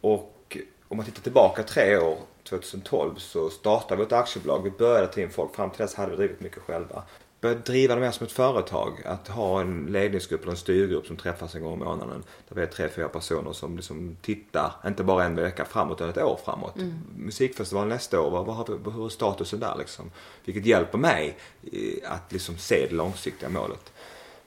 Och 0.00 0.56
om 0.88 0.96
man 0.96 1.06
tittar 1.06 1.22
tillbaka 1.22 1.62
tre 1.62 1.96
år, 1.96 2.18
2012, 2.46 3.14
så 3.16 3.50
startade 3.50 3.96
vi 3.96 4.06
ett 4.06 4.12
aktiebolag. 4.12 4.62
Vi 4.62 4.70
började 4.70 5.06
ta 5.06 5.20
in 5.20 5.30
folk. 5.30 5.54
Fram 5.54 5.70
till 5.70 5.78
dess 5.78 5.94
hade 5.94 6.10
vi 6.10 6.16
drivit 6.16 6.40
mycket 6.40 6.62
själva. 6.62 7.02
Började 7.40 7.60
driva 7.60 7.94
det 7.94 8.00
mer 8.00 8.10
som 8.10 8.26
ett 8.26 8.32
företag. 8.32 9.02
Att 9.04 9.28
ha 9.28 9.60
en 9.60 9.86
ledningsgrupp 9.86 10.42
eller 10.42 10.52
en 10.52 10.56
styrgrupp 10.56 11.06
som 11.06 11.16
träffas 11.16 11.54
en 11.54 11.62
gång 11.62 11.74
i 11.74 11.84
månaden. 11.84 12.24
Där 12.48 12.56
vi 12.56 12.62
är 12.62 12.66
tre, 12.66 12.88
fyra 12.88 13.08
personer 13.08 13.52
som 13.52 13.76
liksom 13.76 14.16
tittar, 14.22 14.72
inte 14.86 15.04
bara 15.04 15.24
en 15.24 15.34
vecka 15.34 15.64
framåt 15.64 16.00
utan 16.00 16.08
ett 16.08 16.18
år 16.18 16.38
framåt. 16.44 16.74
Musikfestivalen 17.16 17.88
nästa 17.88 18.20
år, 18.20 18.30
vad, 18.30 18.56
har 18.56 18.66
vi, 18.68 18.90
hur 18.90 19.04
är 19.04 19.08
statusen 19.08 19.60
där 19.60 19.74
liksom? 19.78 20.10
Vilket 20.44 20.66
hjälper 20.66 20.98
mig 20.98 21.38
att 22.04 22.32
liksom 22.32 22.58
se 22.58 22.86
det 22.90 22.94
långsiktiga 22.94 23.48
målet. 23.48 23.92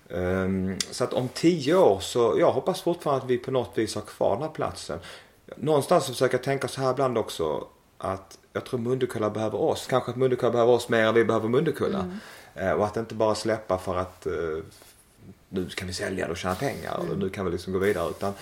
Ehm, 0.10 0.78
så 0.92 1.04
att 1.04 1.14
om 1.14 1.28
tio 1.34 1.76
år 1.76 2.00
så, 2.00 2.36
jag 2.40 2.52
hoppas 2.52 2.82
fortfarande 2.82 3.24
att 3.24 3.30
vi 3.30 3.38
på 3.38 3.52
något 3.52 3.78
vis 3.78 3.96
har 3.96 4.02
kvar 4.02 4.34
den 4.34 4.44
här 4.44 4.50
platsen. 4.50 5.00
Någonstans 5.56 6.06
så 6.06 6.12
försöker 6.12 6.38
jag 6.38 6.44
tänka 6.44 6.68
så 6.68 6.82
här 6.82 6.92
ibland 6.92 7.18
också 7.18 7.68
att 8.00 8.38
jag 8.54 8.66
tror 8.66 8.80
Mundekulla 8.80 9.30
behöver 9.30 9.62
oss. 9.62 9.88
Kanske 9.90 10.12
att 10.12 10.18
Mundekulla 10.18 10.52
behöver 10.52 10.72
oss 10.72 10.90
mer 10.90 11.06
än 11.06 11.16
vi 11.16 11.26
behöver 11.26 11.50
Mundekulla. 11.50 12.06
Eh, 12.56 12.72
och 12.72 12.86
att 12.86 12.98
inte 12.98 13.16
bara 13.16 13.36
släppa 13.36 13.78
för 13.78 13.98
att 13.98 14.26
eh, 14.26 14.34
nu 15.50 15.70
kan 15.70 15.88
vi 15.88 15.94
sälja 15.94 16.26
det 16.26 16.32
och 16.32 16.38
tjäna 16.38 16.56
pengar 16.56 16.98
och 16.98 17.18
nu 17.18 17.30
kan 17.30 17.46
vi 17.46 17.52
liksom 17.52 17.74
gå 17.74 17.80
vidare. 17.80 18.10
Utan 18.10 18.34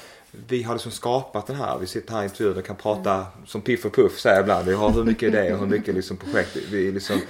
vi 0.47 0.63
har 0.63 0.73
liksom 0.73 0.91
skapat 0.91 1.47
den 1.47 1.55
här. 1.55 1.77
Vi 1.77 1.87
sitter 1.87 2.13
här 2.13 2.21
i 2.21 2.23
intervjun 2.23 2.57
och 2.57 2.65
kan 2.65 2.75
prata 2.75 3.25
som 3.45 3.61
Piff 3.61 3.85
och 3.85 3.95
Puff 3.95 4.19
säger 4.19 4.41
ibland. 4.41 4.67
Vi 4.67 4.73
har 4.73 4.89
hur 4.89 5.03
mycket 5.03 5.23
idéer 5.23 5.53
och 5.53 5.59
hur 5.59 5.67
mycket 5.67 5.95
liksom 5.95 6.17
projekt. 6.17 6.55
Vi 6.71 6.91
liksom, 6.91 7.21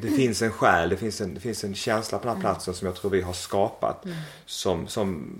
det 0.00 0.08
finns 0.08 0.42
en 0.42 0.52
själ, 0.52 0.88
det 0.88 0.96
finns 0.96 1.20
en, 1.20 1.34
det 1.34 1.40
finns 1.40 1.64
en 1.64 1.74
känsla 1.74 2.18
på 2.18 2.26
den 2.26 2.36
här 2.36 2.42
platsen 2.42 2.74
som 2.74 2.86
jag 2.86 2.96
tror 2.96 3.10
vi 3.10 3.20
har 3.20 3.32
skapat. 3.32 4.04
Som, 4.46 4.88
som 4.88 5.36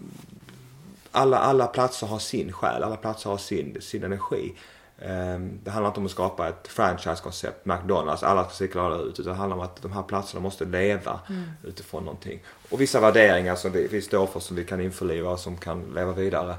alla, 1.10 1.38
alla 1.38 1.66
platser 1.66 2.06
har 2.06 2.18
sin 2.18 2.52
själ, 2.52 2.82
alla 2.82 2.96
platser 2.96 3.30
har 3.30 3.38
sin, 3.38 3.76
sin 3.80 4.04
energi. 4.04 4.54
Ehm, 5.02 5.60
Det 5.64 5.70
handlar 5.70 5.88
inte 5.90 6.00
om 6.00 6.06
att 6.06 6.12
skapa 6.12 6.48
ett 6.48 6.68
franchise-koncept, 6.68 7.64
McDonalds, 7.66 8.22
alla 8.22 8.44
ska 8.44 8.52
cirkulera 8.52 8.96
ut. 8.96 9.20
Utan 9.20 9.32
det 9.32 9.38
handlar 9.38 9.56
om 9.56 9.62
att 9.62 9.82
de 9.82 9.92
här 9.92 10.02
platserna 10.02 10.40
måste 10.42 10.64
leva 10.64 11.20
utifrån 11.64 12.04
någonting. 12.04 12.42
Och 12.70 12.80
vissa 12.80 13.00
värderingar 13.00 13.54
som 13.56 13.72
vi, 13.72 14.02
står 14.02 14.26
för 14.26 14.40
som 14.40 14.56
vi 14.56 14.64
kan 14.64 14.80
införliva 14.80 15.30
och 15.30 15.40
som 15.40 15.56
kan 15.56 15.82
leva 15.94 16.12
vidare 16.12 16.54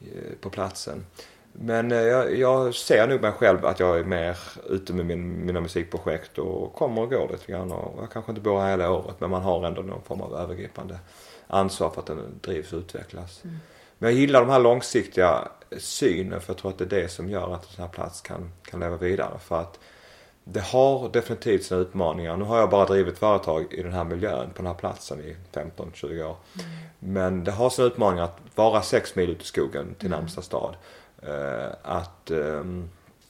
eh, 0.00 0.32
på 0.40 0.50
platsen. 0.50 1.06
Men 1.52 1.92
eh, 1.92 1.98
jag, 1.98 2.36
jag 2.38 2.74
ser 2.74 3.08
nog 3.08 3.20
mig 3.20 3.32
själv 3.32 3.66
att 3.66 3.80
jag 3.80 3.98
är 3.98 4.04
mer 4.04 4.38
ute 4.68 4.92
med 4.92 5.06
min, 5.06 5.46
mina 5.46 5.60
musikprojekt 5.60 6.38
och 6.38 6.74
kommer 6.74 7.02
och 7.02 7.10
går 7.10 7.28
lite 7.32 7.52
grann. 7.52 7.72
Och 7.72 8.02
jag 8.02 8.10
kanske 8.10 8.32
inte 8.32 8.42
bor 8.42 8.60
här 8.60 8.70
hela 8.70 8.90
året 8.90 9.16
men 9.20 9.30
man 9.30 9.42
har 9.42 9.66
ändå 9.66 9.82
någon 9.82 10.02
form 10.02 10.20
av 10.20 10.34
övergripande 10.34 10.98
ansvar 11.46 11.90
för 11.90 12.00
att 12.00 12.06
den 12.06 12.40
drivs 12.40 12.72
och 12.72 12.78
utvecklas. 12.78 13.42
Men 13.98 14.10
jag 14.10 14.20
gillar 14.20 14.40
de 14.40 14.50
här 14.50 14.60
långsiktiga 14.60 15.48
synen 15.78 16.40
för 16.40 16.52
jag 16.52 16.58
tror 16.58 16.70
att 16.70 16.78
det 16.78 16.84
är 16.84 17.02
det 17.02 17.08
som 17.08 17.30
gör 17.30 17.54
att 17.54 17.64
en 17.64 17.70
sån 17.70 17.84
här 17.84 17.92
plats 17.92 18.20
kan, 18.20 18.52
kan 18.62 18.80
leva 18.80 18.96
vidare. 18.96 19.38
För 19.38 19.60
att 19.60 19.78
det 20.44 20.60
har 20.60 21.08
definitivt 21.08 21.64
sina 21.64 21.80
utmaningar. 21.80 22.36
Nu 22.36 22.44
har 22.44 22.58
jag 22.58 22.70
bara 22.70 22.86
drivit 22.86 23.18
företag 23.18 23.72
i 23.72 23.82
den 23.82 23.92
här 23.92 24.04
miljön, 24.04 24.50
på 24.50 24.56
den 24.56 24.66
här 24.66 24.74
platsen 24.74 25.20
i 25.20 25.36
15-20 25.52 26.22
år. 26.22 26.36
Men 26.98 27.44
det 27.44 27.50
har 27.50 27.70
sina 27.70 27.86
utmaningar 27.86 28.24
att 28.24 28.38
vara 28.54 28.82
sex 28.82 29.16
mil 29.16 29.30
ut 29.30 29.42
i 29.42 29.44
skogen 29.44 29.94
till 29.98 30.10
närmsta 30.10 30.42
stad. 30.42 30.74
Eh, 31.22 31.68
att 31.82 32.30
eh, 32.30 32.64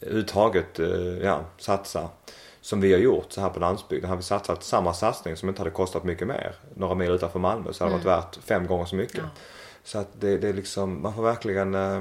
överhuvudtaget 0.01 0.79
eh, 0.79 1.19
ja, 1.23 1.41
satsa 1.59 2.09
som 2.61 2.81
vi 2.81 2.93
har 2.93 3.01
gjort 3.01 3.33
så 3.33 3.41
här 3.41 3.49
på 3.49 3.61
landsbygden. 3.61 4.09
Hade 4.09 4.19
vi 4.19 4.25
satsat 4.25 4.63
samma 4.63 4.95
satsning 4.95 5.37
som 5.37 5.49
inte 5.49 5.61
hade 5.61 5.71
kostat 5.71 6.05
mycket 6.05 6.29
mer, 6.29 6.55
några 6.75 6.95
mil 6.95 7.11
utanför 7.11 7.39
Malmö, 7.39 7.73
så 7.73 7.85
hade 7.85 7.99
det 7.99 8.05
varit 8.05 8.25
värt 8.25 8.45
fem 8.45 8.67
gånger 8.67 8.85
så 8.85 8.97
mycket. 8.97 9.25
Så 9.89 9.99
att 9.99 10.21
det, 10.21 10.39
det 10.39 10.49
är 10.49 10.53
liksom, 10.53 11.03
man 11.03 11.15
får 11.15 11.23
verkligen 11.23 11.75
eh, 11.75 12.01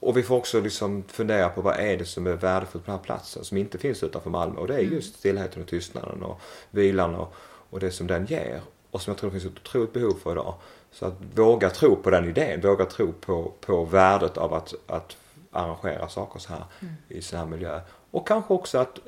och 0.00 0.16
vi 0.16 0.22
får 0.22 0.36
också 0.36 0.60
liksom 0.60 1.04
fundera 1.08 1.48
på 1.48 1.60
vad 1.60 1.76
är 1.76 1.96
det 1.96 2.04
som 2.04 2.26
är 2.26 2.32
värdefullt 2.32 2.84
på 2.84 2.90
den 2.90 2.98
här 2.98 3.04
platsen 3.04 3.44
som 3.44 3.56
inte 3.56 3.78
finns 3.78 4.02
utanför 4.02 4.30
Malmö. 4.30 4.60
Och 4.60 4.66
det 4.66 4.74
är 4.74 4.80
just 4.80 5.18
stillheten 5.18 5.62
och 5.62 5.68
tystnaden 5.68 6.22
och 6.22 6.40
vilan 6.70 7.14
och, 7.14 7.34
och 7.70 7.80
det 7.80 7.90
som 7.90 8.06
den 8.06 8.26
ger. 8.26 8.60
Och 8.90 9.02
som 9.02 9.10
jag 9.10 9.18
tror 9.18 9.30
det 9.30 9.40
finns 9.40 9.52
ett 9.52 9.60
otroligt 9.60 9.92
behov 9.92 10.14
för 10.22 10.32
idag. 10.32 10.54
Så 10.92 11.06
att 11.06 11.14
våga 11.34 11.70
tro 11.70 11.96
på 11.96 12.10
den 12.10 12.28
idén, 12.28 12.60
våga 12.60 12.84
tro 12.84 13.12
på, 13.12 13.52
på 13.60 13.84
värdet 13.84 14.38
av 14.38 14.54
att, 14.54 14.74
att 14.86 15.16
arrangera 15.52 16.08
saker 16.08 16.38
så 16.38 16.52
här 16.52 16.64
i 17.08 17.22
sån 17.22 17.38
här 17.38 17.46
miljö. 17.46 17.80
Och 18.10 18.28
kanske 18.28 18.54
också 18.54 18.78
att 18.78 18.98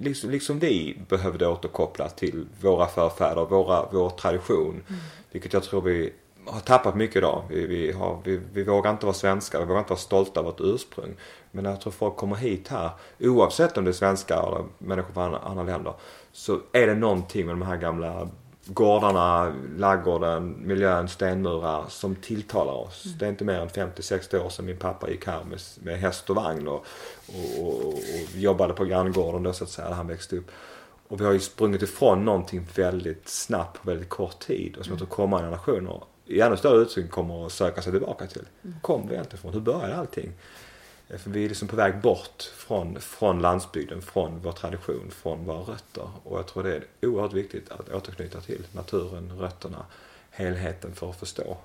liksom, 0.00 0.30
liksom 0.30 0.58
vi 0.58 0.98
behövde 1.08 1.48
återkoppla 1.48 2.08
till 2.08 2.46
våra 2.60 2.86
förfäder, 2.86 3.44
våra, 3.44 3.88
vår 3.92 4.10
tradition. 4.10 4.82
Vilket 5.32 5.52
jag 5.52 5.62
tror 5.62 5.82
vi 5.82 6.12
har 6.46 6.60
tappat 6.60 6.94
mycket 6.94 7.16
idag. 7.16 7.42
Vi, 7.48 7.66
vi, 7.66 7.92
har, 7.92 8.20
vi, 8.24 8.40
vi 8.52 8.64
vågar 8.64 8.90
inte 8.90 9.06
vara 9.06 9.14
svenskar, 9.14 9.58
vi 9.58 9.64
vågar 9.64 9.78
inte 9.78 9.90
vara 9.90 10.00
stolta 10.00 10.40
över 10.40 10.50
vårt 10.50 10.60
ursprung. 10.60 11.14
Men 11.50 11.64
jag 11.64 11.80
tror 11.80 11.92
folk 11.92 12.16
kommer 12.16 12.36
hit 12.36 12.68
här, 12.68 12.90
oavsett 13.20 13.78
om 13.78 13.84
det 13.84 13.90
är 13.90 13.92
svenskar 13.92 14.46
eller 14.48 14.64
människor 14.78 15.12
från 15.12 15.24
andra, 15.24 15.38
andra 15.38 15.62
länder, 15.62 15.94
så 16.32 16.60
är 16.72 16.86
det 16.86 16.94
någonting 16.94 17.46
med 17.46 17.54
de 17.54 17.62
här 17.62 17.76
gamla 17.76 18.28
gårdarna, 18.66 19.54
laggården, 19.76 20.56
miljön, 20.58 21.08
stenmurar 21.08 21.84
som 21.88 22.16
tilltalar 22.16 22.72
oss. 22.72 23.04
Det 23.18 23.24
är 23.24 23.28
inte 23.28 23.44
mer 23.44 23.60
än 23.60 23.68
50-60 23.68 24.44
år 24.44 24.48
sedan 24.48 24.66
min 24.66 24.76
pappa 24.76 25.10
gick 25.10 25.26
här 25.26 25.44
med, 25.44 25.60
med 25.82 25.98
häst 25.98 26.30
och 26.30 26.36
vagn 26.36 26.68
och, 26.68 26.86
och, 27.26 27.66
och, 27.66 27.86
och 27.86 27.98
jobbade 28.34 28.74
på 28.74 28.84
granngården 28.84 29.42
då 29.42 29.52
så 29.52 29.64
att 29.64 29.70
säga, 29.70 29.88
där 29.88 29.94
han 29.94 30.06
växte 30.06 30.36
upp. 30.36 30.50
Och 31.08 31.20
vi 31.20 31.24
har 31.24 31.32
ju 31.32 31.40
sprungit 31.40 31.82
ifrån 31.82 32.24
någonting 32.24 32.66
väldigt 32.74 33.28
snabbt 33.28 33.82
på 33.82 33.90
väldigt 33.90 34.08
kort 34.08 34.38
tid 34.38 34.76
och 34.76 34.84
som 34.84 34.92
jag 34.92 34.98
tror 34.98 35.08
kommande 35.08 35.46
generationer 35.46 36.02
i 36.26 36.40
ännu 36.40 36.56
större 36.56 36.82
utsträckning 36.82 37.10
kommer 37.10 37.46
att 37.46 37.52
söka 37.52 37.82
sig 37.82 37.92
tillbaka 37.92 38.26
till. 38.26 38.42
Kom 38.82 39.08
vi 39.08 39.14
egentligen 39.14 39.38
ifrån? 39.38 39.52
Hur 39.52 39.60
började 39.60 39.96
allting? 39.96 40.32
Eh, 41.08 41.18
För 41.18 41.30
vi 41.30 41.44
är 41.44 41.48
liksom 41.48 41.68
på 41.68 41.76
väg 41.76 42.00
bort 42.00 42.42
från, 42.56 43.00
från 43.00 43.42
landsbygden, 43.42 44.02
från 44.02 44.40
vår 44.42 44.52
tradition, 44.52 45.10
från 45.10 45.44
våra 45.44 45.60
rötter. 45.60 46.08
Och 46.24 46.38
jag 46.38 46.46
tror 46.46 46.62
det 46.62 46.74
är 46.76 46.84
oerhört 47.02 47.32
viktigt 47.32 47.70
att 47.70 47.88
återknyta 47.88 48.40
till 48.40 48.66
naturen, 48.72 49.32
rötterna, 49.38 49.86
helheten 50.30 50.94
för 50.94 51.10
att 51.10 51.16
förstå 51.18 51.56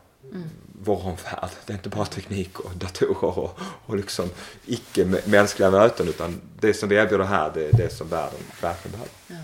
vår 0.84 1.06
omvärld. 1.06 1.50
Det 1.66 1.74
är 1.74 1.78
inte 1.78 1.90
bara 1.90 2.06
teknik 2.06 2.60
och 2.60 2.72
datorer 2.76 3.40
och, 3.40 3.60
och 3.86 3.96
liksom 3.96 4.30
icke-mänskliga 4.66 5.72
möten 5.72 6.08
utan 6.08 6.42
det 6.60 6.74
som 6.74 6.90
vi 6.90 6.96
erbjuder 6.96 7.26
här 7.26 7.52
det 7.54 7.68
är 7.68 7.74
det 7.78 7.90
som 7.94 8.08
världen 8.10 8.40
verkligen 8.62 8.92
behöver. 8.92 9.12
Ja. 9.28 9.36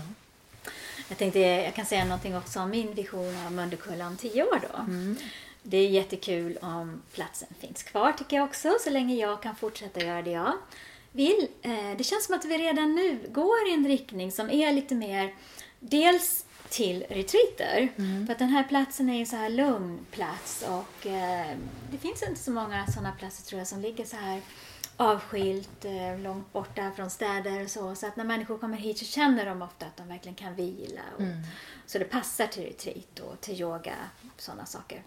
Jag 1.08 1.18
tänkte 1.18 1.38
jag 1.38 1.74
kan 1.74 1.86
säga 1.86 2.04
någonting 2.04 2.36
också 2.36 2.60
om 2.60 2.70
min 2.70 2.94
vision 2.94 3.36
av 3.46 3.52
Mölndekulla 3.52 4.06
om 4.06 4.16
tio 4.16 4.42
år 4.44 4.60
då. 4.72 4.84
Det 5.62 5.76
är 5.76 5.88
jättekul 5.88 6.58
om 6.62 7.02
platsen 7.14 7.48
finns 7.60 7.82
kvar 7.82 8.12
tycker 8.12 8.36
jag 8.36 8.44
också, 8.44 8.72
så 8.80 8.90
länge 8.90 9.14
jag 9.14 9.42
kan 9.42 9.56
fortsätta 9.56 10.00
göra 10.04 10.22
det 10.22 10.30
jag 10.30 10.52
vill. 11.12 11.48
Eh, 11.62 11.96
Det 11.98 12.04
känns 12.04 12.24
som 12.26 12.34
att 12.34 12.44
vi 12.44 12.58
redan 12.58 12.94
nu 12.94 13.18
går 13.28 13.68
i 13.68 13.74
en 13.74 13.88
riktning 13.88 14.32
som 14.32 14.50
är 14.50 14.72
lite 14.72 14.94
mer 14.94 15.34
dels 15.80 16.44
till 16.68 17.04
retreater. 17.10 17.88
För 18.26 18.32
att 18.32 18.38
den 18.38 18.48
här 18.48 18.64
platsen 18.64 19.10
är 19.10 19.20
en 19.20 19.26
så 19.26 19.36
här 19.36 19.48
lugn 19.50 19.98
plats 20.10 20.64
och 20.68 21.06
eh, 21.06 21.56
det 21.90 21.98
finns 21.98 22.22
inte 22.22 22.40
så 22.40 22.50
många 22.50 22.86
sådana 22.86 23.12
platser 23.12 23.42
tror 23.44 23.58
jag 23.58 23.68
som 23.68 23.80
ligger 23.80 24.04
så 24.04 24.16
här 24.16 24.40
avskilt, 24.96 25.84
eh, 25.84 26.18
långt 26.18 26.52
borta 26.52 26.92
från 26.96 27.10
städer 27.10 27.62
och 27.64 27.70
så. 27.70 27.94
Så 27.94 28.06
att 28.06 28.16
när 28.16 28.24
människor 28.24 28.58
kommer 28.58 28.76
hit 28.76 28.98
så 28.98 29.04
känner 29.04 29.46
de 29.46 29.62
ofta 29.62 29.86
att 29.86 29.96
de 29.96 30.08
verkligen 30.08 30.34
kan 30.34 30.54
vila. 30.54 31.00
Och, 31.16 31.22
Så 31.86 31.98
det 31.98 32.04
passar 32.04 32.46
till 32.46 32.62
retreat 32.64 33.18
och 33.20 33.40
till 33.40 33.60
yoga, 33.60 33.94
sådana 34.36 34.66
saker. 34.66 35.02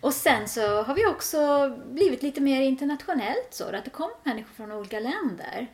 Och 0.00 0.14
sen 0.14 0.48
så 0.48 0.82
har 0.82 0.94
vi 0.94 1.06
också 1.06 1.68
blivit 1.86 2.22
lite 2.22 2.40
mer 2.40 2.60
internationellt 2.60 3.48
så, 3.50 3.64
att 3.76 3.84
det 3.84 3.90
kommer 3.90 4.14
människor 4.22 4.54
från 4.54 4.72
olika 4.72 5.00
länder. 5.00 5.66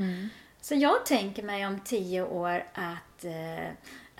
Så 0.61 0.75
jag 0.75 1.07
tänker 1.07 1.43
mig 1.43 1.66
om 1.66 1.81
tio 1.81 2.23
år 2.23 2.64
att, 2.75 3.25
eh, 3.25 3.69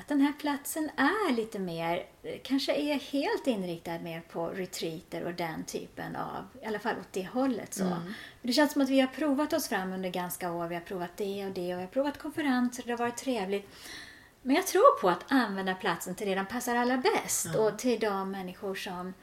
att 0.09 0.19
den 0.19 0.21
här 0.21 0.33
platsen 0.33 0.91
är 0.97 1.33
lite 1.33 1.59
mer, 1.59 2.07
kanske 2.43 2.75
är 2.75 2.95
helt 2.95 3.47
inriktad 3.47 3.99
mer 3.99 4.21
på 4.21 4.47
retreater 4.49 5.25
och 5.25 5.35
den 5.35 5.65
typen 5.65 6.17
av, 6.17 6.45
i 6.63 6.67
alla 6.67 6.79
fall 6.79 6.95
åt 7.01 7.13
det 7.13 7.27
hållet. 7.27 7.75
Så. 7.75 7.85
Mm. 7.85 8.15
Det 8.43 8.53
känns 8.53 8.73
som 8.73 8.83
att 8.83 8.89
vi 8.89 9.01
har 9.01 9.07
provat 9.07 9.53
oss 9.53 9.69
fram 9.69 9.93
under 9.93 10.11
ganska 10.11 10.53
år. 10.53 10.67
Vi 10.67 10.75
har 10.75 10.83
provat 10.83 11.17
det 11.17 11.47
och 11.47 11.53
det 11.53 11.75
och 11.75 11.79
vi 11.79 11.85
har 11.85 11.91
provat 11.91 12.19
konferenser 12.19 12.83
det 12.87 12.91
har 12.91 12.99
varit 12.99 13.17
trevligt. 13.17 13.69
Men 14.43 14.57
jag 14.57 14.67
tror 14.67 15.01
på 15.01 15.09
att 15.09 15.33
använda 15.33 15.75
platsen 15.75 16.15
till 16.15 16.29
det 16.29 16.35
den 16.35 16.47
passar 16.47 16.77
allra 16.77 16.97
bäst 16.97 17.55
och 17.55 17.79
till 17.79 18.01
de 18.01 18.31
människor 18.31 18.75
som 18.75 19.15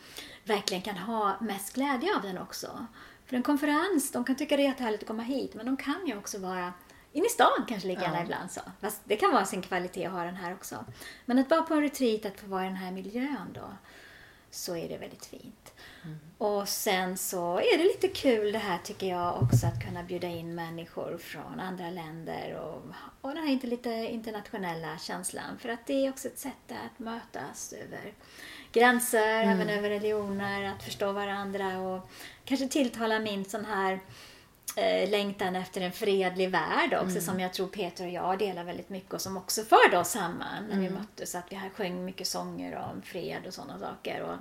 verkligen 0.44 0.84
kan 0.84 0.98
ha 0.98 1.38
mest 1.42 1.76
glädje 1.76 2.16
av 2.16 2.22
den 2.22 2.38
också. 2.38 2.86
För 3.26 3.36
en 3.36 3.44
konferens, 3.44 4.12
de 4.12 4.24
kan 4.24 4.36
tycka 4.36 4.58
det 4.58 4.64
är 4.64 4.68
jättehärligt 4.68 5.04
att 5.04 5.08
komma 5.08 5.24
hit 5.24 5.54
men 5.54 5.66
de 5.66 5.78
kan 5.78 6.08
ju 6.08 6.18
också 6.18 6.40
vara 6.40 6.74
inne 7.16 7.26
i 7.26 7.30
stan 7.30 7.66
kanske 7.68 7.88
lika 7.88 8.02
gärna 8.02 8.18
Ja. 8.18 8.24
ibland. 8.24 8.52
Så. 8.52 8.62
Fast 8.82 9.02
det 9.06 9.16
kan 9.16 9.32
vara 9.32 9.46
sin 9.46 9.62
kvalitet 9.62 10.06
att 10.06 10.12
ha 10.14 10.24
den 10.24 10.36
här 10.36 10.54
också. 10.54 10.86
Men 11.26 11.40
att 11.40 11.50
vara 11.50 11.62
på 11.62 11.74
en 11.74 11.82
retreat, 11.82 12.26
att 12.26 12.40
få 12.40 12.48
vara 12.48 12.64
i 12.64 12.68
den 12.68 12.76
här 12.76 12.92
miljön 12.92 13.54
då, 13.54 13.74
så 14.52 14.76
är 14.76 14.90
det 14.90 14.98
väldigt 14.98 15.26
fint. 15.26 15.74
Och 16.38 16.70
sen 16.70 17.18
så 17.18 17.58
är 17.60 17.78
det 17.78 17.84
lite 17.84 18.08
kul 18.08 18.52
det 18.52 18.58
här 18.60 18.78
tycker 18.84 19.08
jag 19.08 19.44
också 19.44 19.68
att 19.68 19.84
kunna 19.86 20.04
bjuda 20.04 20.28
in 20.28 20.56
människor 20.56 21.18
från 21.18 21.60
andra 21.60 21.90
länder 21.90 22.60
och, 22.62 22.82
och 23.22 23.36
den 23.36 23.44
här 23.44 23.52
inte 23.52 23.68
lite 23.68 23.90
internationella 23.90 24.98
känslan. 24.98 25.58
För 25.60 25.70
att 25.70 25.86
det 25.86 26.06
är 26.06 26.10
också 26.10 26.28
ett 26.28 26.40
sätt 26.40 26.72
att 26.72 27.00
mötas 27.00 27.74
över 27.74 28.14
gränser, 28.72 29.44
även 29.44 29.70
över 29.70 29.90
religioner, 29.90 30.64
att 30.64 30.84
förstå 30.84 31.12
varandra 31.12 31.80
och 31.80 32.10
kanske 32.46 32.68
tilltala 32.68 33.20
min 33.20 33.46
sån 33.46 33.66
här 33.66 34.00
eh, 34.76 35.10
längtan 35.10 35.56
efter 35.56 35.82
en 35.82 35.92
fredlig 35.92 36.50
värld 36.50 36.94
också 37.02 37.22
som 37.22 37.40
jag 37.40 37.54
tror 37.54 37.68
Peter 37.68 38.06
och 38.06 38.12
jag 38.12 38.40
delar 38.40 38.64
väldigt 38.64 38.90
mycket 38.90 39.14
och 39.14 39.22
som 39.22 39.38
också 39.38 39.62
förde 39.64 39.98
oss 39.98 40.10
samman 40.10 40.64
när 40.70 40.80
vi 40.80 40.90
möttes. 40.90 41.36
Att 41.36 41.52
vi 41.52 41.56
här 41.56 41.70
sjöng 41.70 42.06
mycket 42.06 42.28
sånger 42.28 42.76
om 42.76 43.02
fred 43.02 43.42
och 43.48 43.54
sådana 43.54 43.80
saker. 43.80 44.22
Och 44.22 44.38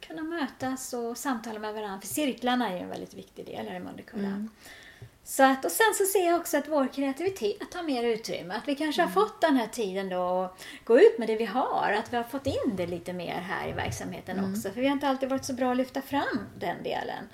kunna 0.00 0.22
mötas 0.22 0.92
och 0.92 1.18
samtala 1.18 1.58
med 1.58 1.74
varandra. 1.74 2.00
För 2.00 2.08
cirklarna 2.08 2.68
är 2.68 2.76
ju 2.76 2.82
en 2.82 2.88
väldigt 2.88 3.14
viktig 3.14 3.46
del 3.46 3.68
här 3.68 3.76
i 3.76 3.80
Mundekulla. 3.80 4.28
Så 5.24 5.42
att, 5.42 5.64
och 5.64 5.70
sen 5.70 5.94
så 5.94 6.04
ser 6.04 6.26
jag 6.26 6.40
också 6.40 6.56
att 6.56 6.68
vår 6.68 6.88
kreativitet 6.92 7.74
har 7.74 7.82
mer 7.82 8.02
utrymme. 8.04 8.54
Att 8.54 8.68
vi 8.68 8.74
kanske 8.74 9.02
har 9.02 9.08
fått 9.08 9.40
den 9.40 9.56
här 9.56 9.66
tiden 9.66 10.08
då 10.08 10.42
att 10.42 10.64
gå 10.84 11.00
ut 11.00 11.18
med 11.18 11.28
det 11.28 11.36
vi 11.36 11.44
har. 11.44 11.96
Att 11.98 12.12
vi 12.12 12.16
har 12.16 12.24
fått 12.24 12.46
in 12.46 12.76
det 12.76 12.86
lite 12.86 13.12
mer 13.12 13.40
här 13.40 13.68
i 13.68 13.72
verksamheten 13.72 14.50
också. 14.50 14.70
För 14.70 14.80
vi 14.80 14.86
har 14.86 14.92
inte 14.92 15.08
alltid 15.08 15.28
varit 15.28 15.44
så 15.44 15.52
bra 15.52 15.70
att 15.70 15.76
lyfta 15.76 16.02
fram 16.02 16.40
den 16.58 16.82
delen. 16.82 17.28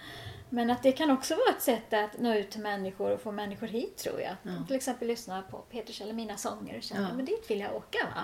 Men 0.55 0.71
att 0.71 0.83
det 0.83 0.93
kan 0.93 1.11
också 1.11 1.35
vara 1.35 1.51
ett 1.57 1.63
sätt 1.63 1.93
att 1.93 2.19
nå 2.19 2.35
ut 2.35 2.51
till 2.51 2.61
människor 2.61 3.11
och 3.11 3.21
få 3.21 3.33
människor 3.33 3.67
hit 3.67 3.97
tror 3.97 4.21
jag. 4.21 4.37
De 4.43 4.67
Till 4.67 4.77
exempel 4.77 5.09
lyssna 5.09 5.43
på 5.43 5.59
Peters 5.59 6.01
eller 6.01 6.13
mina 6.13 6.37
sånger 6.37 6.77
och 6.77 6.83
känna, 6.83 7.09
Ja. 7.09 7.15
men 7.17 7.25
dit 7.25 7.51
vill 7.51 7.61
jag 7.61 7.77
åka 7.77 7.99
va. 8.15 8.23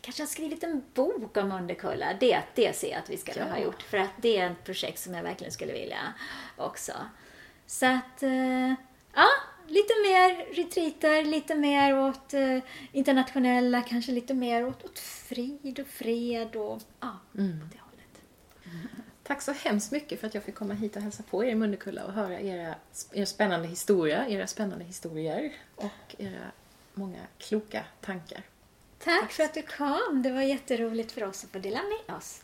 Kanske 0.00 0.22
har 0.22 0.26
skrivit 0.28 0.64
en 0.64 0.82
bok 0.94 1.36
om 1.36 1.52
Underkulla. 1.52 2.06
Det, 2.20 2.42
det 2.54 2.76
ser 2.76 2.90
jag 2.90 2.98
att 2.98 3.10
vi 3.10 3.16
ska 3.16 3.32
Ja. 3.38 3.44
ha 3.44 3.58
gjort. 3.58 3.82
För 3.82 3.96
att 3.98 4.10
det 4.16 4.38
är 4.38 4.50
ett 4.50 4.64
projekt 4.64 4.98
som 4.98 5.14
jag 5.14 5.22
verkligen 5.22 5.52
skulle 5.52 5.72
vilja 5.72 5.98
också. 6.56 6.92
Så 7.66 7.86
att, 7.86 8.22
eh, 8.22 8.68
ja, 9.14 9.26
lite 9.68 9.92
mer 10.02 10.54
retreater, 10.54 11.24
lite 11.24 11.54
mer 11.54 11.98
åt 11.98 12.34
eh, 12.34 12.58
internationella, 12.92 13.82
kanske 13.82 14.12
lite 14.12 14.34
mer 14.34 14.66
åt, 14.66 14.84
åt 14.84 14.98
frid 14.98 15.78
och 15.80 15.86
fred 15.86 16.56
och 16.56 16.82
ja, 17.00 17.18
Mm. 17.38 17.62
åt 17.62 17.72
det 17.72 17.78
hållet. 17.78 18.22
Tack 19.22 19.42
så 19.42 19.52
hemskt 19.52 19.92
mycket 19.92 20.20
för 20.20 20.26
att 20.26 20.34
jag 20.34 20.42
fick 20.42 20.54
komma 20.54 20.74
hit 20.74 20.96
och 20.96 21.02
hälsa 21.02 21.22
på 21.22 21.44
er 21.44 21.48
i 21.48 21.54
Mundekulla 21.54 22.04
och 22.04 22.12
höra 22.12 22.40
era, 22.40 22.74
er 23.12 23.24
spännande 23.24 23.68
historia, 23.68 24.28
era 24.28 24.46
spännande 24.46 24.84
historier 24.84 25.52
och 25.76 26.14
era 26.18 26.50
många 26.94 27.20
kloka 27.38 27.84
tankar. 28.00 28.42
Tack 28.98 29.32
för 29.32 29.42
att 29.42 29.54
du 29.54 29.62
kom. 29.62 30.22
Det 30.22 30.30
var 30.30 30.42
jätteroligt 30.42 31.12
för 31.12 31.24
oss 31.24 31.44
att 31.44 31.50
få 31.50 31.58
dela 31.58 31.80
med 31.82 32.16
oss. 32.16 32.41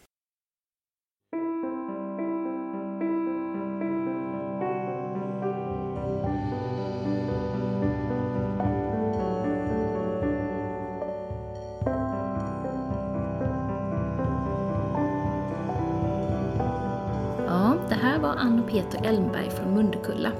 Var 18.28 18.36
Ann 18.36 18.60
och 18.60 18.70
Peter 18.70 19.04
Elmberg 19.04 19.50
från 19.50 19.74
Mundekulla. 19.74 20.32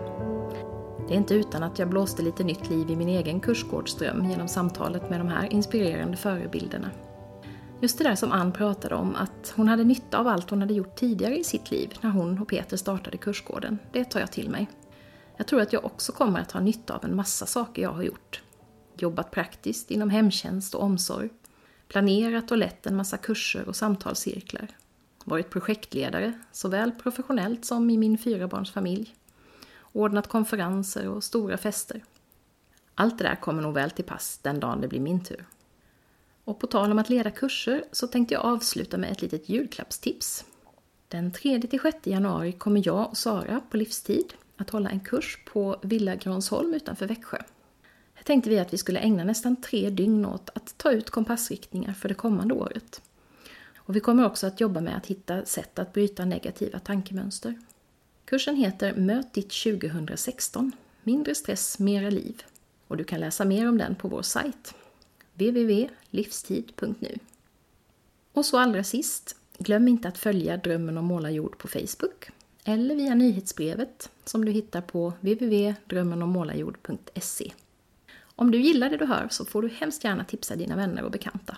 Det 1.09 1.14
är 1.14 1.16
inte 1.16 1.34
utan 1.34 1.62
att 1.62 1.78
jag 1.78 1.89
blåste 1.89 2.22
lite 2.22 2.45
nytt 2.45 2.70
liv 2.70 2.91
i 2.91 2.97
min 2.97 3.09
egen 3.09 3.41
kursgårdsdröm 3.41 4.30
genom 4.30 4.49
samtalet 4.49 5.11
med 5.11 5.20
de 5.20 5.28
här 5.28 5.53
inspirerande 5.53 6.16
förebilderna. 6.16 6.91
Just 7.80 7.99
det 7.99 8.05
där 8.05 8.14
som 8.14 8.32
Ann 8.32 8.53
pratade 8.53 8.95
om, 8.95 9.14
att 9.14 9.53
hon 9.57 9.68
hade 9.68 9.84
nytta 9.84 10.18
av 10.18 10.28
allt 10.28 10.51
hon 10.51 10.61
hade 10.61 10.74
gjort 10.74 10.97
tidigare 10.97 11.39
i 11.39 11.45
sitt 11.45 11.70
liv 11.70 11.99
när 12.01 12.11
hon 12.11 12.39
och 12.39 12.49
Peter 12.49 12.76
startade 12.76 13.16
kursgården, 13.16 13.78
det 13.93 14.05
tar 14.05 14.20
jag 14.20 14.32
till 14.32 14.51
mig. 14.51 14.68
Jag 15.36 15.47
tror 15.47 15.61
att 15.61 15.72
jag 15.72 15.84
också 15.84 16.12
kommer 16.12 16.41
att 16.41 16.53
ha 16.53 16.61
nytta 16.61 16.95
av 16.95 17.05
en 17.05 17.16
massa 17.16 17.47
saker 17.47 17.82
jag 17.82 17.93
har 17.93 18.03
gjort. 18.03 18.43
Jobbat 18.99 19.30
praktiskt 19.30 19.91
inom 19.91 20.11
hemtjänst 20.11 20.74
och 20.74 20.82
omsorg. 20.82 21.28
Planerat 21.89 22.51
och 22.51 22.59
lett 22.59 22.86
en 22.86 22.97
massa 22.97 23.16
kurser 23.16 23.68
och 23.68 23.76
samtalscirklar. 23.76 24.68
Varit 25.29 25.51
projektledare, 25.51 26.33
såväl 26.53 26.93
professionellt 26.93 27.64
som 27.64 27.91
i 27.91 27.99
min 27.99 28.18
fyrabarnsfamilj. 28.18 29.14
Ordnat 29.93 30.29
konferenser 30.29 31.09
och 31.09 31.24
stora 31.24 31.57
fester. 31.57 32.05
Allt 32.95 33.18
det 33.18 33.24
där 33.24 33.37
kommer 33.37 33.62
nog 33.62 33.74
väl 33.74 33.91
till 33.91 34.05
pass 34.05 34.39
den 34.43 34.61
dagen 34.61 34.81
det 34.81 34.89
blir 34.89 35.01
min 35.01 35.24
tur. 35.24 35.47
Och 36.45 36.59
på 36.59 36.66
tal 36.66 36.93
om 36.93 36.99
att 36.99 37.11
leda 37.11 37.31
kurser 37.31 37.85
så 37.93 38.07
tänkte 38.07 38.35
jag 38.35 38.45
avsluta 38.45 38.99
med 38.99 39.12
ett 39.12 39.22
litet 39.22 39.49
julklappstips. 39.49 40.45
Den 41.09 41.33
3-6 41.33 41.93
januari 42.03 42.53
kommer 42.53 42.83
jag 42.87 43.09
och 43.09 43.16
Sara 43.16 43.61
på 43.70 43.76
livstid 43.76 44.35
att 44.57 44.70
hålla 44.70 44.91
en 44.91 45.01
kurs 45.01 45.39
på 45.47 45.76
Villa 45.83 46.14
Gransholm 46.14 46.74
utanför 46.74 47.07
Växjö. 47.07 47.39
Här 48.14 48.24
tänkte 48.24 48.51
vi 48.51 48.59
att 48.59 48.72
vi 48.72 48.79
skulle 48.79 48.99
ägna 48.99 49.24
nästan 49.24 49.57
tre 49.57 49.91
dygn 49.91 50.26
åt 50.26 50.51
att 50.55 50.79
ta 50.79 50.93
ut 50.93 51.11
kompassriktningar 51.11 51.93
för 51.93 52.09
det 52.09 52.14
kommande 52.14 52.55
året. 52.55 53.03
Och 53.89 53.97
vi 53.97 54.01
kommer 54.01 54.26
också 54.26 54.47
att 54.47 54.61
jobba 54.61 54.80
med 54.80 54.97
att 54.97 55.07
hitta 55.07 55.45
sätt 55.45 55.78
att 55.78 55.93
bryta 55.93 56.24
negativa 56.24 56.78
tankemönster. 56.78 57.55
Kursen 58.24 58.57
heter 58.57 58.95
Möt 58.95 59.34
ditt 59.34 59.51
2016. 59.51 60.72
Mindre 61.03 61.34
stress, 61.34 61.78
mera 61.78 62.11
liv. 62.11 62.43
Och 62.89 62.97
du 62.97 63.05
kan 63.05 63.20
läsa 63.20 63.45
mer 63.45 63.68
om 63.68 63.78
den 63.78 63.95
på 63.95 64.09
vår 64.09 64.22
sajt 64.22 64.74
www.livstid.nu. 65.34 67.18
Och 68.32 68.45
så 68.45 68.59
allra 68.59 68.84
sist, 68.84 69.36
glöm 69.59 69.89
inte 69.89 70.09
att 70.09 70.18
följa 70.18 70.57
Drömmen 70.57 70.99
om 70.99 71.05
målarjord 71.05 71.59
på 71.59 71.68
Facebook 71.68 72.30
eller 72.64 72.95
via 72.95 73.14
nyhetsbrevet 73.14 74.11
som 74.24 74.45
du 74.45 74.53
hittar 74.53 74.80
på 74.80 75.12
www.drömmenommålarjord.se. 75.20 77.53
Om 78.20 78.51
du 78.51 78.61
gillar 78.61 78.91
det 78.91 78.97
du 78.97 79.07
hör 79.07 79.28
så 79.30 79.45
får 79.45 79.62
du 79.62 79.68
hemskt 79.68 80.05
gärna 80.05 80.24
tipsa 80.24 80.57
dina 80.57 80.76
vänner 80.76 81.03
och 81.03 81.11
bekanta. 81.11 81.57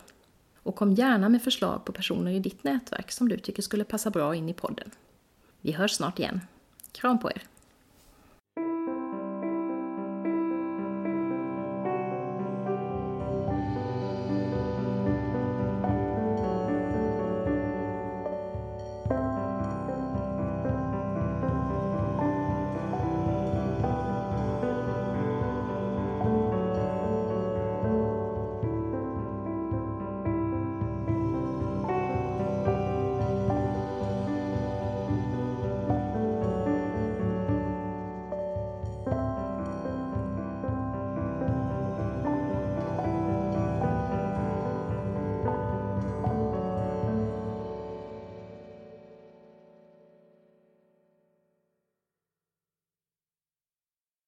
Och 0.62 0.76
kom 0.76 0.92
gärna 0.92 1.28
med 1.28 1.42
förslag 1.42 1.84
på 1.84 1.92
personer 1.92 2.32
i 2.32 2.38
ditt 2.38 2.64
nätverk 2.64 3.10
som 3.10 3.28
du 3.28 3.38
tycker 3.38 3.62
skulle 3.62 3.84
passa 3.84 4.10
bra 4.10 4.34
in 4.34 4.48
i 4.48 4.54
podden. 4.54 4.90
Vi 5.60 5.72
hörs 5.72 5.92
snart 5.92 6.18
igen. 6.18 6.40
Kram 6.92 7.18
på 7.18 7.30
er! 7.30 7.42